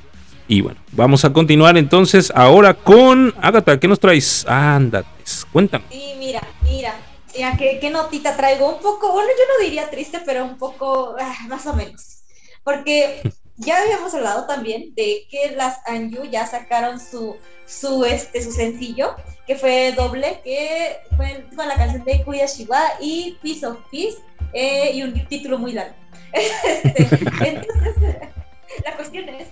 [0.48, 3.78] Y bueno, vamos a continuar entonces ahora con Agatha.
[3.78, 4.44] ¿Qué nos traes?
[4.46, 5.08] Ándate,
[5.52, 5.84] cuéntame.
[5.90, 6.94] Sí, mira, mira.
[7.34, 8.74] Mira, ¿qué, qué notita traigo?
[8.74, 12.18] Un poco, bueno, yo no diría triste, pero un poco ah, más o menos.
[12.62, 13.22] Porque
[13.64, 17.36] ya habíamos hablado también de que las Anju ya sacaron su,
[17.66, 19.16] su, este, su sencillo,
[19.46, 24.18] que fue doble, que fue con la canción de Kuya Shiwa y Piece of Peace,
[24.52, 25.94] eh, y un título muy largo.
[26.34, 27.96] Este, entonces,
[28.84, 29.48] la cuestión es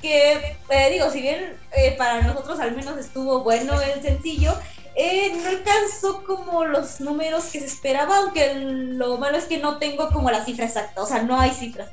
[0.00, 4.54] que, eh, digo, si bien eh, para nosotros al menos estuvo bueno el sencillo,
[4.94, 9.78] eh, no alcanzó como los números que se esperaba, aunque lo malo es que no
[9.78, 11.88] tengo como la cifra exacta, o sea, no hay cifras.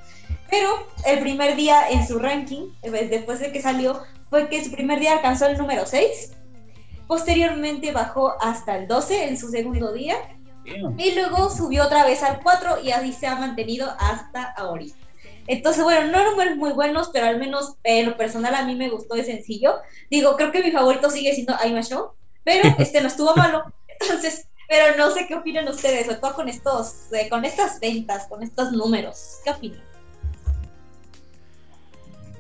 [0.49, 4.71] Pero el primer día en su ranking, eh, después de que salió, fue que su
[4.71, 6.33] primer día alcanzó el número 6.
[7.07, 10.15] Posteriormente bajó hasta el 12 en su segundo día.
[10.97, 14.97] Y luego subió otra vez al 4 y así se ha mantenido hasta ahorita.
[15.47, 18.75] Entonces, bueno, no números muy buenos, pero al menos eh, en lo personal a mí
[18.75, 19.75] me gustó el sencillo.
[20.09, 22.13] Digo, creo que mi favorito sigue siendo I'm a Show,
[22.43, 23.63] pero este no estuvo malo.
[23.99, 28.25] Entonces, pero no sé qué opinan ustedes, sobre todo con estos, eh, con estas ventas,
[28.27, 29.37] con estos números.
[29.43, 29.94] ¿Qué opinan?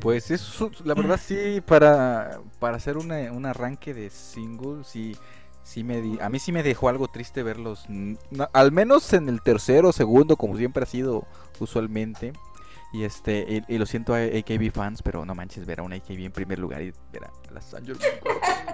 [0.05, 5.17] Pues eso, la verdad sí, para, para hacer una- un arranque de single, sí,
[5.63, 8.13] sí me di- a mí sí me dejó algo triste verlos, mm,
[8.53, 11.25] al menos en el tercero o segundo, como siempre ha sido
[11.59, 12.33] usualmente.
[12.93, 15.91] Y este, y, y lo siento a AKB fans, pero no manches, ver a un
[15.91, 17.97] AKB en primer lugar y ver a las Angel,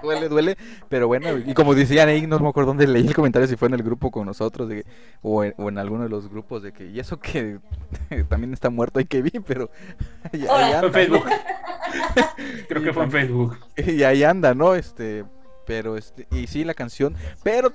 [0.00, 0.56] duele, duele.
[0.88, 3.66] Pero bueno, y como decían ahí, no me acuerdo dónde leí el comentario, si fue
[3.66, 4.90] en el grupo con nosotros, de que-
[5.22, 7.58] o, en, o en alguno de los grupos, de que, y eso que
[8.28, 9.70] también está muerto AKB, pero
[10.32, 10.78] ahí Hola.
[10.78, 10.92] Fue en.
[10.92, 11.24] Facebook.
[12.68, 13.58] Creo que fue en Facebook.
[13.76, 14.74] y ahí anda, ¿no?
[14.76, 15.24] Este,
[15.66, 17.72] pero este, y sí la canción, pero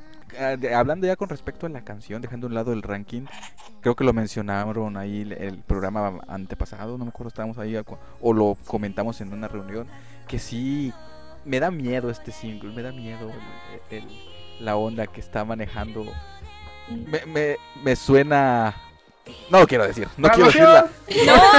[0.76, 3.24] hablando ya con respecto a la canción, dejando a un lado el ranking,
[3.82, 7.78] creo que lo mencionaron ahí el, el programa antepasado, no me acuerdo, estábamos ahí
[8.22, 9.88] o lo comentamos en una reunión,
[10.28, 10.94] que sí
[11.46, 13.32] me da miedo este single, me da miedo
[13.90, 14.08] el- el-
[14.60, 16.06] la onda que está manejando.
[16.90, 18.74] Me, me, me suena
[19.50, 20.88] no lo quiero decir, no quiero decirla.
[21.26, 21.54] No, no,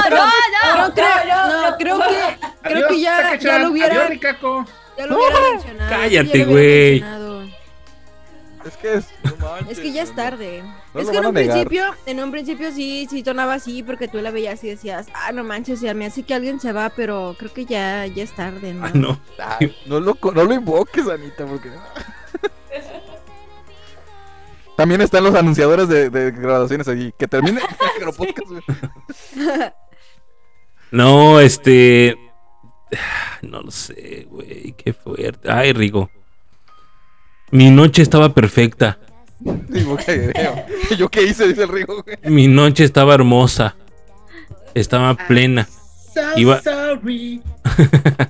[0.88, 1.76] no, creo, no, no, no.
[1.76, 5.90] creo que, creo Adiós, que ya, ya lo hubiera, ya lo hubiera mencionado.
[5.90, 7.00] Cállate, güey.
[8.68, 10.62] Es que es, no manches, Es que ya es no, tarde.
[10.94, 14.08] No es lo que en un principio, en un principio sí, sí sonaba así porque
[14.08, 16.90] tú la veías y decías, ah, no manches, ya me hace que alguien se va,
[16.90, 18.86] pero creo que ya, ya es tarde, ¿no?
[18.86, 19.20] Ah, no.
[19.38, 21.70] Ay, no, lo, no lo invoques, Anita, porque...
[24.76, 27.12] También están los anunciadores de, de graduaciones allí.
[27.18, 27.60] Que termine
[28.00, 28.62] el podcast, güey.
[30.92, 32.16] No, este.
[33.42, 34.72] No lo sé, güey.
[34.72, 35.50] Qué fuerte.
[35.50, 36.10] Ay, Rigo.
[37.50, 38.98] Mi noche estaba perfecta.
[39.40, 40.32] Digo, ¿qué,
[40.98, 41.48] ¿Yo qué hice?
[41.48, 42.30] Dice el.
[42.30, 43.76] Mi noche estaba hermosa.
[44.74, 45.68] Estaba plena.
[46.36, 47.40] Iba- sorry.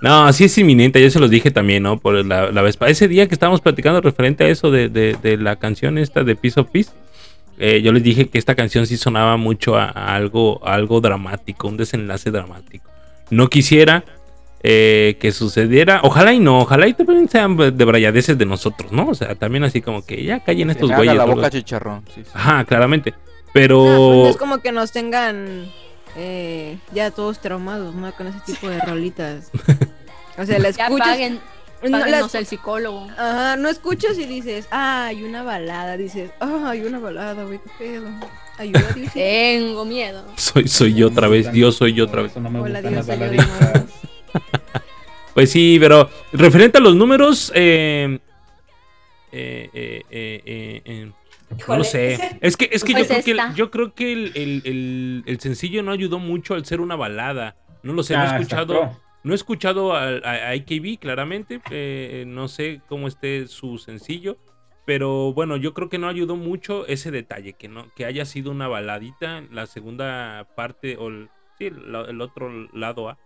[0.00, 1.98] No, sí es inminente, yo se los dije también, ¿no?
[1.98, 5.36] Por la, la vez Ese día que estábamos platicando referente a eso de, de- de
[5.36, 6.90] la canción esta de Piece of Peace,
[7.58, 11.00] eh, yo les dije que esta canción sí sonaba mucho a, a algo, a algo
[11.00, 12.88] dramático, un desenlace dramático.
[13.30, 14.04] No quisiera
[14.62, 19.08] eh, que sucediera, ojalá y no, ojalá y también sean de brayadeces de nosotros, ¿no?
[19.08, 21.14] O sea, también así como que ya callen estos güeyes.
[21.14, 21.34] la ¿no?
[21.36, 22.04] boca chicharrón.
[22.14, 22.30] Sí, sí.
[22.34, 23.14] Ajá, claramente.
[23.14, 23.78] Ah, pues Pero...
[24.24, 25.66] no es como que nos tengan
[26.16, 28.12] eh, ya todos traumados, ¿no?
[28.12, 29.50] Con ese tipo de rolitas.
[30.36, 31.08] O sea, la Ya escuchas.
[31.08, 31.40] paguen,
[31.82, 33.06] no, la- páguenos el psicólogo.
[33.16, 35.96] Ajá, no escuchas y dices, ah, hay una balada.
[35.96, 38.08] Dices, ah, hay una balada, güey, qué pedo.
[38.58, 39.12] Ayuda, dice.
[39.14, 40.24] Tengo miedo.
[40.36, 42.32] Soy, soy yo otra vez, Dios soy yo otra vez.
[42.32, 43.46] eso no me Hola, gustan las Dios.
[45.38, 48.18] Pues sí, pero referente a los números, eh,
[49.30, 51.12] eh, eh, eh, eh,
[51.68, 52.18] no lo sé.
[52.40, 55.22] Es que, es que Pues yo, creo que el, yo creo que el, el- el-
[55.26, 57.54] el sencillo no ayudó mucho al ser una balada.
[57.84, 59.00] No lo sé, no Ah, he escuchado, exacto.
[59.22, 61.60] no he escuchado a, a- a IKB claramente.
[61.70, 64.38] eh, no sé cómo esté su sencillo.
[64.86, 68.50] Pero bueno, yo creo que no ayudó mucho ese detalle, que no, que haya sido
[68.50, 71.28] una baladita, la segunda parte, o el,
[71.58, 73.18] sí, el, el otro lado A,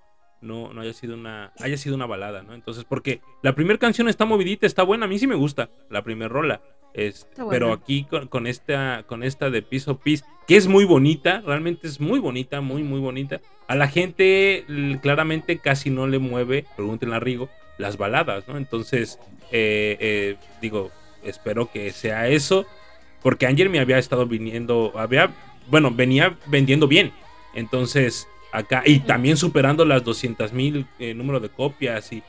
[0.42, 2.54] no, no haya sido una, haya sido una balada, ¿no?
[2.54, 6.02] Entonces, porque la primera canción está movidita, está buena, a mí sí me gusta, la
[6.02, 6.60] primera rola.
[6.94, 10.84] Es, pero aquí con, con esta, con esta de Piece of Peace, que es muy
[10.84, 13.40] bonita, realmente es muy bonita, muy, muy bonita.
[13.66, 14.66] A la gente
[15.00, 17.48] claramente casi no le mueve, pregúntenle a Rigo,
[17.78, 18.58] las baladas, ¿no?
[18.58, 19.18] Entonces,
[19.50, 20.90] eh, eh, digo,
[21.22, 22.66] espero que sea eso,
[23.22, 25.30] porque Angel me había estado viniendo, había,
[25.68, 27.12] bueno, venía vendiendo bien.
[27.54, 32.22] Entonces, acá, y también superando las 200 mil eh, número de copias, y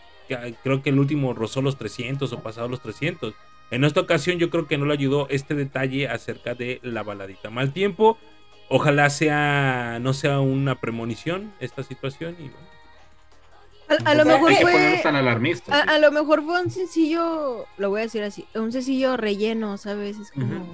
[0.63, 3.33] creo que el último rozó los 300 o pasado los 300.
[3.71, 7.49] En esta ocasión yo creo que no le ayudó este detalle acerca de la baladita.
[7.49, 8.17] Mal tiempo,
[8.69, 12.35] ojalá sea, no sea una premonición esta situación.
[12.39, 12.73] Y bueno.
[13.89, 15.01] A, a lo mejor fue.
[15.03, 20.17] a lo mejor fue un sencillo, lo voy a decir así, un sencillo relleno, ¿sabes?
[20.17, 20.65] Es como...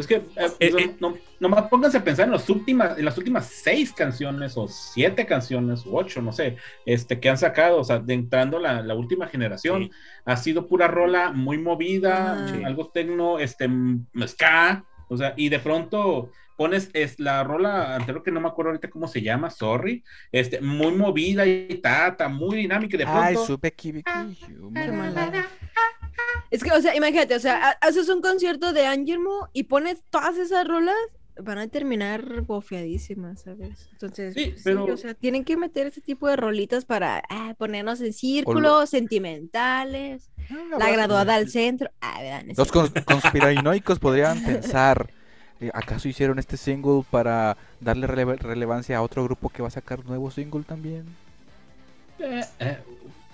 [0.00, 0.96] Es que, eh, Eh, no- eh.
[1.00, 5.26] no, nomás pónganse a pensar en, los últimas, en las últimas seis canciones o siete
[5.26, 6.56] canciones o ocho, no sé,
[6.86, 9.90] este, que han sacado, o sea, de entrando la, la última generación, Sí.
[10.24, 12.66] ha sido pura rola muy movida, Ajá.
[12.66, 13.68] algo tecno, este,
[14.26, 18.70] ska, o sea, y de pronto pones es la rola anterior que no me acuerdo
[18.70, 20.02] ahorita cómo se llama, sorry,
[20.32, 23.46] este, muy movida y tata, muy dinámica y de Ay, pronto.
[23.54, 24.02] supe Qué
[24.90, 25.46] mala.
[26.50, 30.02] Es que, o sea, imagínate, o sea, ha- haces un concierto de Angelmo y pones
[30.10, 30.94] todas esas rolas,
[31.40, 33.88] van a terminar bofeadísimas, ¿sabes?
[33.92, 38.00] Entonces, Sí, pero- o sea, tienen que meter ese tipo de rolitas para ah, ponernos
[38.00, 40.30] en círculos sentimentales,
[40.78, 41.90] la graduada al centro.
[42.00, 45.10] Ah, Los cons- conspiranoicos podrían pensar,
[45.60, 49.72] eh, ¿acaso hicieron este single para darle rele- relevancia a otro grupo que va a
[49.72, 51.04] sacar nuevo single también?
[52.18, 52.78] Eh, eh,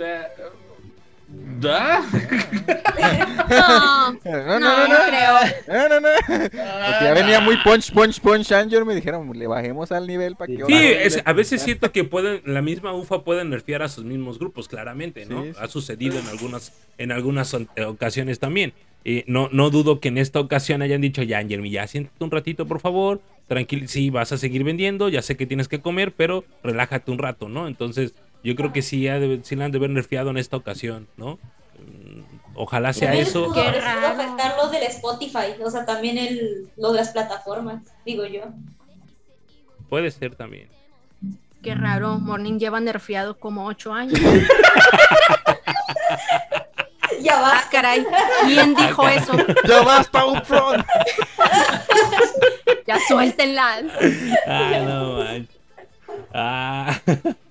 [0.00, 0.22] eh,
[1.60, 2.00] ¿da?
[3.48, 5.34] No, No, no, no, no, no no, creo.
[5.68, 6.08] no, no, no.
[6.26, 10.54] Porque ya venía muy punch, punch, punch, Angel, me dijeron, le bajemos al nivel para
[10.54, 10.64] que...
[10.66, 14.38] Sí, es- a veces siento que pueden, la misma UFA puede nerfear a sus mismos
[14.38, 15.42] grupos, claramente, ¿no?
[15.44, 15.56] Sí, sí.
[15.60, 18.72] Ha sucedido en algunas, en algunas eh, ocasiones también.
[19.04, 22.30] Y no, no dudo que en esta ocasión hayan dicho, ya, Angelmi, ya siéntate un
[22.30, 23.20] ratito, por favor.
[23.48, 27.18] Tranquilo, sí, vas a seguir vendiendo, ya sé que tienes que comer, pero relájate un
[27.18, 27.68] rato, ¿no?
[27.68, 30.56] Entonces, yo creo que sí, ha de- sí la han de haber nerfeado en esta
[30.56, 31.38] ocasión, ¿no?
[31.78, 32.20] Mm,
[32.56, 33.52] Ojalá sea eso.
[33.52, 34.06] raro.
[34.06, 38.42] afectar los del Spotify, o sea, también el, lo de las plataformas, digo yo.
[39.88, 40.68] Puede ser también.
[41.62, 44.20] Qué raro, Morning lleva nerfeado como ocho años.
[47.22, 47.52] Ya va.
[47.54, 48.04] Ah, caray,
[48.44, 49.32] ¿quién dijo eso?
[49.68, 50.84] ¡Ya basta, Upfront!
[52.86, 53.78] Ya suéltenla.
[54.46, 55.56] Ah, no, manches.
[56.34, 57.00] Ah.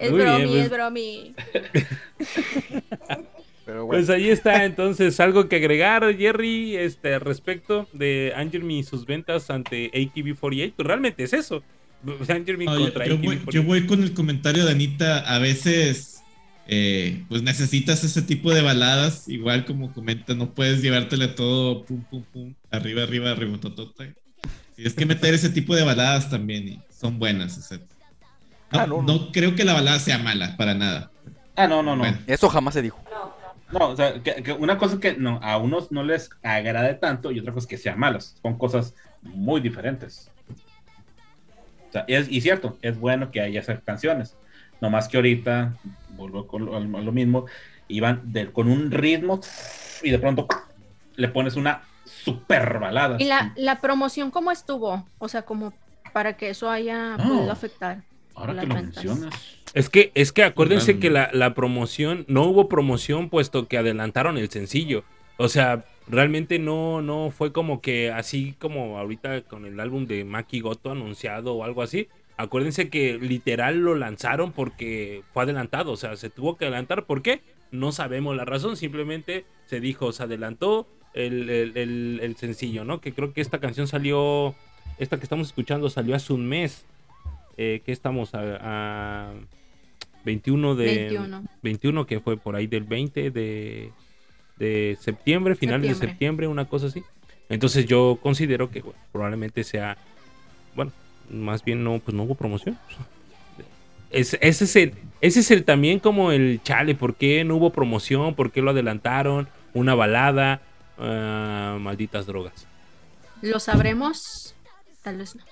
[0.00, 0.64] Es Muy bien, bromi, pues.
[0.64, 1.34] es bromi.
[3.64, 8.82] Pero bueno, Pues ahí está, entonces, algo que agregar, Jerry, este, respecto de Angermy y
[8.84, 10.74] sus ventas ante AKB48.
[10.76, 11.62] Pues realmente es eso.
[12.28, 13.50] Angermy No, contra yo voy, AKB48.
[13.52, 15.20] yo voy con el comentario de Anita.
[15.20, 16.22] A veces,
[16.66, 19.28] eh, pues necesitas ese tipo de baladas.
[19.28, 24.04] Igual como comenta, no puedes llevártele todo pum, pum, pum, arriba, arriba, arriba, totota.
[24.76, 27.56] Tienes que meter ese tipo de baladas también y son buenas.
[27.56, 27.80] o sea.
[28.72, 29.32] No, Ah, no, no no.
[29.32, 31.10] creo que la balada sea mala, para nada.
[31.56, 32.02] Ah, no, no, no.
[32.02, 32.18] Bueno.
[32.26, 33.00] eso jamás se dijo.
[33.72, 36.94] No, o sea, que, que una cosa es que no, a unos no les agrade
[36.94, 38.36] tanto y otra cosa es que sean malas.
[38.42, 40.30] Son cosas muy diferentes.
[41.88, 44.36] O sea, es, y cierto, es bueno que haya esas canciones.
[44.80, 45.74] No más que ahorita,
[46.10, 47.46] vuelvo con lo, a lo mismo,
[47.88, 49.40] iban de- con un ritmo
[50.02, 50.46] y de pronto
[51.16, 53.16] le pones una super balada.
[53.20, 55.06] ¿Y la, la promoción cómo estuvo?
[55.18, 55.72] O sea, como
[56.12, 58.02] para que eso haya podido afectar.
[58.34, 59.04] Ahora que lo ventas.
[59.04, 59.58] mencionas.
[59.74, 64.38] Es que, es que acuérdense que la, la promoción, no hubo promoción puesto que adelantaron
[64.38, 65.04] el sencillo.
[65.36, 70.24] O sea, realmente no, no fue como que así como ahorita con el álbum de
[70.24, 72.08] Maki Goto anunciado o algo así.
[72.36, 75.92] Acuérdense que literal lo lanzaron porque fue adelantado.
[75.92, 77.04] O sea, se tuvo que adelantar.
[77.06, 77.40] ¿Por qué?
[77.72, 78.76] No sabemos la razón.
[78.76, 83.00] Simplemente se dijo, se adelantó el, el- el- el sencillo, ¿no?
[83.00, 84.54] Que creo que esta canción salió,
[84.98, 86.84] esta que estamos escuchando salió hace un mes.
[87.56, 89.32] Eh, que estamos a, a
[90.24, 91.44] 21 de 21.
[91.62, 93.92] 21 que fue por ahí del 20 de,
[94.56, 96.48] de septiembre, final de Septiembre.
[96.48, 97.02] una cosa así.
[97.48, 99.96] Entonces yo considero que bueno, probablemente sea,
[100.74, 100.92] bueno,
[101.30, 102.78] más bien no, pues no hubo promoción.
[104.10, 107.70] Es- ese, es el, ese es el también como el chale, ¿por qué no hubo
[107.70, 108.34] promoción?
[108.34, 109.48] ¿Por qué lo adelantaron?
[109.74, 110.60] Una balada,
[110.98, 112.66] ah, malditas drogas.
[113.42, 114.54] ¿Lo sabremos?
[115.02, 115.42] Tal vez no.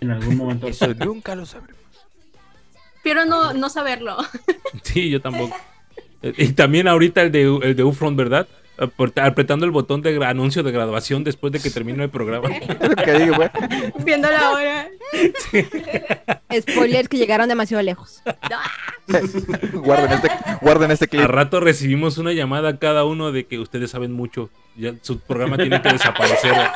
[0.00, 0.68] En algún momento.
[0.68, 1.78] Eso nunca lo sabremos.
[3.02, 4.16] Pero no, no saberlo.
[4.82, 5.56] Sí, yo tampoco.
[6.22, 8.46] Eh, Y también ahorita el de, el de Ufront, ¿verdad?
[9.16, 12.48] Apretando el botón de anuncio de graduación después de que termine el programa.
[13.04, 13.50] Que digo, güey.
[14.04, 14.88] Viendo la hora.
[16.60, 18.22] Spoilers que llegaron demasiado lejos.
[19.72, 20.28] Guarden este,
[20.60, 21.22] guarden este A clip.
[21.24, 24.50] rato recibimos una llamada cada uno de que ustedes saben mucho.
[24.76, 26.52] Ya su programa tiene que desaparecer.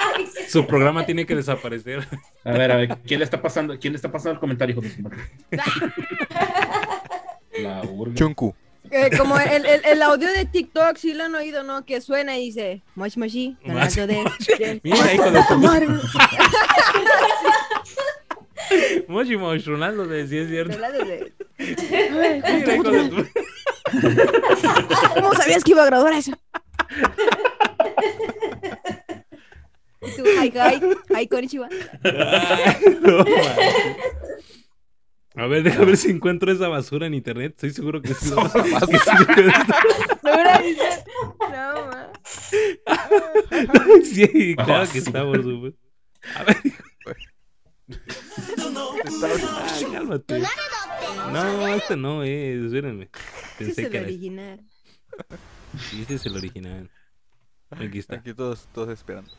[0.48, 2.06] Su programa tiene que desaparecer.
[2.44, 4.82] A ver, a ver, ¿quién le está pasando, quién le está pasando el comentario, hijo
[4.82, 5.18] de su madre?
[7.62, 8.14] La urga.
[8.14, 8.54] Chunku.
[8.90, 11.84] Eh, como el, el, el audio de TikTok, sí lo han oído, ¿no?
[11.86, 14.24] Que suena y dice, Mochi Mochi, Mochi, hablando de...
[14.58, 15.40] de- Mira, hijo de
[19.08, 20.72] Mochi Mochi, Ronaldo, de sí es cierto.
[20.74, 23.26] hablando de- Mira, hijo de tu-
[25.14, 26.32] ¿Cómo sabías que iba a graduar eso?
[30.02, 30.80] Y tú, hi, hi,
[31.16, 31.68] hi, konnichiwa.
[33.02, 33.24] No.
[35.34, 37.52] A ver, déjame ver si encuentro esa basura en internet.
[37.52, 38.30] Estoy seguro que sí.
[38.30, 38.36] No,
[41.50, 42.12] no, ma.
[44.04, 45.80] Sí, claro que está, por supuesto.
[46.36, 46.56] A ver.
[49.24, 50.42] Ah, cálmate.
[51.32, 52.64] No, este no es.
[52.64, 53.10] Espérenme.
[53.58, 54.00] Pensé es el este.
[54.00, 54.60] original.
[55.98, 56.90] Este es el original.
[57.70, 58.16] Aquí está.
[58.16, 59.30] Aquí todos, todos esperando.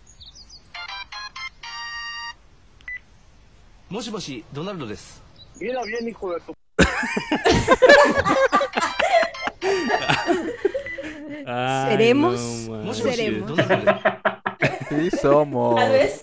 [3.92, 5.22] もしもし、ドナルドです。
[5.60, 6.52] Mira bien, hijo de tu...
[11.46, 12.68] Ay, ¿Seremos?
[12.68, 13.48] no もしもし、 Seremos.
[13.48, 15.10] ドナルドです。
[15.10, 15.76] Sí somos.
[15.76, 16.22] Tal vez.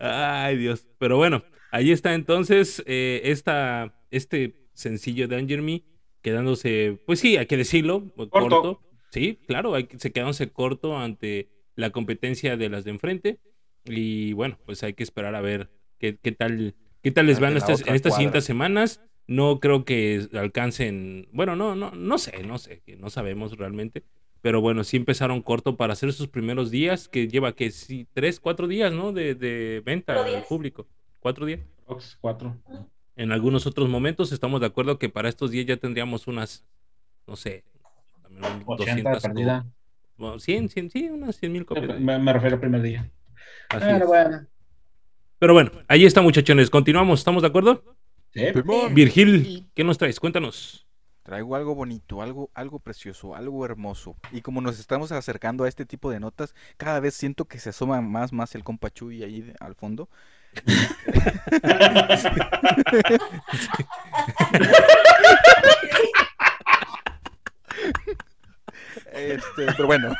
[0.00, 0.86] Ay, Dios.
[0.98, 5.82] Pero bueno, ahí está entonces eh, esta, este sencillo de Danger Me
[6.22, 8.80] quedándose, pues sí, hay que decirlo, corto.
[9.10, 13.38] Sí, claro, hay, que- se quedándose corto ante la competencia de las de enfrente.
[13.85, 17.57] Y bueno, pues hay que esperar a ver qué, qué tal, qué tal les van
[17.57, 19.01] estas, estas siguientes semanas.
[19.27, 24.03] No creo que alcancen, bueno, no, no, no sé, no sé, no sabemos realmente.
[24.41, 28.39] Pero bueno, sí empezaron corto para hacer sus primeros días, que lleva que sí, tres,
[28.39, 29.11] cuatro días, ¿no?
[29.11, 30.87] De, de venta Cuatro al público.
[31.19, 31.61] Cuatro días.
[31.87, 32.55] Ox 4.
[33.15, 36.65] En algunos otros momentos estamos de acuerdo que para estos días ya tendríamos unas,
[37.25, 37.63] no sé,
[38.21, 39.65] también unas 80 de perdida.
[40.17, 41.99] bueno, 100, 100, sí, unas 100 mil copias.
[41.99, 43.09] Me, me refiero al primer día.
[43.69, 44.07] Así Pero es.
[44.07, 44.47] bueno.
[45.39, 47.83] Pero bueno, ahí está muchachones, continuamos, ¿estamos de acuerdo?
[48.33, 48.45] Sí.
[48.91, 50.19] Virgil, ¿qué nos traes?
[50.19, 50.85] Cuéntanos.
[51.23, 54.15] Traigo algo bonito, algo, algo precioso, algo hermoso.
[54.31, 57.69] Y como nos estamos acercando a este tipo de notas, cada vez siento que se
[57.69, 60.07] asoma más, más el compa Chuy ahí de- al fondo.
[69.13, 70.13] Este, pero bueno,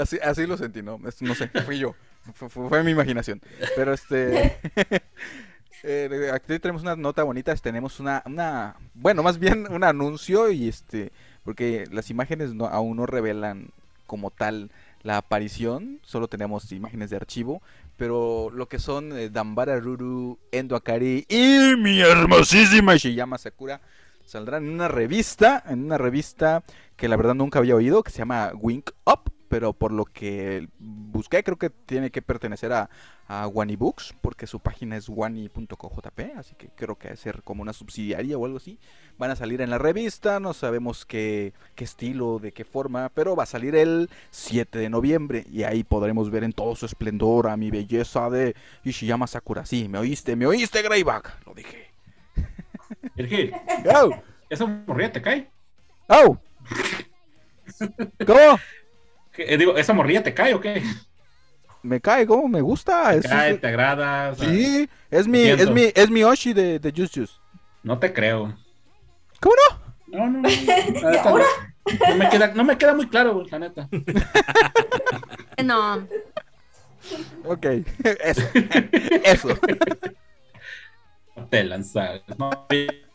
[0.00, 0.98] así, así lo sentí, ¿no?
[0.98, 1.94] No sé, fui yo,
[2.34, 3.40] fue mi imaginación.
[3.74, 4.58] Pero este,
[5.82, 10.68] eh, aquí tenemos una nota bonita, tenemos una, una, bueno, más bien un anuncio y
[10.68, 11.12] este,
[11.44, 13.70] porque las imágenes no, aún no revelan
[14.06, 14.70] como tal
[15.02, 17.62] la aparición, solo tenemos imágenes de archivo,
[17.96, 23.80] pero lo que son eh, Dambara Ruru, Endo Akari y mi hermosísima Shiyama Sakura
[24.24, 26.64] saldrán en una revista, en una revista
[26.96, 30.68] que la verdad nunca había oído, que se llama Wink Up, pero por lo que
[30.78, 32.90] busqué creo que tiene que pertenecer a,
[33.28, 37.62] a Wani Books, porque su página es wani.cojp, así que creo que debe ser como
[37.62, 38.78] una subsidiaria o algo así.
[39.18, 43.34] Van a salir en la revista, no sabemos qué, qué estilo, de qué forma, pero
[43.34, 47.48] va a salir el 7 de noviembre y ahí podremos ver en todo su esplendor
[47.48, 48.54] a mi belleza de
[48.84, 49.66] Ishiyama Sakura.
[49.66, 51.90] Sí, me oíste, me oíste, Greyback, lo dije.
[53.14, 53.52] Virgil,
[53.94, 54.10] ¡Au!
[54.48, 55.50] ¿esa morrilla te cae?
[56.08, 56.38] ¡Au!
[58.26, 58.58] ¿Cómo?
[59.36, 60.82] ¿Qué- eh, digo, ¿esa morrilla te cae o qué?
[61.82, 62.48] Me cae, ¿cómo?
[62.48, 63.10] Me gusta.
[63.12, 64.30] ¿Te es- cae, es- te agrada?
[64.30, 67.34] O sea, sí, es mi, es mi, es mi Oshi de, de Juice Juice.
[67.82, 68.56] No te creo.
[69.40, 70.18] ¿Cómo no?
[70.18, 70.48] No, no, no.
[71.02, 71.38] La neta, no,
[72.08, 73.88] no me queda, no me queda muy claro, güey, la neta.
[75.64, 76.06] No,
[77.44, 77.64] Ok,
[78.24, 78.42] eso.
[79.24, 79.48] eso.
[81.36, 82.20] No te lanzas.
[82.36, 82.50] No,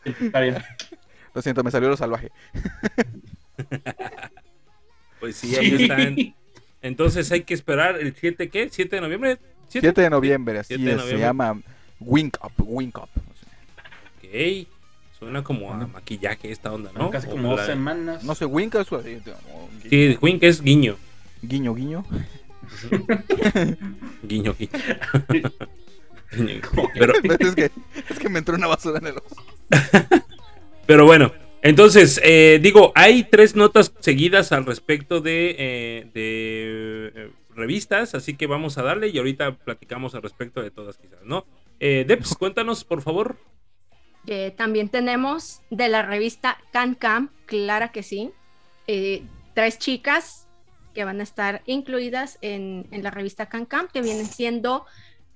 [0.04, 0.56] está bien.
[1.34, 2.30] Lo siento, me salió lo salvaje.
[5.22, 6.16] Pues sí, ahí están.
[6.82, 8.68] Entonces hay que esperar el 7, ¿qué?
[8.68, 9.38] ¿7 de noviembre?
[9.68, 11.24] 7 de noviembre, así 7 de es, se noviembre.
[11.26, 11.60] llama
[12.00, 13.08] Wink Up, Wink Up.
[14.18, 14.66] Ok.
[15.16, 17.08] Suena como a maquillaje esta onda, ¿no?
[17.10, 18.24] Casi como dos la- semanas.
[18.24, 20.96] No sé, Wink es así, como Sí, Wink es guiño.
[21.40, 22.04] guiño, guiño.
[24.24, 24.70] Guiño, guiño.
[25.28, 25.50] Guiño.
[26.94, 27.70] Pero, es, que,
[28.10, 29.36] es que me entró una basura en el ojo.
[30.86, 31.30] pero bueno,
[31.62, 38.36] entonces, eh, digo, hay tres notas seguidas al respecto de, eh, de eh, revistas, así
[38.36, 41.46] que vamos a darle y ahorita platicamos al respecto de todas quizás, ¿no?
[41.80, 43.38] Eh, Deps, cuéntanos, por favor.
[44.26, 48.30] Eh, también tenemos de la revista Can Cam, clara que sí.
[48.86, 49.22] eh,
[49.54, 50.48] tres chicas
[50.94, 54.84] que van a estar incluidas en, en la revista Can Cam, que vienen siendo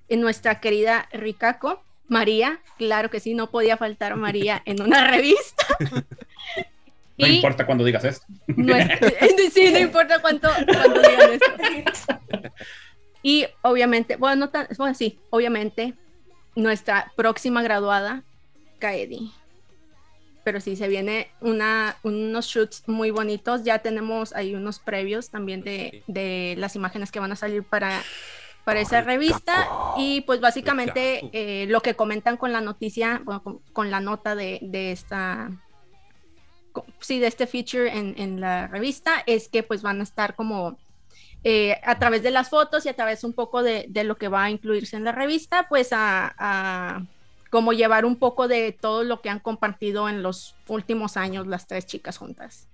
[0.08, 5.66] eh, nuestra querida Rikako, María, claro que sí, no podía faltar María en una revista.
[7.18, 8.26] No Y importa cuando digas esto.
[9.54, 12.20] sí, no importa cuánto, cuánto digan esto.
[13.22, 15.94] Y obviamente, bueno, no tan- bueno, sí, obviamente,
[16.56, 18.22] nuestra próxima graduada,
[18.80, 19.32] Kaedi.
[20.44, 23.64] Pero sí, se viene una, unos shoots muy bonitos.
[23.64, 28.02] Ya tenemos ahí unos previos también de, de las imágenes que van a salir para,
[28.66, 29.68] para esa revista.
[29.96, 34.34] Y pues básicamente eh, lo que comentan con la noticia, bueno, con, con la nota
[34.34, 35.50] de, de esta
[36.72, 40.34] co- sí, de este feature en, en la revista es que pues van a estar
[40.34, 40.78] como
[41.44, 44.26] eh, a través de las fotos y a través un poco de, de lo que
[44.26, 47.06] va a incluirse en la revista, pues a, a
[47.50, 51.68] como llevar un poco de todo lo que han compartido en los últimos años las
[51.68, 52.66] tres chicas juntas.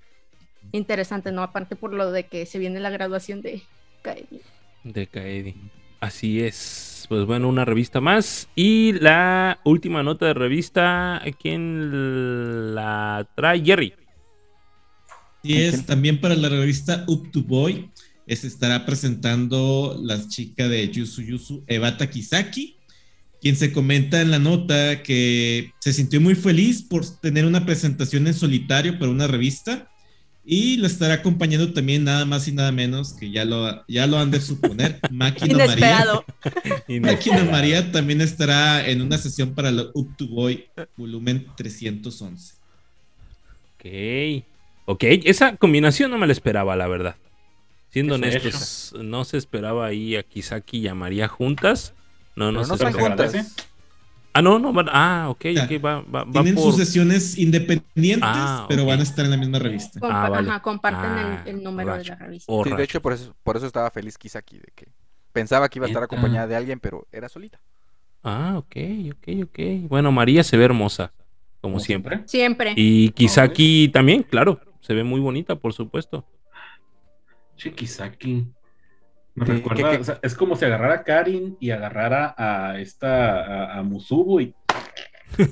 [0.73, 1.43] Interesante, ¿no?
[1.43, 3.63] Aparte por lo de que se viene la graduación de
[4.01, 4.41] Kaedi.
[4.85, 5.55] De Kaedi.
[6.03, 7.07] Así es.
[7.09, 8.49] Pues bueno, una revista más.
[8.57, 13.63] Y la última nota de revista, ¿quién la trae?
[13.65, 13.95] Jerry.
[15.45, 17.89] Y es también para la revista Up to Boy.
[18.27, 22.79] se estará presentando la chica de Yusu Yusu, Eva Takizaki,
[23.41, 28.27] quien se comenta en la nota que se sintió muy feliz por tener una presentación
[28.27, 29.92] en solitario para una revista
[30.45, 34.19] y la estará acompañando también nada más y nada menos que ya lo, ya lo
[34.19, 36.05] han de suponer, Máquina María.
[37.01, 40.67] Máquina María también estará en una sesión para la Up to Boy
[40.97, 42.55] volumen 311.
[43.77, 44.45] Ok.
[44.85, 47.17] Ok, esa combinación no me la esperaba, la verdad.
[47.91, 51.95] Siendo Eso, honestos, no se esperaba ahí a Kisaki y a María juntas.
[52.35, 53.29] No, no Pero se no esperaba.
[53.29, 53.55] juntas.
[54.35, 55.65] Ah, no, no, van- ah, ok, Ya.
[55.65, 56.65] ok, va, va, va Tienen por...
[56.65, 60.01] sus sesiones independientes, Ah, pero van a estar en la misma revista.
[60.01, 60.49] Compa- Ah, vale.
[60.49, 62.51] ajá, comparten Ah, el, el número de la revista.
[62.51, 64.89] Oh, Sí, de hecho, por eso, por eso estaba feliz Kisaki, de que
[65.33, 67.61] pensaba que iba a estar acompañada de alguien, pero era solita.
[68.23, 68.77] Ah, ok,
[69.13, 69.59] ok, ok.
[69.89, 71.13] Bueno, María se ve hermosa,
[71.61, 72.23] como Como siempre.
[72.27, 72.73] Siempre.
[72.77, 76.25] Y Kisaki también, claro, se ve muy bonita, por supuesto.
[77.57, 78.47] Chiquisaki.
[79.35, 82.35] Me Sí, recuerda, que- que- o sea, es como si agarrara a Karin y agarrara
[82.37, 84.55] a esta, a, a Musubu y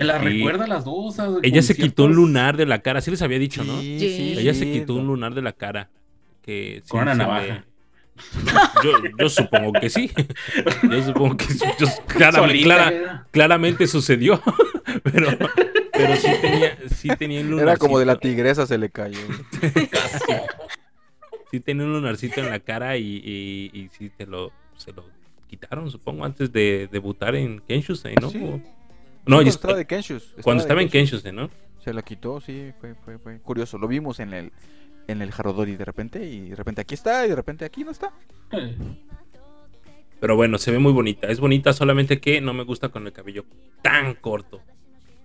[0.00, 1.16] la recuerda a las dos.
[1.42, 3.80] Ella se quitó un lunar de la cara, sí les había dicho, ¿no?
[3.80, 4.34] Sí.
[4.38, 5.90] Ella se quitó un lunar de la cara.
[6.42, 7.40] Que sí Con una navaja.
[7.42, 7.62] ve-
[8.84, 10.10] Yo, yo supongo que sí.
[10.88, 11.64] Yo supongo que sí.
[11.78, 13.22] Yo- clara- Solita, clara- ¿verdad?
[13.30, 14.40] claramente sucedió.
[15.02, 15.28] Pero,
[15.92, 19.18] pero sí tenía, sí tenía un Era como de la tigresa se le cayó.
[21.56, 25.04] Sí tenía un lunarcito en la cara y, y, y sí te lo, se lo
[25.48, 28.28] quitaron, supongo, antes de debutar en Kenshusei, ¿no?
[28.30, 28.38] Sí.
[28.44, 28.60] O-
[29.24, 30.34] No, y estaba est- de Kenshus.
[30.42, 31.22] cuando de estaba en Kenshus.
[31.22, 31.50] Kenshusei, ¿no?
[31.82, 33.78] Se la quitó, sí, fue, fue, fue curioso.
[33.78, 34.52] Lo vimos en el
[35.08, 37.92] en el Harodori de repente y de repente aquí está y de repente aquí no
[37.92, 38.12] está.
[40.20, 41.28] Pero bueno, se ve muy bonita.
[41.28, 43.44] Es bonita, solamente que no me gusta con el cabello
[43.82, 44.60] tan corto.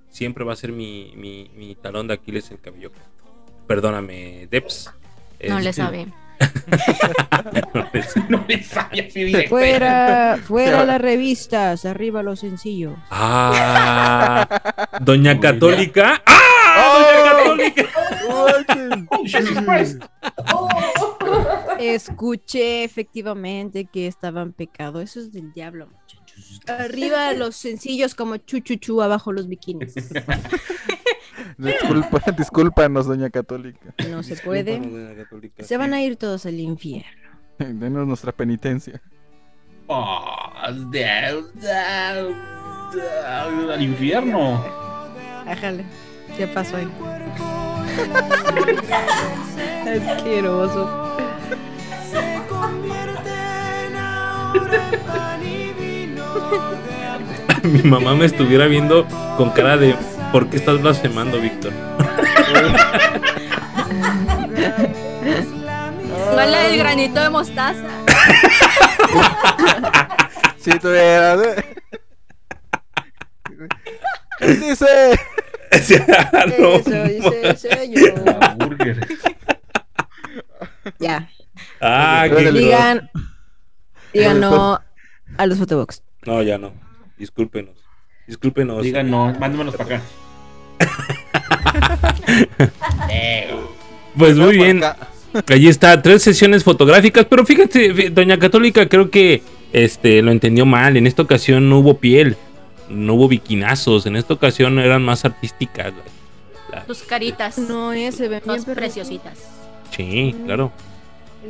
[0.10, 3.64] Siempre va a ser mi, mi, mi talón de Aquiles el cabello corto.
[3.68, 4.92] Perdóname, Deps.
[5.48, 6.08] No le Este, sabe.
[7.74, 8.30] no le sabe.
[8.30, 9.48] No me sale así.
[9.48, 12.94] Fuera, fuera las revistas, arriba los sencillos.
[13.10, 14.48] Ah,
[15.02, 16.22] Doña Católica.
[16.26, 16.42] ¡Ah!
[17.46, 17.90] Doña Católica.
[18.30, 20.04] Oh, Jesus Christ.
[21.80, 25.02] Escuché efectivamente que estaba en pecado.
[25.02, 26.62] Eso es del diablo, muchachos.
[26.68, 29.94] Arriba los sencillos como chuchuchu, abajo los bikinis.
[31.62, 33.94] Disculpa, discúlpanos, doña Católica.
[34.10, 34.82] No se puede.
[35.60, 37.12] Se van a ir todos al infierno.
[37.60, 39.00] Denos nuestra penitencia.
[39.88, 40.80] Oh, al
[43.82, 44.64] infierno.
[45.46, 45.86] Ájale.
[46.36, 46.88] ¿Qué pasó ahí?
[50.10, 51.18] Asqueroso.
[57.64, 59.06] Mi mamá me estuviera viendo
[59.38, 59.96] con cara de
[60.32, 61.72] ¿por qué estás blasfemando, Víctor?
[66.36, 67.84] Huele el granito de mostaza.
[70.58, 71.40] Si tuvieras.
[71.44, 71.66] ¿eh?
[74.42, 75.20] Dice.
[76.60, 78.24] No, Eso dice señor.
[81.00, 81.30] Ya.
[81.80, 83.10] Ah, el- Digan,
[84.14, 84.80] digan no
[85.38, 86.04] a los photobox.
[86.26, 86.74] No, ya no.
[87.18, 87.81] Discúlpenos.
[88.32, 88.82] Discúlpenos.
[88.82, 90.02] Digan no, mándemelos para acá.
[94.18, 94.82] Pues muy bien.
[95.48, 99.42] Allí está, tres sesiones fotográficas, pero fíjate, fí- Doña Católica creo que
[99.74, 100.96] este lo entendió mal.
[100.98, 102.36] En esta ocasión no hubo piel,
[102.90, 104.06] no hubo biquinazos.
[104.06, 105.94] En esta ocasión eran más artísticas.
[106.88, 107.58] Tus caritas.
[107.58, 109.38] No, eh, se ven bien preciositas.
[109.96, 110.72] Sí, claro.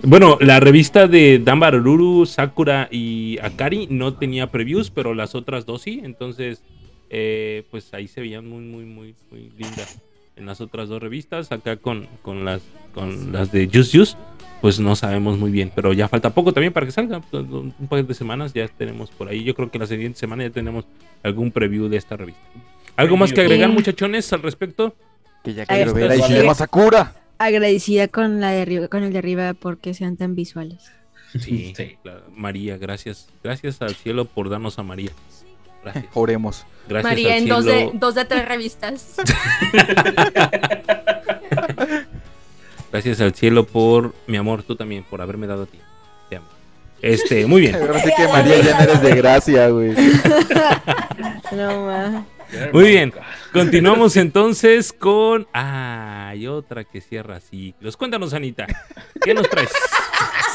[0.04, 5.82] Bueno, la revista de Danbaruru, Sakura y Akari no tenía previews, pero las otras dos
[5.82, 6.02] sí.
[6.04, 6.64] Entonces,
[7.10, 10.00] eh, pues ahí se veían muy, muy, muy, muy lindas.
[10.38, 12.62] En las otras dos revistas, acá con, con las
[12.94, 14.18] con las de Juice Juice,
[14.62, 15.72] pues no sabemos muy bien.
[15.76, 17.20] Pero ya falta poco también para que salga.
[17.20, 19.44] pues, Un par de semanas ya tenemos por ahí.
[19.44, 20.86] Yo creo que la siguiente semana ya tenemos
[21.22, 22.42] algún preview de esta revista.
[22.96, 24.96] ¿Algo más que agregar, muchachones, al respecto?
[25.44, 26.22] Que ya Ahí quiero ver a sí.
[26.22, 27.14] Ishiyama Sakura.
[27.42, 30.92] Agradecida con la de arriba, con el de arriba porque sean tan visuales.
[31.40, 31.74] Sí.
[32.36, 33.30] María, gracias.
[33.44, 35.10] Gracias al cielo por darnos a María.
[35.84, 36.06] Gracias.
[36.14, 36.68] Oremos.
[36.88, 39.16] Gracias María al en dos de, dos de tres revistas.
[42.92, 45.80] Gracias al cielo por mi amor, tú también, por haberme dado a ti.
[46.30, 46.46] Te amo.
[47.02, 47.74] Este, muy bien.
[47.74, 49.96] Ahora sí que María ya no eres de gracia, güey.
[51.54, 52.24] No más.
[52.74, 53.14] Muy bien.
[53.54, 55.48] Continuamos entonces con.
[55.54, 57.98] Ah, hay otra que cierra ciclos.
[57.98, 58.68] Cuéntanos, Anita.
[59.22, 59.72] ¿Qué nos traes?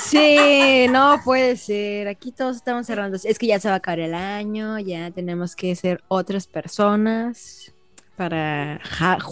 [0.03, 2.09] Sí, no puede ser.
[2.09, 3.19] Aquí todos estamos cerrando.
[3.23, 7.75] Es que ya se va a acabar el año, ya tenemos que ser otras personas
[8.17, 8.81] para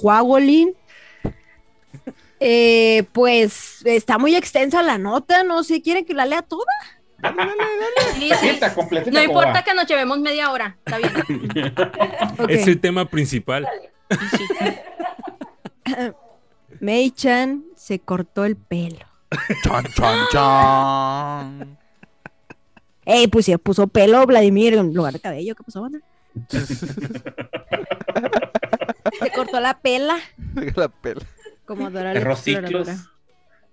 [0.02, 0.74] Huawolin.
[2.40, 6.64] Eh, pues está muy extensa la nota, no sé, ¿quieren que la lea toda?
[8.14, 8.28] Sí, sí.
[8.30, 9.62] Completita, completita No importa va.
[9.64, 11.12] que nos llevemos media hora, está bien.
[12.48, 13.66] Es el tema principal.
[16.80, 19.04] Mei-chan se cortó el pelo.
[19.62, 21.78] Chan, chan, chan.
[23.06, 26.00] Ey, pues se puso pelo Vladimir en lugar de cabello, ¿qué pasó, banda?
[29.20, 30.18] Se cortó la pela,
[30.74, 31.22] La pela.
[31.66, 32.12] como Dora.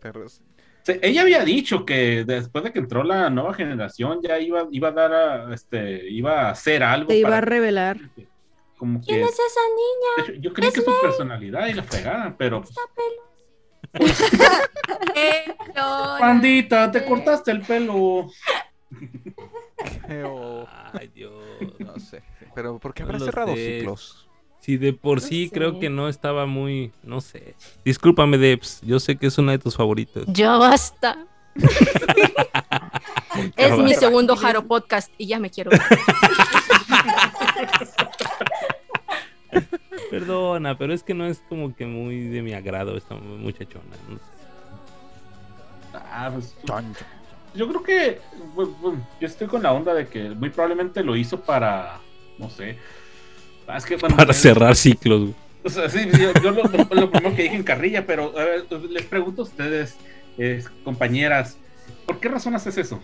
[0.02, 0.42] Perros.
[0.84, 4.90] Sí, ella había dicho que después de que entró la nueva generación ya iba, iba
[4.90, 7.08] a dar a, este, iba a hacer algo.
[7.08, 7.98] Te iba a revelar.
[8.78, 10.30] como que, ¿Quién es esa niña?
[10.30, 12.64] hecho, yo creí que su personalidad y la fregada, pero
[13.94, 15.46] Eh,
[15.76, 18.28] no, pandita, te cortaste el pelo.
[20.94, 21.34] Ay, Dios.
[21.80, 22.24] No sé.
[22.54, 24.28] Pero ¿por qué habrá cerrado ciclos?
[24.62, 25.54] Si de por No sí sé.
[25.54, 27.56] creo que no estaba muy, no sé.
[27.84, 30.24] Discúlpame, Debs, yo sé que es una de tus favoritas.
[30.28, 31.26] Ya basta.
[33.58, 35.72] es mi segundo Jaro podcast y ya me quiero.
[40.12, 43.84] Perdona, pero es que no es como que muy de mi agrado esta muchachona.
[44.08, 44.22] no sé.
[45.94, 46.56] Ah, pues,
[47.54, 48.22] yo creo que
[48.54, 52.00] bueno, yo estoy con la onda de que muy probablemente lo hizo para,
[52.38, 52.78] no sé.
[53.72, 55.20] Ah, es que, bueno, Para cerrar ciclos.
[55.22, 55.36] güey.
[55.64, 56.64] O sea, sí, yo, yo lo,
[57.10, 59.96] primero que dije en carrilla, pero a ver, les pregunto a ustedes,
[60.38, 61.56] eh, compañeras,
[62.06, 63.00] ¿por qué razón haces eso?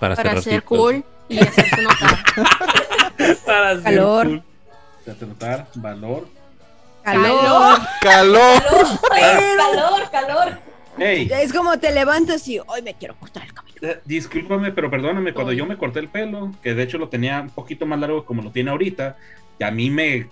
[0.00, 0.64] Para, Para cerrar ser ciclos.
[0.80, 2.24] cool y hacerse notar.
[3.46, 4.26] Para ser Calor.
[4.26, 4.42] cool.
[5.06, 6.28] De notar valor.
[7.04, 7.78] Calor.
[8.02, 8.62] ¡Calor!
[9.10, 10.58] calor, calor.
[11.00, 13.76] Hey, Es como te levantas y hoy me quiero cortar el cabello.
[13.82, 17.40] eh, discúlpame, pero perdóname, cuando yo me corté el pelo, que de hecho lo tenía
[17.40, 19.16] un poquito más largo como lo tiene ahorita,
[19.58, 20.28] y a mí me,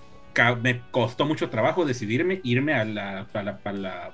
[0.91, 4.13] costó mucho trabajo decidirme irme a la, a la, a la-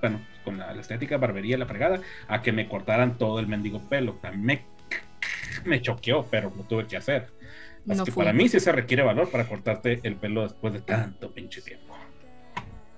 [0.00, 3.88] bueno, con la, la estética barbería, la fregada, a que me cortaran todo el mendigo
[3.88, 4.18] pelo.
[4.22, 4.66] A mí me,
[5.64, 7.32] me choqueó, pero lo tuve que hacer.
[7.88, 8.24] Así No que fui.
[8.24, 11.94] para mí sí se requiere valor para cortarte el pelo después de tanto pinche tiempo.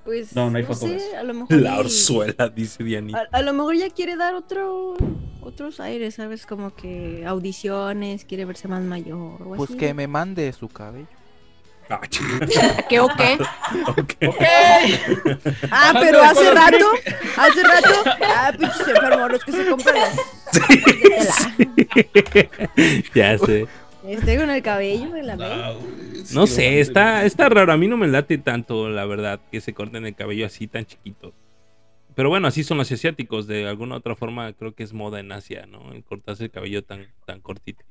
[0.05, 3.27] Pues No, no hay foto de sé, a lo mejor La orzuela, dice Dianita.
[3.33, 4.97] A, a lo mejor ya quiere dar otro
[5.41, 6.47] otros aires, ¿sabes?
[6.47, 9.79] Como que audiciones, quiere verse más mayor o Pues así.
[9.79, 11.07] que me mande su cabello.
[11.91, 12.01] Ah.
[12.89, 13.39] ¿Qué o qué?
[13.89, 14.15] Ok.
[15.71, 16.87] Ah, pero hace rato,
[17.37, 20.17] hace rato, ah, pinches enfermos, los que se compran los
[20.79, 22.71] de tela.
[23.15, 23.67] ya sé.
[24.07, 26.33] Estoy con el cabello de la vez.
[26.35, 27.73] No sé, está, está raro.
[27.73, 30.85] A mí no me late tanto, la verdad, que se corten el cabello así tan
[30.85, 31.33] chiquito.
[32.15, 33.47] Pero bueno, así son los asiáticos.
[33.47, 35.93] De alguna otra forma, creo que es moda en Asia, ¿no?
[35.93, 37.85] El cortarse el cabello tan, tan cortito.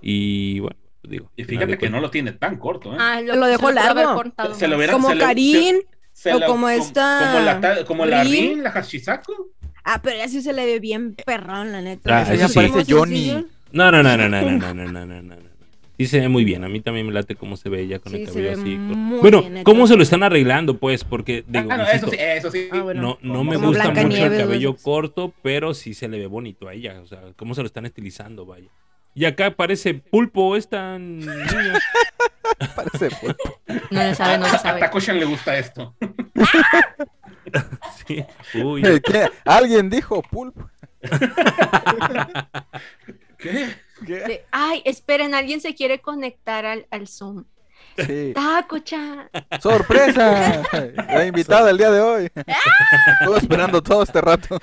[0.00, 1.30] Y bueno, pues digo.
[1.36, 2.96] Y fíjate que no lo tiene tan corto, ¿eh?
[2.98, 4.14] Ah, Lo dejó pudo haber largo.
[4.14, 5.76] cortado Se lo hubiera- Como se lo- Karin,
[6.12, 8.62] Se o la- como com- esta Como la, como la Rin.
[8.62, 9.50] La Hashisaku.
[9.84, 12.20] Ah, pero así se le ve bien perrón, la neta.
[12.20, 12.54] Ah, sí.
[12.54, 13.46] parece Johnny.
[13.72, 15.50] No, no, no, no, no, no, no, no, no, no, no.
[15.98, 16.64] Sí se ve muy bien.
[16.64, 18.76] A mí también me late cómo se ve ella con Sí, el cabello así.
[18.78, 19.44] muy bueno.
[19.64, 21.04] ¿cómo se lo están arreglando, pues?
[21.04, 22.68] Porque, digo, Ah, no, insisto, eso sí, eso sí.
[22.72, 23.02] Ah, bueno.
[23.02, 24.76] no, no me gusta mucho el Blancanieves, cabello ¿no?
[24.82, 26.98] corto, pero sí se le ve bonito a ella.
[27.02, 28.70] O sea, cómo se lo están estilizando, vaya.
[29.14, 31.34] Y acá parece pulpo esta niña.
[32.74, 33.60] Parece pulpo.
[33.90, 34.80] No le sabe, no le A sabe.
[34.80, 35.94] Takoshan le gusta esto.
[38.06, 38.24] Sí.
[38.62, 38.82] Uy.
[39.04, 39.28] ¿Qué?
[39.44, 40.70] ¿Alguien dijo pulpo?
[43.40, 43.68] ¿Qué?
[44.06, 44.14] ¿Qué?
[44.14, 47.44] De- Ay, esperen, alguien se quiere conectar al, al Zoom.
[47.98, 48.32] Sí.
[48.34, 49.28] Taco-chan.
[49.60, 50.62] ¡Sorpresa!
[51.08, 52.28] La invitada el día de hoy.
[52.34, 54.58] Estuve esperando todo este rato.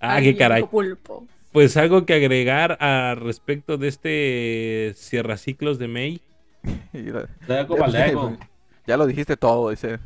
[0.00, 0.62] Ah, Ay, qué caray.
[0.64, 1.26] Pulpo.
[1.52, 6.20] Pues algo que agregar al respecto de este cierraciclos de May.
[8.92, 9.98] ya, ya lo dijiste todo, dice.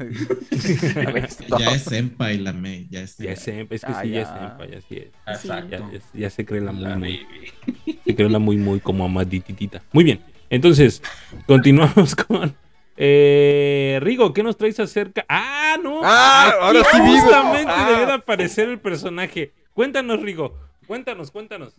[1.48, 1.58] Ya.
[1.58, 3.66] Ya es Senpai la May, ya es Ya es Senpai.
[3.68, 4.22] Sempa, es que Ah, sí, ya ya.
[4.22, 5.42] es Sempa, ya sí es.
[5.44, 5.68] Exacto.
[5.70, 7.20] Ya, ya- ya se cree la muy, La muy,
[8.04, 9.82] se cree la muy, muy como amadititita.
[9.92, 11.02] Muy bien, entonces,
[11.46, 12.54] continuamos con
[12.96, 15.24] eh, Rigo, ¿qué nos traes acerca?
[15.28, 16.00] ¡Ah, no!
[16.04, 17.88] Ah, Aquí ahora sí justamente Ah.
[17.90, 19.52] debiera aparecer el personaje.
[19.72, 21.74] Cuéntanos, Rigo, cuéntanos, cuéntanos.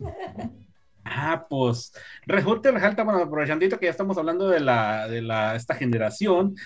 [1.04, 1.92] Ah, pues
[2.26, 6.56] resulta y resalta, bueno, aprovechando que ya estamos hablando de la, de la, esta generación,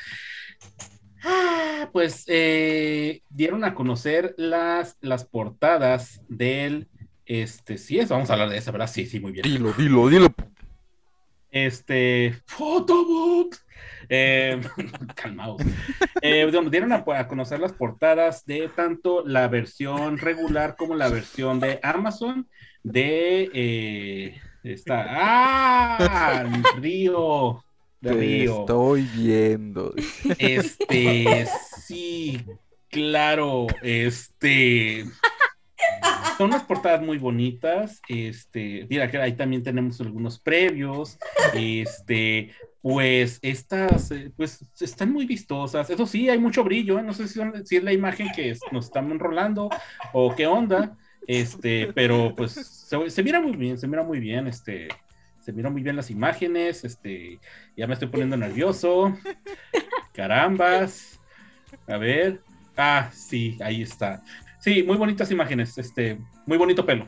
[1.25, 6.89] ah, pues eh, dieron a conocer las, las portadas del,
[7.27, 8.91] este, sí, eso, vamos a hablar de eso, ¿verdad?
[8.91, 9.43] Sí, sí, muy bien.
[9.43, 10.29] Dilo, dilo, dilo.
[11.51, 13.57] Este, Photobook.
[14.09, 14.61] Eh,
[15.15, 15.63] calmaos.
[16.23, 21.09] Eh, donde dieron a, a conocer las portadas de tanto la versión regular como la
[21.09, 22.49] versión de Amazon
[22.93, 25.07] de eh, esta.
[25.09, 26.45] ¡Ah!
[26.81, 27.65] Río.
[28.01, 28.61] De Río.
[28.61, 29.95] estoy viendo.
[30.39, 31.47] Este,
[31.87, 32.45] sí.
[32.91, 35.05] Claro, este.
[36.37, 38.01] Son unas portadas muy bonitas.
[38.09, 41.19] Este, mira que ahí también tenemos algunos previos.
[41.55, 45.91] Este, pues estas, eh, pues están muy vistosas.
[45.91, 46.99] Eso sí, hay mucho brillo.
[46.99, 47.03] ¿eh?
[47.03, 49.69] No sé si, son- si es la imagen que nos están enrolando
[50.13, 50.97] o qué onda.
[51.29, 54.47] Este, pero pues se, se mira muy bien, se mira muy bien.
[54.49, 54.89] Este,
[55.41, 56.85] se miran muy bien las imágenes.
[56.85, 57.39] Este,
[57.77, 59.17] ya me estoy poniendo nervioso.
[60.13, 61.21] Carambas.
[61.87, 62.41] A ver.
[62.77, 64.23] Ah, sí, ahí está.
[64.59, 65.77] Sí, muy bonitas imágenes.
[65.79, 67.07] Este, muy bonito pelo.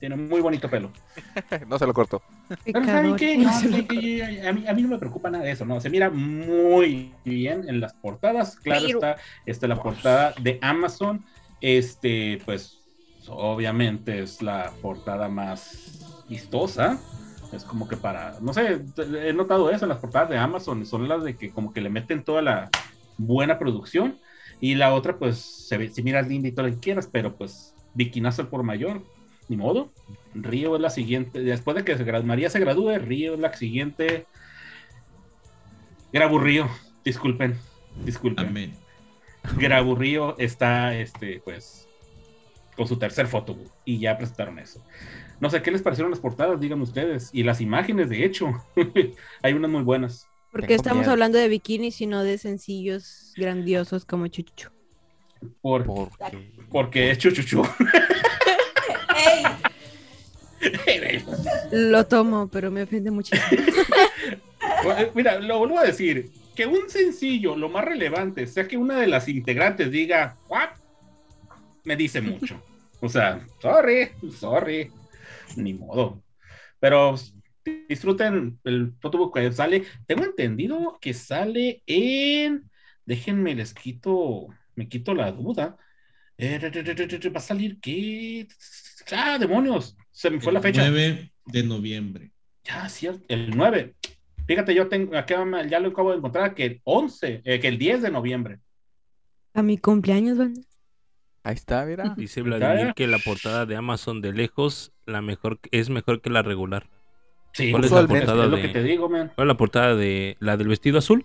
[0.00, 0.90] Tiene muy bonito pelo.
[1.68, 2.22] no se lo cortó.
[2.64, 3.16] Pero ¿saben Pecador.
[3.18, 3.38] qué?
[3.38, 4.42] No, ¿saben qué?
[4.46, 5.80] a, mí, a mí no me preocupa nada de eso, ¿no?
[5.80, 8.56] Se mira muy bien en las portadas.
[8.56, 9.16] Claro Pero- está,
[9.46, 11.24] está la portada de Amazon.
[11.60, 12.83] Este, pues,
[13.28, 16.98] obviamente es la portada más vistosa.
[17.52, 18.82] Es como que para, no sé,
[19.22, 20.84] he notado eso en las portadas de Amazon.
[20.86, 22.70] Son las de que como que le meten toda la
[23.16, 24.18] buena producción.
[24.60, 27.36] Y la otra, pues, se, ve, se mira linda y todo lo que quieras, pero
[27.36, 29.02] pues, bikinazo al por mayor.
[29.48, 29.90] Ni modo.
[30.34, 31.40] Río es la siguiente.
[31.40, 34.26] Después de que se María se gradúe, Río es la siguiente.
[36.12, 36.68] Graburrío,
[37.04, 37.58] disculpen,
[38.04, 38.46] disculpen.
[38.46, 38.74] Amén.
[39.58, 41.83] Graburrío está, este, pues,
[42.76, 44.82] con su tercer fotobook y ya presentaron eso.
[45.40, 47.30] No sé qué les parecieron las portadas, digan ustedes.
[47.32, 48.64] Y las imágenes, de hecho,
[49.42, 50.26] hay unas muy buenas.
[50.50, 51.12] ¿Por qué Tengo estamos miedo.
[51.12, 54.70] hablando de bikinis y no de sencillos grandiosos como Chuchuchu?
[55.60, 57.62] Por, Porque porque es chuchuchu.
[61.72, 63.42] Lo tomo, pero me ofende muchísimo.
[65.14, 66.30] Mira, lo vuelvo a decir.
[66.54, 70.68] Que un sencillo, lo más relevante, sea que una de las integrantes diga, ¿what?
[71.84, 72.62] Me dice mucho.
[73.00, 74.90] O sea, sorry, sorry.
[75.56, 76.22] Ni modo.
[76.80, 77.14] Pero
[77.88, 79.84] disfruten el fotobook que sale.
[80.06, 82.70] Tengo entendido que sale en.
[83.04, 84.48] Déjenme, les quito.
[84.74, 85.76] Me quito la duda.
[86.36, 86.58] Eh,
[87.30, 88.48] Va a salir qué.
[89.12, 89.96] Ah, demonios.
[90.10, 90.88] Se me fue la El fecha.
[90.88, 92.32] 9 de noviembre.
[92.64, 93.94] Ya, cierto, el 9.
[94.46, 97.78] Fíjate, yo tengo, acá ya lo acabo de encontrar, que el 11, eh, que el
[97.78, 98.60] 10 de noviembre.
[99.52, 100.60] A mi cumpleaños, banda.
[101.44, 102.14] Ahí está, mira.
[102.16, 102.42] Dice.
[102.42, 106.88] Vladimir que la portada de Amazon de lejos la mejor es mejor que la regular.
[107.52, 109.30] Sí, ¿Cuál es la portada es lo de- que te digo, man.
[109.36, 111.24] ¿Cuál es la portada de la del vestido azul?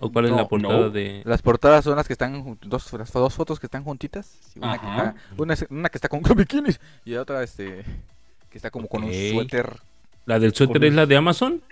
[0.00, 0.90] ¿O cuál es la portada no.
[0.90, 4.38] de Las portadas son las que están, dos, las dos fotos que están juntitas.
[4.56, 7.84] Una, que está, una, es- una que está con con bikinis y otra este,
[8.50, 9.76] que está como con un suéter.
[10.26, 11.62] la del suéter es la de Amazon?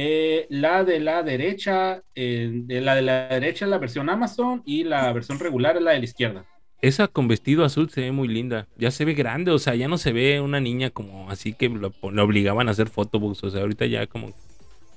[0.00, 4.62] Eh, la de la derecha, eh, de la de la derecha es la versión Amazon
[4.64, 6.46] y la versión regular es la de la izquierda.
[6.80, 8.68] Esa con vestido azul se ve muy linda.
[8.76, 11.68] Ya se ve grande, o sea, ya no se ve una niña como así que
[11.68, 13.42] lo, lo obligaban a hacer photobooks.
[13.42, 14.32] O sea, ahorita ya como.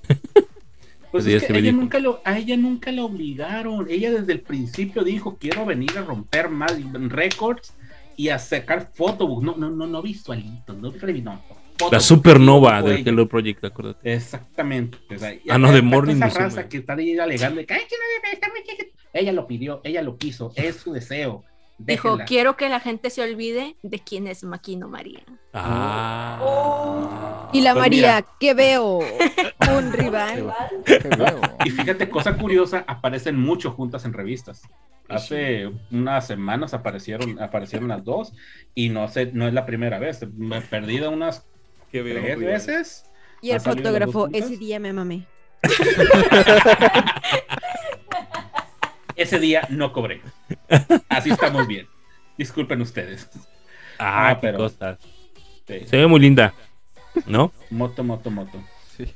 [1.10, 3.86] Pues es que ella nunca lo, a ella nunca la obligaron.
[3.90, 7.74] Ella desde el principio dijo, quiero venir a romper más récords
[8.16, 9.44] y a sacar photobooks.
[9.44, 10.90] No, no, no, no visualitos, no,
[11.90, 13.08] La supernova Dijo del.
[13.08, 14.12] Hello Project, acuérdate.
[14.14, 14.98] Exactamente.
[15.14, 16.44] o sea, y Ah, no, de Morning esa Musume.
[16.44, 18.90] raza que está ahí alegando que, "Ay, que no debe estar muy chiquito".
[19.12, 21.44] Ella lo pidió, ella lo quiso, es su deseo.
[21.78, 22.24] Dijo, Déjenla.
[22.26, 25.24] quiero que la gente se olvide de quién es Maquino María.
[25.52, 27.48] Ah.
[27.52, 28.26] Y la Pues María, mira.
[28.38, 28.98] ¿qué veo?
[28.98, 30.52] Un rival.
[30.84, 31.40] Qué feo.
[31.64, 34.62] Y fíjate, cosa curiosa, aparecen mucho juntas en revistas.
[35.08, 38.32] Hace unas semanas aparecieron, aparecieron las dos
[38.74, 40.26] y no sé, no es la primera vez.
[40.36, 41.46] Me he perdido unas
[41.92, 43.04] tres veces.
[43.40, 45.26] Y el ¿Ha salido las dos fotógrafo, ese día me mamé.
[49.16, 50.22] Ese día no cobré.
[51.08, 51.86] Así estamos bien.
[52.38, 53.28] Disculpen ustedes.
[53.98, 54.98] Ah, Ah, qué pero- cosas.
[55.68, 55.80] Sí.
[55.86, 56.54] Se ve muy linda,
[57.26, 57.52] ¿no?
[57.70, 58.58] Moto, moto, moto.
[58.96, 59.06] Sí.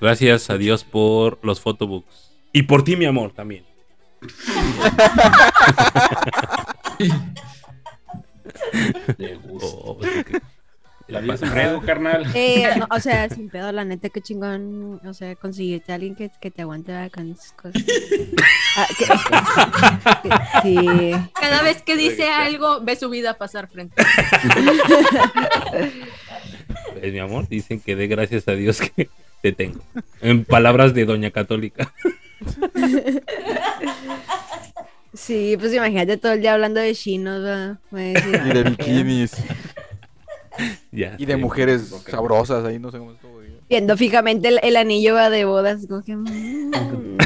[0.00, 2.32] Gracias a Dios por los photobooks.
[2.52, 3.64] Y por ti, mi amor, también.
[9.18, 9.66] De gusto.
[9.84, 10.40] Oh, pues, que-
[11.08, 12.26] La vida es un reto, carnal.
[12.34, 15.00] Eh, no, o sea, sin pedo, la neta, qué chingón.
[15.06, 17.82] O sea, conseguirte a alguien que, que te aguante con sus cosas.
[18.76, 19.06] Ah, que-
[20.22, 21.12] que- sí.
[21.40, 23.94] Cada vez que dice algo, ve su vida pasar frente.
[26.92, 29.08] pues, mi amor, dicen que dé gracias a Dios que
[29.42, 29.80] te tengo.
[30.20, 31.92] En palabras de Doña Católica.
[35.14, 37.40] Sí, pues imagínate todo el día hablando de chinos,
[37.90, 39.32] Y de "Ah, qué bikinis.
[40.92, 43.38] Ya Y de mujeres sabrosas ahí, no sé cómo estuvo.
[43.68, 46.16] Viendo fijamente el, el anillo va de bodas, como que.
[46.16, 46.70] mm.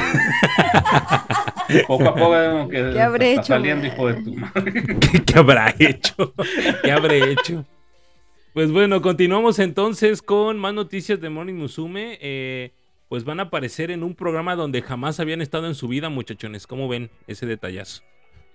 [1.86, 3.92] Poco a poco vemos que ¿Qué habré está hecho, saliendo, man?
[3.92, 4.72] hijo de tu madre.
[5.00, 6.34] ¿Qué, qué habrá hecho?
[6.82, 7.64] ¿Qué habré hecho?
[8.52, 12.18] Pues bueno, continuamos entonces con más noticias de Morning Musume.
[12.20, 12.72] Eh,
[13.08, 16.66] pues van a aparecer en un programa donde jamás habían estado en su vida, muchachones.
[16.66, 18.02] ¿Cómo ven ese detallazo?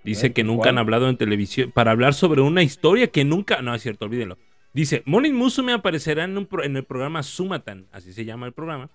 [0.03, 0.69] Dice Eh, que nunca ¿cuál?
[0.69, 3.61] han hablado en televisión para hablar sobre una historia que nunca.
[3.61, 4.37] No, es cierto, olvídenlo.
[4.77, 8.53] Dice: Morning Musume aparecerá en, un pro- en el programa Sumatan, así se llama el
[8.53, 8.91] programa,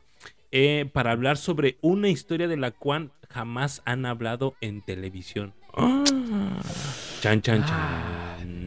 [0.52, 5.54] eh, para hablar sobre una historia de la cual jamás han hablado en televisión.
[5.76, 6.04] ¡Ah!
[7.20, 8.66] Chan, chan, chan.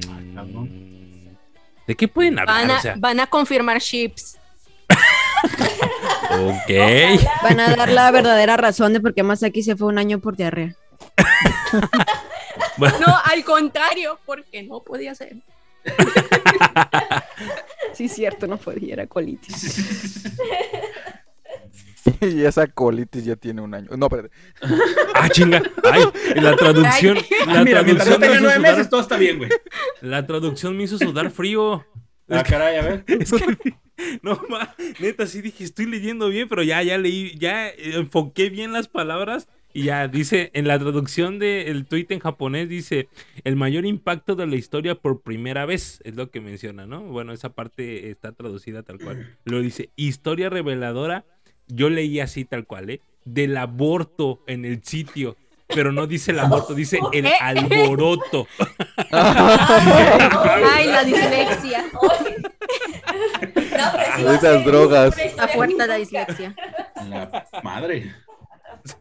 [1.87, 2.61] ¿De qué pueden hablar?
[2.67, 4.37] Van a, O sea, van a confirmar chips.
[6.31, 6.71] ok.
[7.43, 10.35] Van a dar la verdadera razón de por qué Masaki se fue un año por
[10.35, 10.75] diarrea.
[12.77, 15.37] Bueno, No, al contrario, porque no podía ser.
[17.95, 20.25] Sí, cierto, no podía, era colitis.
[22.21, 23.89] y esa colitis ya tiene un año.
[23.95, 24.31] No, espérate.
[25.13, 25.63] ah, chinga.
[25.83, 26.03] Ay,
[26.35, 27.17] y la traducción.
[27.17, 27.53] Ay.
[27.53, 29.49] La mira, traducción, no me nueve sudar, meses, todo está bien, güey.
[30.01, 31.85] la traducción me hizo sudar frío.
[32.27, 33.03] Ah, caray, a ver.
[33.05, 33.77] Es que,
[34.23, 38.73] no, ma, neta, sí dije, estoy leyendo bien, pero ya, ya leí, ya enfoqué bien
[38.73, 43.09] las palabras y ya dice, en la traducción del tweet en japonés dice,
[43.43, 47.01] el mayor impacto de la historia por primera vez, es lo que menciona, ¿no?
[47.01, 49.35] Bueno, esa parte está traducida tal cual.
[49.43, 51.25] Lo dice, historia reveladora,
[51.67, 53.01] yo leí así tal cual, ¿eh?
[53.25, 55.35] Del aborto en el sitio.
[55.67, 58.47] Pero no dice el aborto, dice el alboroto.
[59.11, 61.85] Ay, la dislexia.
[64.19, 65.15] No, sí ser drogas.
[65.35, 66.55] La puerta de la dislexia.
[67.09, 68.15] La madre.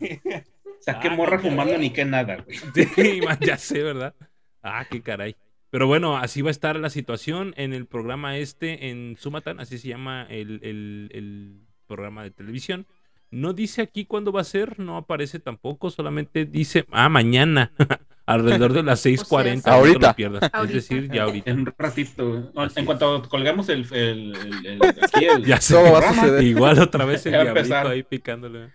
[0.51, 0.54] O
[0.85, 2.59] sea, qué morra fumando ni qué nada, güey.
[2.95, 4.15] Sí, ya sé, ¿verdad?
[4.63, 5.37] Ah, qué caray.
[5.71, 9.79] Pero bueno, así va a estar la situación en el programa este en Sumatan, así
[9.79, 12.87] se llama el, el- el programa de televisión.
[13.31, 17.73] No dice aquí cuándo va a ser, no aparece tampoco, solamente dice, ah, mañana,
[18.27, 19.57] alrededor de las 6.40.
[19.57, 20.15] no te lo Ahorita.
[20.15, 20.43] pierdas.
[20.45, 20.75] Es Ahorita.
[20.75, 21.51] decir, ya ahorita.
[21.51, 22.53] En un ratito.
[22.55, 22.87] Así En es.
[22.87, 25.75] cuanto colgamos el, el, el- el- aquí el- Ya sé.
[25.75, 26.43] Todo va a suceder.
[26.45, 28.71] Igual otra vez el diablito ahí picándole.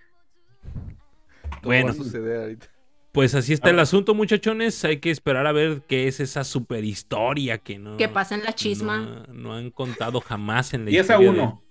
[1.63, 1.87] Bueno.
[1.87, 2.67] va a suceder ahorita.
[3.11, 4.85] Pues así está A el asunto, muchachones.
[4.85, 7.97] Hay que esperar a ver qué es esa super historia que no.
[7.97, 9.25] Que pasa en la chisma.
[9.27, 11.31] No, no han contado jamás en la 10 a historia.
[11.31, 11.63] de- 1.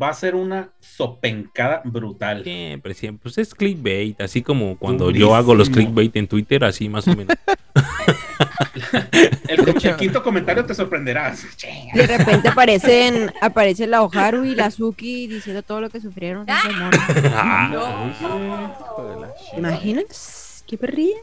[0.00, 2.42] Va a ser una sopencada brutal.
[2.44, 3.22] Siempre, siempre.
[3.22, 5.30] Pues es clickbait, así como cuando Durísimo.
[5.30, 7.36] yo hago los clickbait en Twitter, así más o menos.
[9.48, 11.44] El, el quinto comentario te sorprenderás.
[11.94, 16.46] De repente aparecen, aparece la Oharu y la Suki diciendo todo lo que sufrieron.
[16.48, 17.70] Ah.
[19.50, 20.64] ¿Te imaginas?
[20.66, 21.20] ¿Qué perrillas?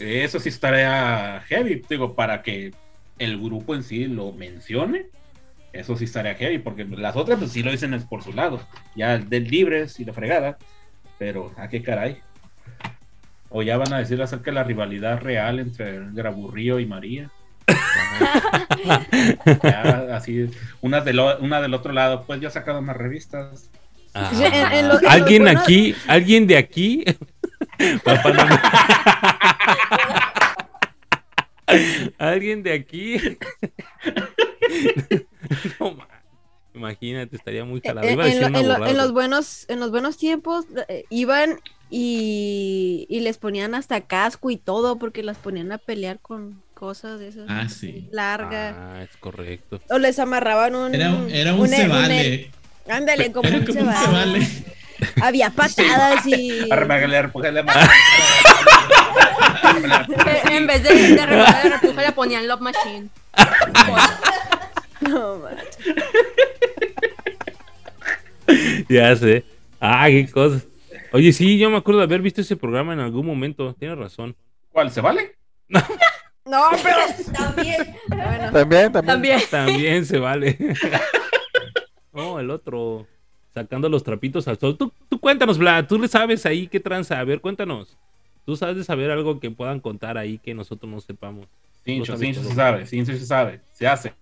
[0.00, 2.72] Eso sí estaría heavy, digo, para que
[3.18, 5.06] el grupo en sí lo mencione.
[5.72, 8.60] Eso sí estaría heavy, porque las otras pues sí lo dicen por su lado.
[8.94, 10.58] Ya el del libres y la fregada.
[11.18, 12.20] Pero, ¿a qué caray?
[13.52, 17.30] O ya van a decir acerca de la rivalidad real entre Graburrío y María.
[19.62, 20.50] Ya, así,
[20.80, 23.70] una del, una del otro lado, pues ya ha sacado más revistas.
[24.14, 24.30] ah.
[24.72, 27.04] En- alguien buenos- aquí, alguien de aquí.
[28.04, 28.60] Papá, no me-
[32.18, 33.16] alguien de aquí.
[35.80, 35.96] No,
[36.74, 38.06] Imagínate, estaría muy jalado.
[38.06, 39.80] En, Iba a decir en lo- una en lo- burrada, en los pero- buenos, en
[39.80, 41.60] los buenos tiempos eh, iban
[41.94, 47.20] y, y les ponían hasta casco y todo porque las ponían a pelear con cosas
[47.20, 48.08] de esas Ah, sí.
[48.10, 48.74] largas.
[48.76, 49.78] Ah, es correcto.
[49.90, 50.94] O les amarraban un.
[50.94, 52.50] Era, era un un- se un- vale.
[52.88, 54.48] Ándale, como Era un como se un se vale.
[55.22, 56.66] Había patadas y.
[56.72, 57.60] Arremangale, arrepújale,
[60.46, 63.08] En en vez de, de refugio le ponían Love Machine.
[65.02, 65.56] No, man.
[68.88, 69.44] Ya sé.
[69.80, 70.62] Ah, qué cosas.
[71.12, 73.74] Oye, sí, yo me acuerdo de haber visto ese programa en algún momento.
[73.74, 74.34] Tienes razón.
[74.70, 74.90] ¿Cuál?
[74.90, 75.36] ¿Se vale?
[75.68, 76.96] No, pero.
[77.32, 77.96] También.
[78.08, 79.06] Bueno, También, también.
[79.06, 79.40] También.
[79.50, 80.58] También se vale.
[82.14, 83.06] Oh, el otro.
[83.54, 84.76] Sacando los trapitos al sol.
[84.76, 85.86] Tú, tú cuéntanos, Vlad.
[85.86, 87.18] Tú le sabes ahí qué tranza.
[87.18, 87.96] A ver, cuéntanos.
[88.44, 91.46] Tú sabes de saber algo que puedan contar ahí que nosotros no sepamos.
[91.84, 94.12] Cincho, Cincho se sabe, Cincho se sabe, se hace.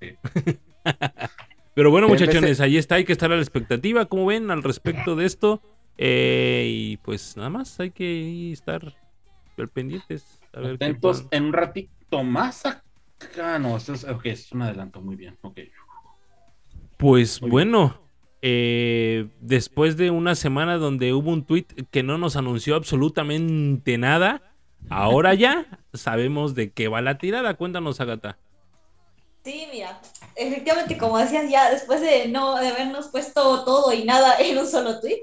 [1.75, 2.95] Pero bueno, muchachones, ahí está.
[2.95, 4.05] Hay que estar a la expectativa.
[4.07, 5.61] Como ven al respecto de esto.
[6.03, 8.97] Eh, y pues nada más hay que estar
[9.69, 10.41] pendientes.
[10.55, 13.59] A ver Atentos en un ratito más acá.
[13.59, 15.37] No, esto es, ok, es un adelanto, muy bien.
[15.43, 15.59] Ok.
[16.97, 17.53] Pues Muy bien.
[17.53, 18.01] bueno,
[18.41, 24.55] eh, después de una semana donde hubo un tweet que no nos anunció absolutamente nada,
[24.89, 27.55] ahora ya sabemos de qué va la tirada.
[27.55, 28.39] Cuéntanos, Agata.
[29.45, 30.01] Sí, mira,
[30.41, 34.67] efectivamente, como decías ya, después de no de habernos puesto todo y nada en un
[34.67, 35.23] solo tweet,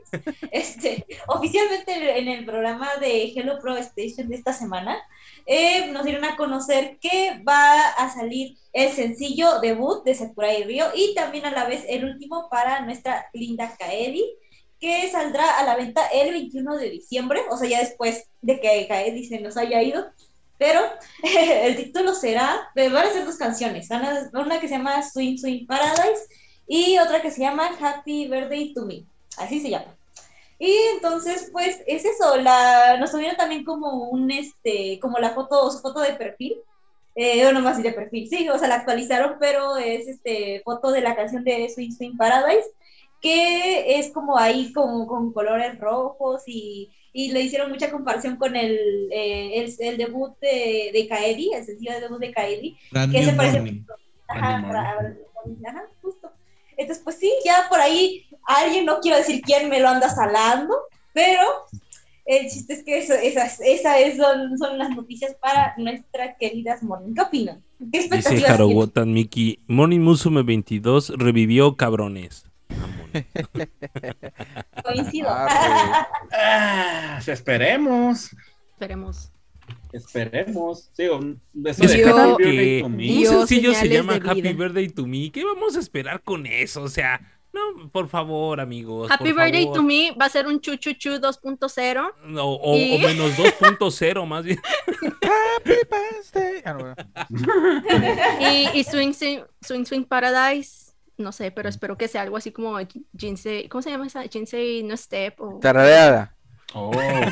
[0.52, 4.98] este, oficialmente en el programa de Hello Pro Station de esta semana,
[5.46, 10.86] eh, nos dieron a conocer que va a salir el sencillo debut de Sakurai Río
[10.96, 14.24] y también a la vez el último para nuestra linda Kaedi,
[14.80, 18.88] que saldrá a la venta el 21 de diciembre, o sea, ya después de que
[18.88, 20.06] Kaedi se nos haya ido.
[20.58, 20.82] Pero
[21.24, 23.90] el título será, van a ser dos canciones,
[24.34, 26.28] una, que se llama Swing Swing Paradise
[26.68, 29.04] y otra que se llama Happy Birthday to Me,
[29.38, 29.96] así se llama.
[30.60, 35.70] Y entonces, pues, es eso, la, nos subieron también como un, este, como la foto,
[35.72, 36.58] su foto de perfil,
[37.16, 40.92] eh, o no más de perfil, sí, o sea, la actualizaron, pero es, este, foto
[40.92, 42.68] de la canción de Swing Swing Paradise,
[43.28, 48.56] que es como ahí, como con colores rojos y, y le hicieron mucha comparación con
[48.56, 53.12] el, eh, el, el, debut de, de Kaedi, el sencillo de debut de Kaedi, Brand
[53.12, 53.60] que se parece...
[53.60, 53.84] Morning.
[54.30, 56.32] Ajá, Brand New ajá, justo.
[56.78, 60.74] Entonces, pues sí, ya por ahí alguien, no quiero decir quién me lo anda salando,
[61.12, 61.42] pero
[62.26, 67.14] el chiste es que esas, esas es- son, son las noticias para nuestras queridas Morning.
[67.14, 67.62] ¿Qué opinan?
[67.80, 68.52] ¿Qué Dice expectativas tienen?
[68.54, 72.47] Harobotan Miki, Morning Musume 22 revivió cabrones.
[74.84, 75.28] Coincido.
[75.30, 78.30] Ah, Ah, esperemos.
[78.74, 79.32] Esperemos.
[79.92, 80.90] Esperemos.
[80.94, 83.26] Sí, un- eso Yo de Happy Birthday to Me.
[83.26, 84.42] Sencillo se llama Happy.
[84.54, 85.32] Birthday to Me.
[85.32, 86.84] ¿Qué vamos a esperar con eso?
[86.84, 87.20] O sea,
[87.54, 89.10] no, por favor, amigos.
[89.12, 89.78] Happy por Birthday favor.
[89.78, 92.14] to Me va a ser un chuchuchu 2.0.
[92.26, 94.60] No, o, Y- o menos 2.0 más bien.
[95.58, 96.62] Happy birthday.
[98.40, 100.87] Y, y Swing, Swing Swing Swing Paradise.
[101.18, 102.78] No sé, pero espero que sea algo así como
[103.18, 103.68] Jinsei.
[103.70, 104.24] ¿Cómo se llama esa?
[104.24, 105.40] Jinsei No Step.
[105.42, 105.60] O...
[105.60, 106.36] Tarareada.
[106.74, 106.90] Oh.
[106.90, 107.32] One,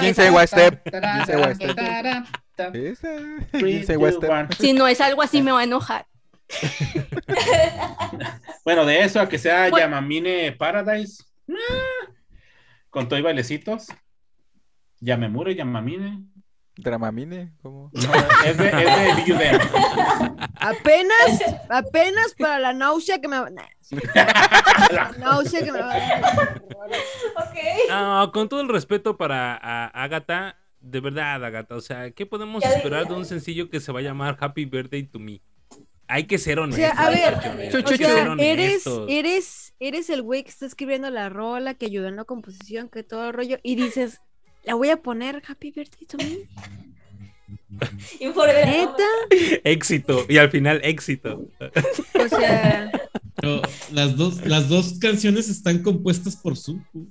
[0.00, 0.82] Jinsei esa- White Step.
[1.16, 2.24] Jinsei White Step.
[3.52, 4.30] Jinsei Step.
[4.30, 4.48] one.
[4.58, 6.06] Si no es algo así, me va a enojar.
[8.64, 9.78] Bueno, de eso a que sea Bueno.
[9.86, 11.22] Yamamine Paradise.
[12.88, 13.88] Con todo y bailecitos.
[15.00, 16.24] Yamemure, Yamamine.
[16.76, 17.52] Dramamine.
[17.62, 17.90] ¿Cómo?
[17.94, 18.14] No,
[18.44, 19.60] es de, es de.
[20.56, 23.50] Apenas, apenas para la náusea que me va
[24.90, 26.62] la náusea que me va a dar.
[27.36, 27.58] Ok.
[27.90, 29.54] Ah, con todo el respeto para
[29.88, 33.92] Agatha, de verdad, Agatha, o sea, ¿qué podemos Ya esperar de un sencillo que se
[33.92, 35.40] va a llamar Happy Birthday to Me?
[36.06, 36.84] Hay que ser O honestos.
[36.84, 41.74] sea, a ver, O sea, eres, eres, eres el güey que está escribiendo la rola,
[41.74, 44.20] que ayudó en la composición, que todo el rollo, y dices,
[44.64, 46.48] la voy a poner Happy Birthday to me.
[48.20, 49.02] ¿Neta?
[49.64, 51.46] Éxito, y al final éxito.
[52.14, 52.90] O sea,
[53.36, 53.62] Pero
[53.92, 57.06] las dos, las dos canciones están compuestas por Zuko.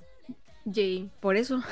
[0.73, 1.09] Jay.
[1.19, 1.61] por eso.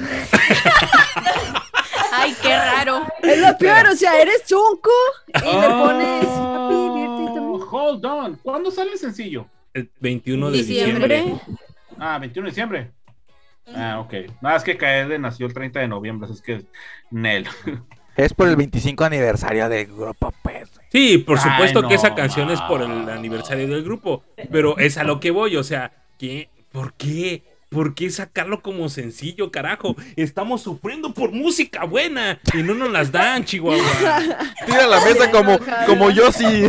[2.14, 3.08] Ay, qué raro.
[3.24, 4.92] Es lo peor, o sea, eres chunco
[5.30, 7.66] y le pones Happy Birthday to Oh, me.
[7.72, 8.36] Hold on.
[8.44, 9.48] ¿Cuándo sale el sencillo?
[9.74, 11.18] El 21 de diciembre.
[11.22, 11.58] Diciembre.
[11.98, 12.92] Ah, 21 de diciembre.
[13.76, 14.14] Ah, ok.
[14.42, 16.66] Nada, es que Kaede nació el 30 de noviembre, así es que
[17.10, 17.48] Nel.
[18.16, 20.70] Es por el 25 aniversario del grupo, pues.
[20.92, 24.98] Sí, por Ay, supuesto que esa canción es por el aniversario del grupo, pero es
[24.98, 26.50] a lo que voy, o sea, ¿qué?
[26.72, 27.44] ¿por qué?
[27.70, 29.96] ¿Por qué sacarlo como sencillo, carajo?
[30.18, 33.82] Estamos sufriendo por música buena y no nos las dan, Chihuahua.
[34.66, 36.44] Tira la mesa como, como yo sí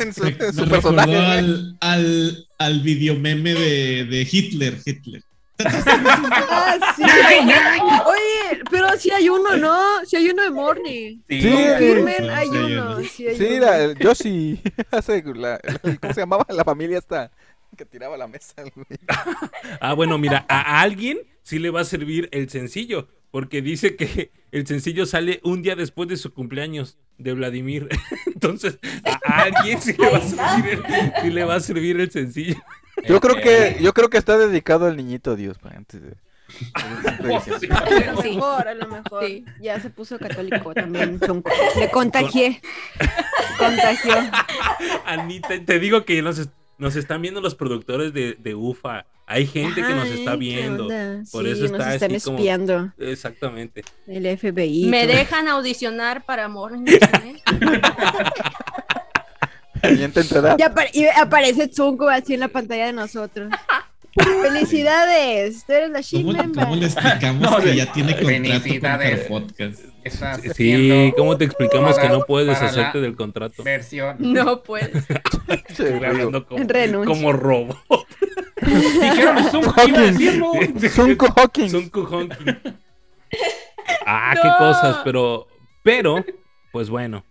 [0.00, 1.16] en su, en personaje.
[1.16, 5.22] al, al, al videomeme de, de Hitler, Hitler.
[5.58, 7.02] Ah, sí.
[7.02, 10.04] Oye, pero si hay uno, ¿no?
[10.04, 11.18] Si hay uno de Morning.
[11.28, 11.40] Sí.
[11.42, 11.90] Sí, hay
[12.48, 13.00] uno.
[13.02, 13.60] sí hay Sí, uno.
[13.66, 14.60] la, yo sí.
[14.90, 17.30] Hace la, la- ¿Cómo se llamaba la familia esta?
[17.76, 18.54] Que tiraba la mesa.
[19.80, 24.30] Ah, bueno, mira, a alguien sí le va a servir el sencillo, porque dice que
[24.52, 27.88] el sencillo sale un día después de su cumpleaños de Vladimir.
[28.26, 28.78] Entonces,
[29.24, 32.56] a alguien sí le va a servir el, sí le va a servir el sencillo.
[33.08, 36.14] Yo creo que, yo creo que está dedicado al niñito Dios, pa, antes de.
[37.30, 37.66] Oh, sí.
[37.70, 39.26] A lo mejor, a lo mejor.
[39.26, 39.44] Sí.
[39.60, 41.18] Ya se puso católico también.
[41.78, 42.60] Le contagié.
[43.58, 44.14] Contagió.
[45.06, 46.48] Anita, te digo que nos,
[46.78, 49.06] nos están viendo los productores de, de UFA.
[49.26, 50.86] Hay gente que nos está viendo.
[51.32, 52.92] Por Sí, eso nos está están así como- espiando.
[52.98, 53.82] Exactamente.
[54.06, 54.86] El FBI.
[54.86, 55.16] ¿Me todo.
[55.16, 57.42] dejan audicionar para Morning Musume?
[57.50, 57.92] Miente en tu edad.
[59.92, 63.52] Y, apare- y aparece Chunco así en la pantalla de nosotros.
[64.42, 68.80] Felicidades, tú eres la ship ¿Cómo, le explicamos No, que ya tiene contrato con.
[68.80, 69.80] Car Podcast?
[70.54, 73.64] Sí, ¿cómo te explicamos que no puedes deshacerte del contrato?
[73.64, 74.16] Versión.
[74.20, 75.04] No puedes.
[75.68, 77.12] Estoy hablando como, Renuncia.
[77.14, 77.76] como robo.
[78.62, 79.50] Dijeron.
[79.50, 80.44] Son Honking.
[84.06, 85.46] Ah, qué cosas, pero,
[85.82, 86.24] pero,
[86.72, 87.24] pues bueno.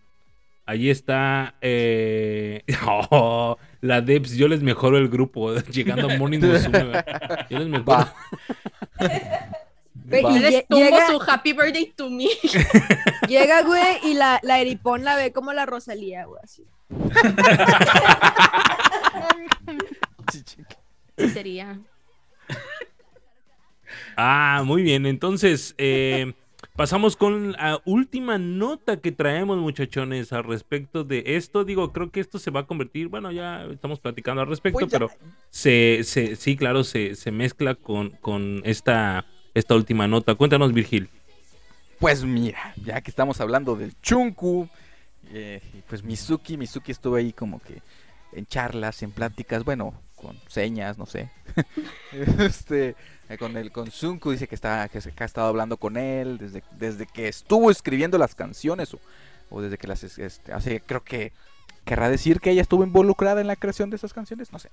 [0.65, 2.63] Allí está eh,
[3.11, 4.35] oh, la Debs.
[4.35, 5.53] Yo les mejoro el grupo.
[5.71, 7.03] Llegando a Morning Musume.
[7.49, 7.85] Yo les mejoro.
[7.85, 8.13] Va.
[10.05, 10.31] Güey, Va.
[10.33, 12.27] y les tumbo llega, su happy birthday to me.
[13.27, 16.65] llega, güey, y la, la Eripón la ve como la Rosalía, güey, así.
[21.17, 21.79] Sí sería.
[24.17, 25.05] Ah, muy bien.
[25.05, 26.33] Entonces, eh,
[26.75, 31.63] pasamos con la última nota que traemos, muchachones, al respecto de esto.
[31.63, 34.91] Digo, creo que esto se va a convertir, bueno, ya estamos platicando al respecto, Pues
[34.91, 35.09] pero
[35.49, 40.35] se, se, sí, claro, se, se mezcla con, con esta, esta última nota.
[40.35, 41.09] Cuéntanos, Virgil.
[41.99, 44.67] Pues mira, ya que estamos hablando del Chunku,
[45.31, 47.81] eh, pues Mizuki, Mizuki estuvo ahí como que
[48.33, 51.29] en charlas, en pláticas, bueno, con señas, no sé.
[52.39, 52.95] este,
[53.39, 57.27] con el con Sunku dice que está ha estado hablando con él desde, desde que
[57.27, 58.95] estuvo escribiendo las canciones
[59.49, 61.31] o, desde que las es- este, hace creo que
[61.85, 64.69] querrá decir que ella estuvo involucrada en la creación de esas canciones, no sé.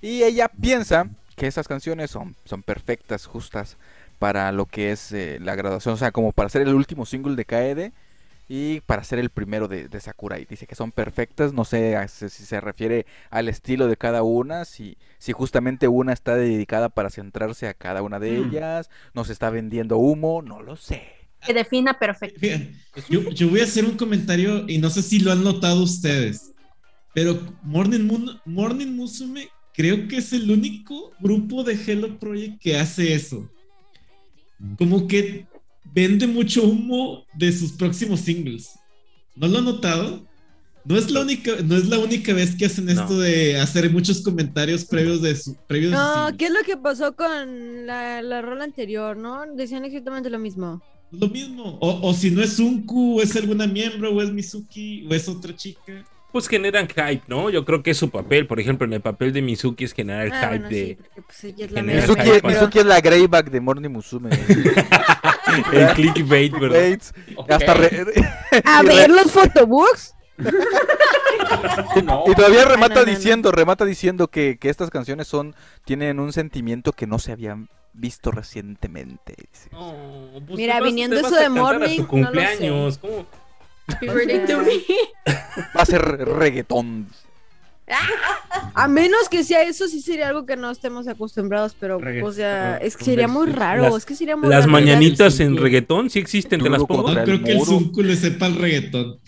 [0.00, 3.76] Y ella piensa que esas canciones son son perfectas, justas
[4.18, 7.36] para lo que es eh, la graduación, o sea, como para ser el último single
[7.36, 7.92] de Kaede
[8.48, 10.46] y para ser el primero de, de Sakurai.
[10.46, 14.64] Dice que son perfectas, no sé a- si se refiere al estilo de cada una,
[14.64, 18.48] si, si justamente una está dedicada para centrarse a cada una de Mm.
[18.48, 21.02] ellas, nos está vendiendo humo, no lo sé.
[21.46, 22.40] Que defina perfecto.
[23.08, 26.52] Yo, yo voy a hacer un comentario y no sé si lo han notado ustedes,
[27.14, 32.76] pero Morning, Moon- Morning Musume creo que es el único grupo de Hello Project que
[32.78, 33.48] hace eso.
[34.76, 35.46] Como que
[35.92, 38.70] vende mucho humo de sus próximos singles.
[39.34, 40.26] ¿No lo han notado?
[40.84, 42.92] No es la única, no es la única vez que hacen No.
[42.92, 46.28] esto de hacer muchos comentarios previos de su previos No.
[46.38, 49.42] ¿qué es lo que pasó con la, la rola anterior, no?
[49.54, 50.82] Decían exactamente lo mismo.
[51.10, 51.78] Lo mismo.
[51.80, 55.28] O, o si no es Unku, o es alguna miembro, o es Mizuki, o es
[55.28, 56.04] otra chica.
[56.32, 57.48] Pues generan hype, ¿no?
[57.48, 58.46] Yo creo que es su papel.
[58.46, 61.22] Por ejemplo, en el papel de Mizuki es generar Ah, hype bueno, de sí, porque
[61.22, 64.30] pues ella es Mizuki, hype, Mizuki es la Greyback de Morning Musume.
[65.72, 66.98] el clickbait, ¿verdad?
[67.48, 68.04] Hasta re-
[68.64, 70.14] A ver los photobooks.
[72.04, 72.24] No.
[72.26, 73.10] Y todavía remata no, no, no.
[73.16, 75.54] diciendo, remata diciendo que, que estas canciones son,
[75.84, 79.34] tienen un sentimiento que no se habían visto recientemente.
[79.70, 82.98] pues Mira, vas- viniendo eso de Morning, tu no lo cumpleaños.
[82.98, 83.26] ¿cómo?
[83.88, 84.72] Happy birthday to me.
[85.76, 87.08] Va a ser reggaetón.
[88.74, 92.32] A menos que sea eso, sí sería algo que no estemos acostumbrados, pero, Regga- o
[92.32, 94.72] sea, ah, es que sería muy raro, Las- es que sería muy Las raro.
[94.72, 97.10] mañanitas en reggaetón sí existen, te las pongo.
[97.12, 97.60] No creo que el.
[97.62, 99.18] Zunku le sepa el reggaetón.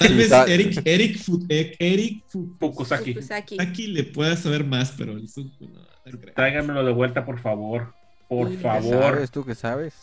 [0.00, 3.14] Tal vez Eric, Eric, eh, Eric Fukusaki.
[3.14, 3.54] Fukusaki.
[3.56, 5.80] Fukusaki le pueda saber más, pero el Zunku no.
[6.12, 6.34] no creo.
[6.34, 7.94] Tráiganmelo de vuelta, por favor.
[8.28, 9.02] Por ¿Qué favor.
[9.14, 9.94] sabes tú que sabes?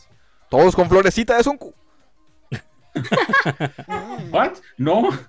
[0.49, 1.73] Todos con florecita de Sunku.
[4.31, 4.53] ¿What?
[4.77, 5.09] No.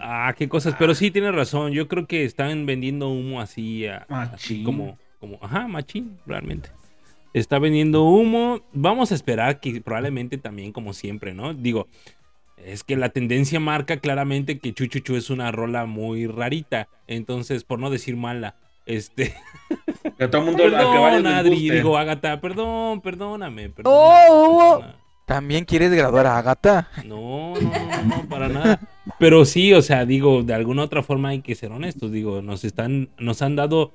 [0.00, 0.74] Ah, qué cosas.
[0.78, 1.72] Pero sí, tienes razón.
[1.72, 4.64] Yo creo que están vendiendo humo así, a- así Machín.
[4.64, 6.70] como, como, ajá, machín, realmente.
[7.34, 8.60] Está vendiendo humo.
[8.72, 11.52] Vamos a esperar que probablemente también, como siempre, ¿no?
[11.54, 11.86] Digo,
[12.56, 16.88] es que la tendencia marca claramente que Chuchuchu es una rola muy rarita.
[17.06, 18.56] Entonces, por no decir mala,
[18.86, 19.34] este.
[20.18, 23.68] Que todo el mundo Perdón, Adri, digo, Agatha, perdón, perdóname.
[23.68, 25.05] perdóname, Oh, oh.
[25.26, 26.88] ¿También quieres graduar a Agatha?
[27.04, 28.80] No, no, no, para nada.
[29.18, 32.12] Pero sí, o sea, digo, de alguna otra forma hay que ser honestos.
[32.12, 33.92] Digo, nos están, nos han dado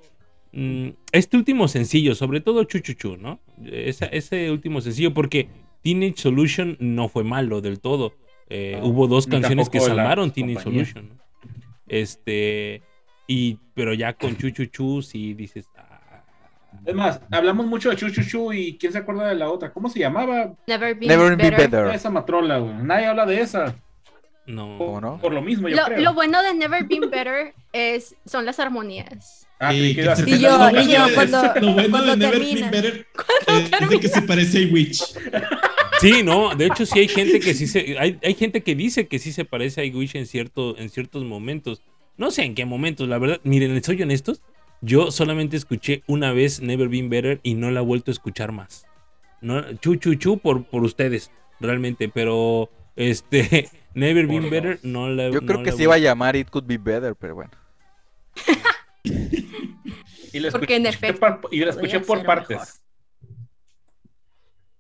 [0.52, 3.40] mm, este último sencillo, sobre todo Chuchuchu, ¿no?
[3.66, 5.48] Esa- ese último sencillo, porque
[5.82, 8.14] Teenage Solution no fue malo del todo.
[8.50, 10.86] Eh, No, hubo dos canciones que salvaron Teenage compañía.
[10.86, 11.10] Solution.
[11.16, 11.22] ¿no?
[11.88, 12.82] Este,
[13.28, 15.66] y, pero ya con Chuchuchu sí dices.
[16.86, 19.72] Es más, hablamos mucho de Chuchuchu y ¿quién se acuerda de la otra?
[19.72, 20.54] ¿Cómo se llamaba?
[20.68, 21.70] Never been Never be better.
[21.70, 21.88] better.
[21.96, 22.74] Esa matrola, güey.
[22.84, 23.76] Nadie habla de esa.
[24.48, 24.78] no.
[24.78, 25.18] ¿Cómo no?
[25.20, 26.00] Por lo mismo, yo Lo, creo.
[26.02, 29.48] lo bueno de Never Been Better es, son las armonías.
[29.60, 32.72] Ah, Y que se- Y yo- y yo cuando- lo bueno cuando de Never termina.
[32.72, 33.08] Been Better
[33.48, 35.04] eh, es de que se parece a Witch.
[36.00, 39.08] Sí, no, de hecho sí hay gente que sí se, hay, hay gente que dice
[39.08, 41.84] que sí se parece a Iguich en cierto, en ciertos momentos.
[42.18, 43.40] No sé en qué momentos, la verdad.
[43.44, 44.42] Miren, les soy honestos.
[44.82, 48.52] Yo solamente escuché una vez Never Been Better y no la he vuelto a escuchar
[48.52, 48.86] más.
[49.42, 55.10] No, chu chu chu por, por ustedes, realmente, pero este Never Been Por Better no
[55.10, 57.52] la Yo no creo que se iba a llamar It Could Be Better, pero bueno.
[60.34, 62.58] Y la Porque en escuché, por, y la escuché por partes.
[62.58, 62.68] mejor.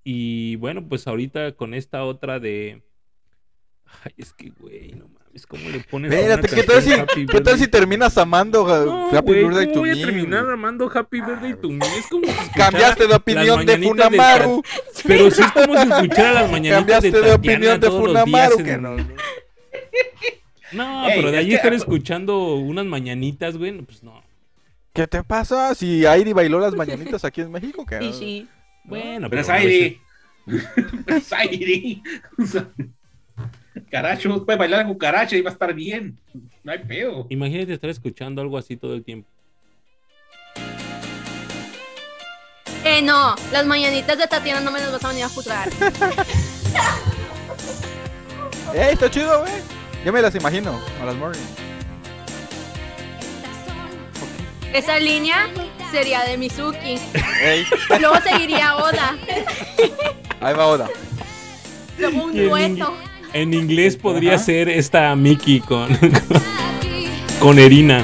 [0.03, 2.82] Y bueno, pues ahorita con esta otra de
[4.03, 5.20] Ay, es que güey, no mames.
[5.34, 6.12] Es como le pones.
[6.12, 7.58] a Espérate, ¿qué tal si, Happy qué tal Birthday?
[7.60, 10.02] si terminas amando No, Happy Birthday ¿cómo to voy a me?
[10.02, 10.53] terminar güey?
[10.53, 11.86] amando Happy Birthday to me?
[11.98, 14.62] Es como si Cambiaste de opinión de Funamaru.
[15.06, 18.82] Pero sí es como si escuchara las mañanitas Cambiaste de opinión de Funamaru, que en-
[18.82, 18.98] no.
[20.74, 24.22] No, Ey, pero de es ahí que- estar escuchando unas mañanitas, güey, pues no.
[24.94, 25.74] ¿Qué te pasa?
[25.76, 27.99] Si Airi bailó las mañanitas aquí en México, ¿qué?
[27.99, 28.48] Sí, sí.
[28.84, 30.02] Bueno, Pero es a veces- aire.
[31.08, 32.02] es aire.
[33.89, 36.18] Caracho, puede bailar cucaracha y va a estar bien.
[36.64, 37.26] No hay pedo.
[37.30, 39.30] Imagínate estar escuchando algo así todo el tiempo.
[42.84, 45.69] Eh, no, las mañanitas de Tatiana no me las vas a venir a juzgar.
[48.73, 49.53] ¡Ey, está chido, güey!
[50.03, 51.39] Yo me las imagino, a las morning.
[54.73, 55.48] Esa línea
[55.91, 56.98] sería de Mizuki.
[57.41, 57.65] ¡Ey!
[57.99, 59.18] Luego seguiría Oda.
[60.39, 60.89] Ahí va Oda.
[62.02, 62.98] Como un dueto.
[63.34, 64.44] En inglés podría Ajá.
[64.44, 65.88] ser esta Mickey con,
[67.40, 68.03] con Erina.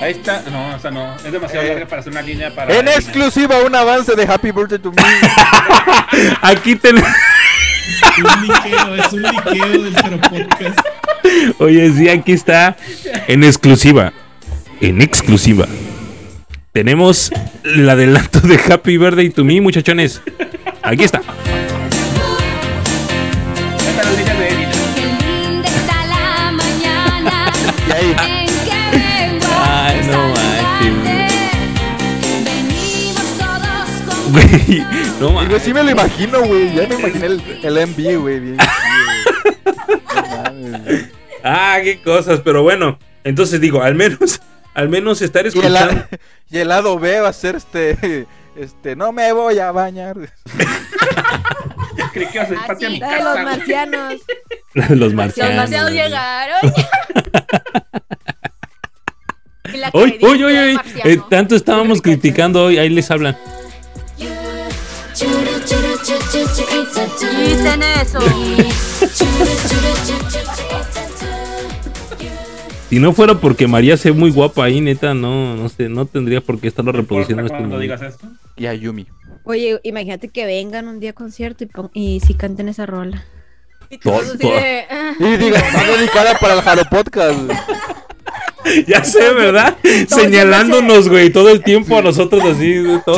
[0.00, 0.42] Ahí está.
[0.50, 1.14] No, o sea, no.
[1.24, 2.76] Es demasiado Eh, larga para hacer una línea para.
[2.76, 5.02] En exclusiva, un avance de Happy Birthday to me.
[6.42, 7.08] Aquí tenemos.
[8.18, 10.78] Un liqueo, es un liqueo del Cero Podcast.
[11.60, 12.76] Oye, sí, aquí está.
[13.28, 14.12] En exclusiva.
[14.80, 15.66] En exclusiva.
[16.72, 17.30] Tenemos
[17.64, 20.20] el adelanto de Happy Birthday to me, muchachones.
[20.82, 21.22] Aquí está.
[34.36, 34.84] Güey,
[35.20, 35.48] no Y, mames.
[35.48, 36.74] güey, sí me lo imagino, güey.
[36.74, 38.40] Ya me imaginé el, el MV, güey.
[38.40, 38.56] Bien.
[38.56, 41.06] No mames.
[41.42, 42.98] Ah, qué cosas, pero bueno.
[43.24, 44.40] Entonces digo, al menos,
[44.74, 45.78] al menos estar Y el, escuchando.
[45.94, 46.08] la-
[46.50, 48.26] y el lado B va a ser este.
[48.56, 50.16] Este, no me voy a bañar.
[52.12, 53.32] Creí que a mi los casa.
[53.32, 53.44] güey.
[53.44, 54.14] marcianos.
[54.72, 55.56] Los Los marcianos.
[55.56, 56.02] marcianos güey.
[56.02, 56.72] llegaron.
[59.72, 61.10] Y la Oye, queridísima oye, oye, del oye, marciano.
[61.10, 63.36] eh, tanto estábamos criticando hoy, ahí les hablan.
[68.02, 68.20] Eso.
[72.88, 76.06] Si no fuera porque María se ve muy guapa ahí, neta, no, no sé, no
[76.06, 78.28] tendría por qué estarlo reproduciendo este cuando digas esto.
[78.56, 79.06] Y a Yumi.
[79.44, 81.70] Oye, imagínate que vengan un día a concierto y,
[82.16, 83.24] y si canten esa rola.
[83.90, 84.54] Y todos Todo- así todo.
[84.54, 85.12] de, ah.
[85.18, 87.38] Y diga, más dedicada para el Jaro Podcast.
[88.86, 89.76] Ya sé, ¿verdad?
[90.08, 93.16] Señalándonos, güey, todo el tiempo a nosotros así, todo.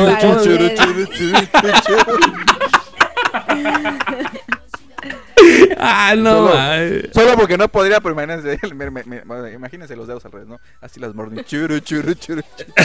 [5.77, 7.01] Ah, no, Solo-.
[7.13, 10.59] Solo porque no podría, pero imagínense, me- me- me- imagínense los dedos al revés, ¿no?
[10.81, 11.41] Así las morning.
[11.43, 12.71] Churu, churu, churu, churu.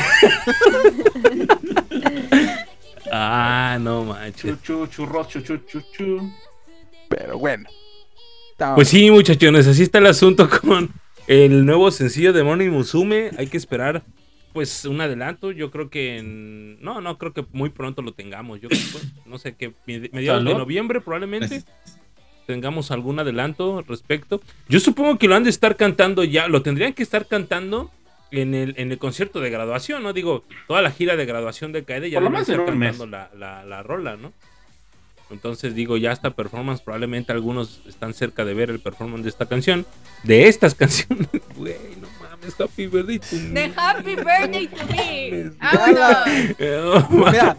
[3.17, 4.57] Ah, no manches.
[4.63, 6.33] Chu, chu, churros, chu, chu.
[7.09, 7.69] Pero bueno.
[8.75, 10.91] Pues sí, muchachones, así está el asunto con
[11.27, 13.31] el nuevo sencillo de Morning Musume.
[13.39, 14.03] Hay que esperar,
[14.53, 15.51] pues, un adelanto.
[15.53, 16.81] Yo creo que en...
[16.83, 18.61] No, no, creo que muy pronto lo tengamos.
[18.61, 21.63] Yo creo, pues, no sé, que medi- mediados de noviembre probablemente
[22.47, 24.43] tengamos algún adelanto al respecto.
[24.69, 27.91] Yo supongo que lo han de estar cantando ya, lo tendrían que estar cantando
[28.31, 30.13] en el, en el concierto de graduación, ¿no?
[30.13, 33.83] Digo, toda la gira de graduación de Kaede ya lo estar cantando la, la, la
[33.83, 34.33] rola, ¿no?
[35.31, 39.47] Entonces digo, ya esta performance, probablemente algunos están cerca de ver el performance de esta
[39.47, 39.87] canción,
[40.23, 41.29] de estas canciones.
[41.57, 43.61] Güey, no mames, Happy Birthday to me.
[43.61, 45.51] De Happy Birthday to me.
[45.61, 47.11] Vámonos.
[47.11, 47.33] No mames.
[47.33, 47.57] Mira,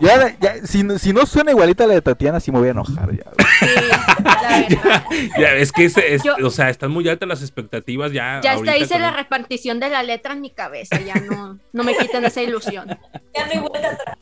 [0.00, 2.68] ya, ya, si, no- si no suena igualita a la de Tatiana, sí me voy
[2.68, 3.24] a enojar ya.
[3.60, 5.04] Sí, la verdad.
[5.38, 8.40] Ya, es que, es, es- Yo- o sea, están muy altas las expectativas ya.
[8.42, 11.00] Ya hasta hice la repartición de la letra en mi cabeza.
[11.00, 12.88] Ya no, no me quiten esa ilusión.
[13.34, 14.18] Ya no hay vuelta atrás.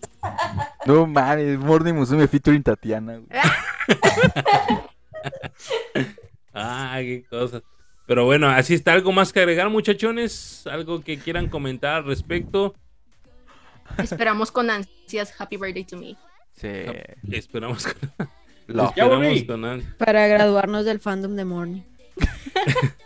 [0.87, 3.19] No mames, Morning Musume featuring Tatiana.
[3.19, 3.27] güey.
[6.53, 7.63] Ah, qué cosas.
[8.07, 8.93] Pero bueno, así está.
[8.93, 10.67] ¿Algo más que agregar, muchachones?
[10.67, 12.75] ¿Algo que quieran comentar al respecto?
[13.99, 16.17] Esperamos con ansias Happy Birthday to me.
[16.55, 16.69] Sí.
[17.33, 18.11] Esperamos con,
[18.67, 21.83] Lo- esperamos con an- Para graduarnos del fandom de Morning.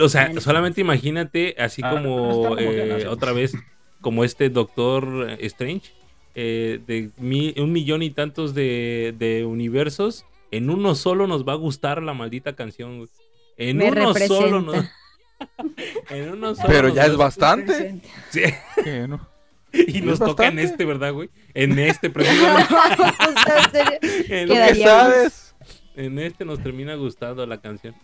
[0.00, 3.54] O sea, solamente imagínate, así Ah, como eh, otra vez,
[4.00, 5.90] como este Doctor eh, Strange,
[6.36, 11.54] eh, de mi- un millón y tantos de, de universos, en uno solo nos va
[11.54, 12.98] a gustar la maldita canción.
[12.98, 13.08] güey.
[13.56, 14.76] En Me uno solo nos-
[16.10, 18.00] en uno solo Pero ya es bastante.
[18.30, 18.42] Sí,
[18.84, 19.26] ¿Qué, no?
[19.72, 21.30] y nos ¿Es toca en este, ¿verdad, güey?
[21.52, 22.72] En este, precisamente.
[23.56, 23.98] En serio.
[24.28, 24.88] en, ¿Tú Quedaría qué bien.
[24.88, 25.54] sabes?
[25.96, 27.94] en este nos termina gustando la canción.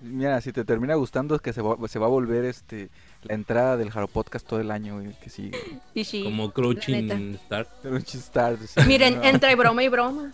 [0.00, 2.90] Mira, si te termina gustando es que se va, se va a volver este
[3.22, 5.58] la entrada del Jaro Podcast todo el año, güey, que sigue.
[5.94, 6.24] Sí, sí.
[6.24, 7.34] Como Crouching.
[7.44, 7.68] Star.
[7.82, 9.24] Pero un chistar, sí, Miren, no.
[9.24, 10.32] entre broma y broma.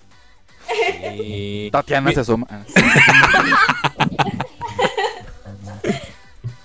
[1.03, 2.47] Eh, Tatiana mi- se asoma.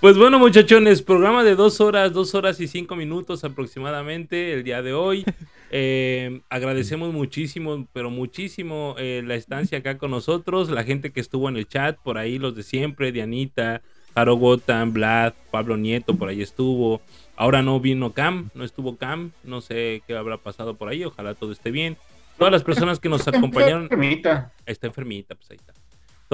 [0.02, 4.82] Pues bueno, muchachones, programa de dos horas, dos horas y cinco minutos aproximadamente el día
[4.82, 5.26] de hoy.
[5.78, 11.50] Eh, agradecemos muchísimo, pero muchísimo eh, la estancia acá con nosotros, la gente que estuvo
[11.50, 13.82] en el chat, por ahí los de siempre, Dianita,
[14.14, 17.02] Jaro Gotan, Vlad, Pablo Nieto, por ahí estuvo.
[17.36, 21.34] Ahora no vino Cam, no estuvo Cam, no sé qué habrá pasado por ahí, ojalá
[21.34, 21.98] todo esté bien.
[22.38, 24.54] Todas las personas que nos acompañaron, Enfermita.
[24.66, 25.74] está enfermita, pues ahí está.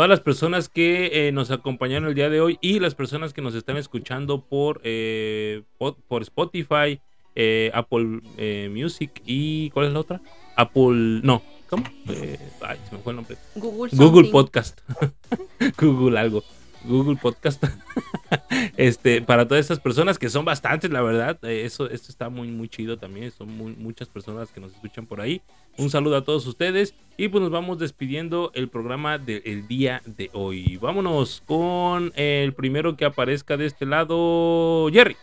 [0.02, 3.44] Todas las personas que eh, nos acompañaron el día de hoy y las personas que
[3.44, 6.99] nos están escuchando por, eh, por Spotify,
[7.36, 10.22] eh, Apple eh, Music y ¿cuál es la otra?
[10.56, 11.84] Apple, no, ¿cómo?
[12.10, 13.38] Eh, ay, se me fue el nombre.
[13.53, 14.32] Google.
[14.32, 14.80] Podcast.
[15.80, 16.44] Google algo.
[16.85, 17.63] Google Podcast.
[18.77, 21.37] este, para todas estas personas que son bastantes, la verdad.
[21.43, 23.31] eh, eso, esto está muy, muy chido también.
[23.31, 25.41] Son muy- muchas personas que nos escuchan por ahí.
[25.77, 26.93] Un saludo a todos ustedes.
[27.17, 30.77] Y pues nos vamos despidiendo el programa del día de hoy.
[30.77, 35.15] Vámonos con el primero que aparezca de este lado, Jerry.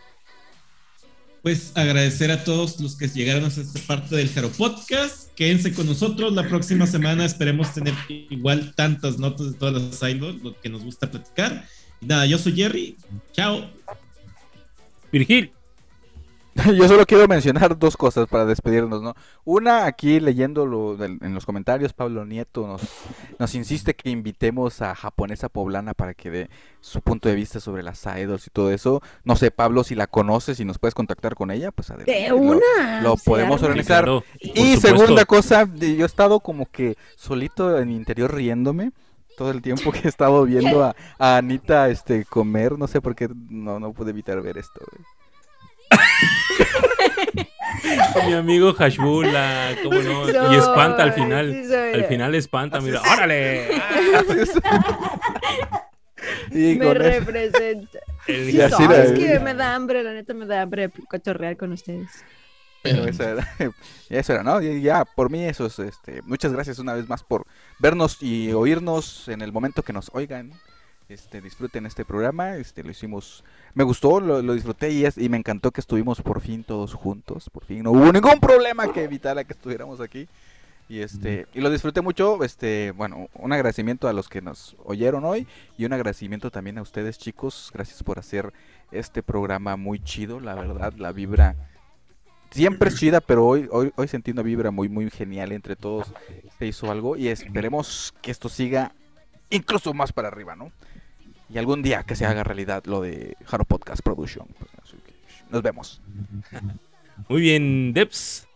[1.41, 5.33] Pues agradecer a todos los que llegaron a esta parte del Jaro Podcast.
[5.35, 6.33] Quédense con nosotros.
[6.33, 10.83] La próxima semana esperemos tener igual tantas notas de todas las idols, lo que nos
[10.83, 11.65] gusta platicar.
[12.01, 12.97] Nada, yo soy Jerry.
[13.33, 13.69] Chao.
[15.11, 15.51] Virgil.
[16.75, 19.15] Yo solo quiero mencionar dos cosas para despedirnos, ¿no?
[19.43, 22.81] Una, aquí leyéndolo del- en los comentarios, Pablo Nieto nos,
[23.37, 26.49] nos insiste que invitemos a Japonesa Poblana para que dé
[26.81, 29.01] su punto de vista sobre las idols y todo eso.
[29.23, 32.11] No sé, Pablo, si la conoces y nos puedes contactar con ella, pues adelante.
[32.13, 33.01] De Lo- una.
[33.01, 34.03] lo podemos organizar.
[34.03, 34.97] claro, Y supuesto.
[34.97, 38.91] segunda cosa, yo he estado como que solito en mi interior riéndome
[39.37, 42.77] todo el tiempo que he estado viendo a, a Anita este, comer.
[42.77, 44.81] No sé por qué no, no pude evitar ver esto.
[44.91, 45.05] güey.
[48.27, 50.53] Mi amigo Hashbula, cómo no.
[50.53, 51.63] Y espanta al final.
[51.65, 51.73] Sí.
[51.99, 53.01] Al final espanta, mira.
[53.01, 53.69] ¡Órale!
[56.51, 57.99] Y me representa.
[58.27, 61.55] El- así No, la- es que me da hambre, la neta me da hambre cotorrear
[61.57, 62.09] con ustedes.
[62.83, 63.47] Pero eso era,
[64.09, 64.61] eso era, ¿no?
[64.61, 67.45] Y ya, por mí eso es, este, muchas gracias una vez más por
[67.79, 70.51] vernos y oírnos en el momento que nos oigan.
[71.09, 75.27] Este, disfruten este programa, este, lo hicimos, me gustó, lo, lo disfruté y, es, y
[75.27, 79.05] me encantó que estuvimos por fin todos juntos, por fin no hubo ningún problema que
[79.05, 80.27] evitara que estuviéramos aquí.
[80.87, 85.25] Y este, y lo disfruté mucho, este, bueno, un agradecimiento a los que nos oyeron
[85.25, 85.47] hoy
[85.79, 88.53] y un agradecimiento también a ustedes chicos, gracias por hacer
[88.91, 91.55] este programa muy chido, la verdad, la vibra
[92.51, 96.13] siempre es chida, pero hoy, hoy, hoy sentí una vibra muy, muy genial entre todos.
[96.59, 98.93] Se hizo algo y esperemos que esto siga
[99.49, 100.71] incluso más para arriba, ¿no?
[101.49, 104.47] Y algún día que se haga realidad lo de Haro Podcast Production.
[105.49, 106.01] Nos vemos.
[107.27, 108.47] Muy bien, Debs.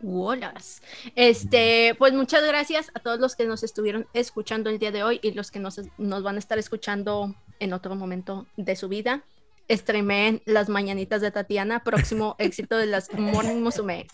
[0.00, 0.82] Bolas.
[1.16, 5.18] Este, pues muchas gracias a todos los que nos estuvieron escuchando el día de hoy
[5.22, 9.24] y los que nos, nos van a estar escuchando en otro momento de su vida.
[9.70, 14.06] Streamé las mañanitas de Tatiana, próximo éxito de las Morning Musume,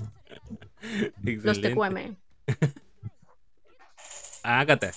[1.25, 1.75] los Excelente.
[1.75, 2.17] TQM.
[4.45, 4.93] Ágata.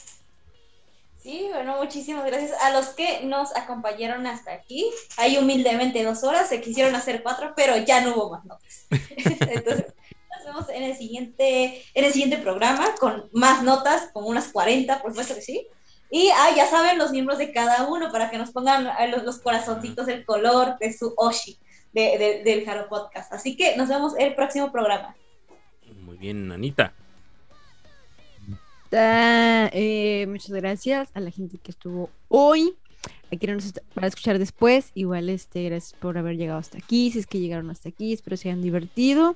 [1.23, 4.91] Sí, bueno, muchísimas gracias a los que nos acompañaron hasta aquí.
[5.17, 8.87] Hay humildemente dos horas, se quisieron hacer cuatro, pero ya no hubo más notas.
[8.91, 9.93] Entonces,
[10.29, 15.01] nos vemos en el siguiente, en el siguiente programa con más notas, con unas 40,
[15.01, 15.67] por supuesto que sí.
[16.11, 19.23] Y ah, ya saben los miembros de cada uno para que nos pongan eh, los,
[19.23, 21.57] los corazoncitos, el color de su Oshi
[21.93, 23.31] de, de- del Jaro Podcast.
[23.31, 25.15] Así que nos vemos el próximo programa.
[26.01, 26.93] Muy bien, Anita.
[28.97, 32.73] Eh, muchas gracias a la gente que estuvo hoy.
[33.31, 34.91] A quienes nos est- van a escuchar después.
[34.93, 37.11] Igual, este, gracias por haber llegado hasta aquí.
[37.11, 39.35] Si es que llegaron hasta aquí, espero se hayan divertido.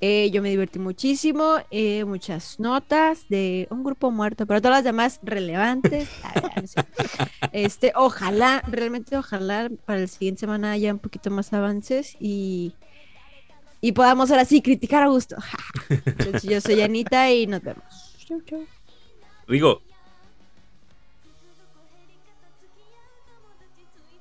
[0.00, 1.56] Eh, yo me divertí muchísimo.
[1.70, 6.08] eh, muchas notas de un grupo muerto, pero todas las demás relevantes.
[6.24, 6.80] Ah, no sé.
[7.52, 12.74] Este, ojalá, realmente ojalá para la siguiente semana haya un poquito más avances y,
[13.80, 15.36] y podamos ahora sí criticar a gusto.
[15.88, 18.16] Entonces, yo soy Anita y nos vemos.
[18.26, 18.64] Chau, chau.
[19.48, 19.82] Rigo.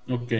[0.08, 0.32] Ok.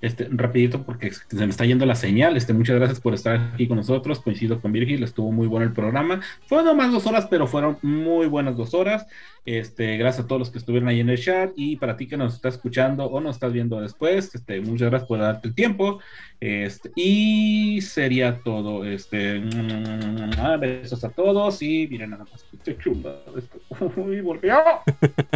[0.00, 2.36] Este, rapidito porque se me está yendo la señal.
[2.36, 4.20] Este, muchas gracias por estar aquí con nosotros.
[4.20, 6.20] Coincido con Virgil, estuvo muy bueno el programa.
[6.46, 9.06] Fueron nomás dos horas, pero fueron muy buenas dos horas.
[9.44, 11.50] Este, gracias a todos los que estuvieron ahí en el chat.
[11.56, 15.08] Y para ti que nos estás escuchando o nos estás viendo después, este, muchas gracias
[15.08, 15.98] por darte el tiempo.
[16.38, 18.84] Este, y sería todo.
[18.84, 21.60] Este, mm, ah, besos a todos.
[21.60, 22.44] Y miren nada más.
[22.64, 23.58] Qué chula esto.
[24.00, 24.58] Uy, volvió.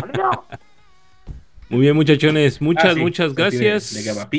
[0.01, 0.44] Volvió.
[1.73, 2.61] Muy bien, muchachones.
[2.61, 3.97] Muchas, muchas gracias.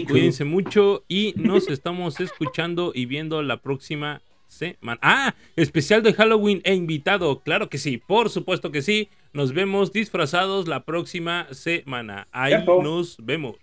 [0.08, 5.00] Cuídense mucho y nos estamos escuchando y viendo la próxima semana.
[5.02, 7.40] Ah, especial de Halloween e invitado.
[7.40, 9.10] Claro que sí, por supuesto que sí.
[9.34, 12.28] Nos vemos disfrazados la próxima semana.
[12.32, 12.54] Ahí
[12.84, 13.56] nos vemos.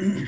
[0.00, 0.24] ¡Uh!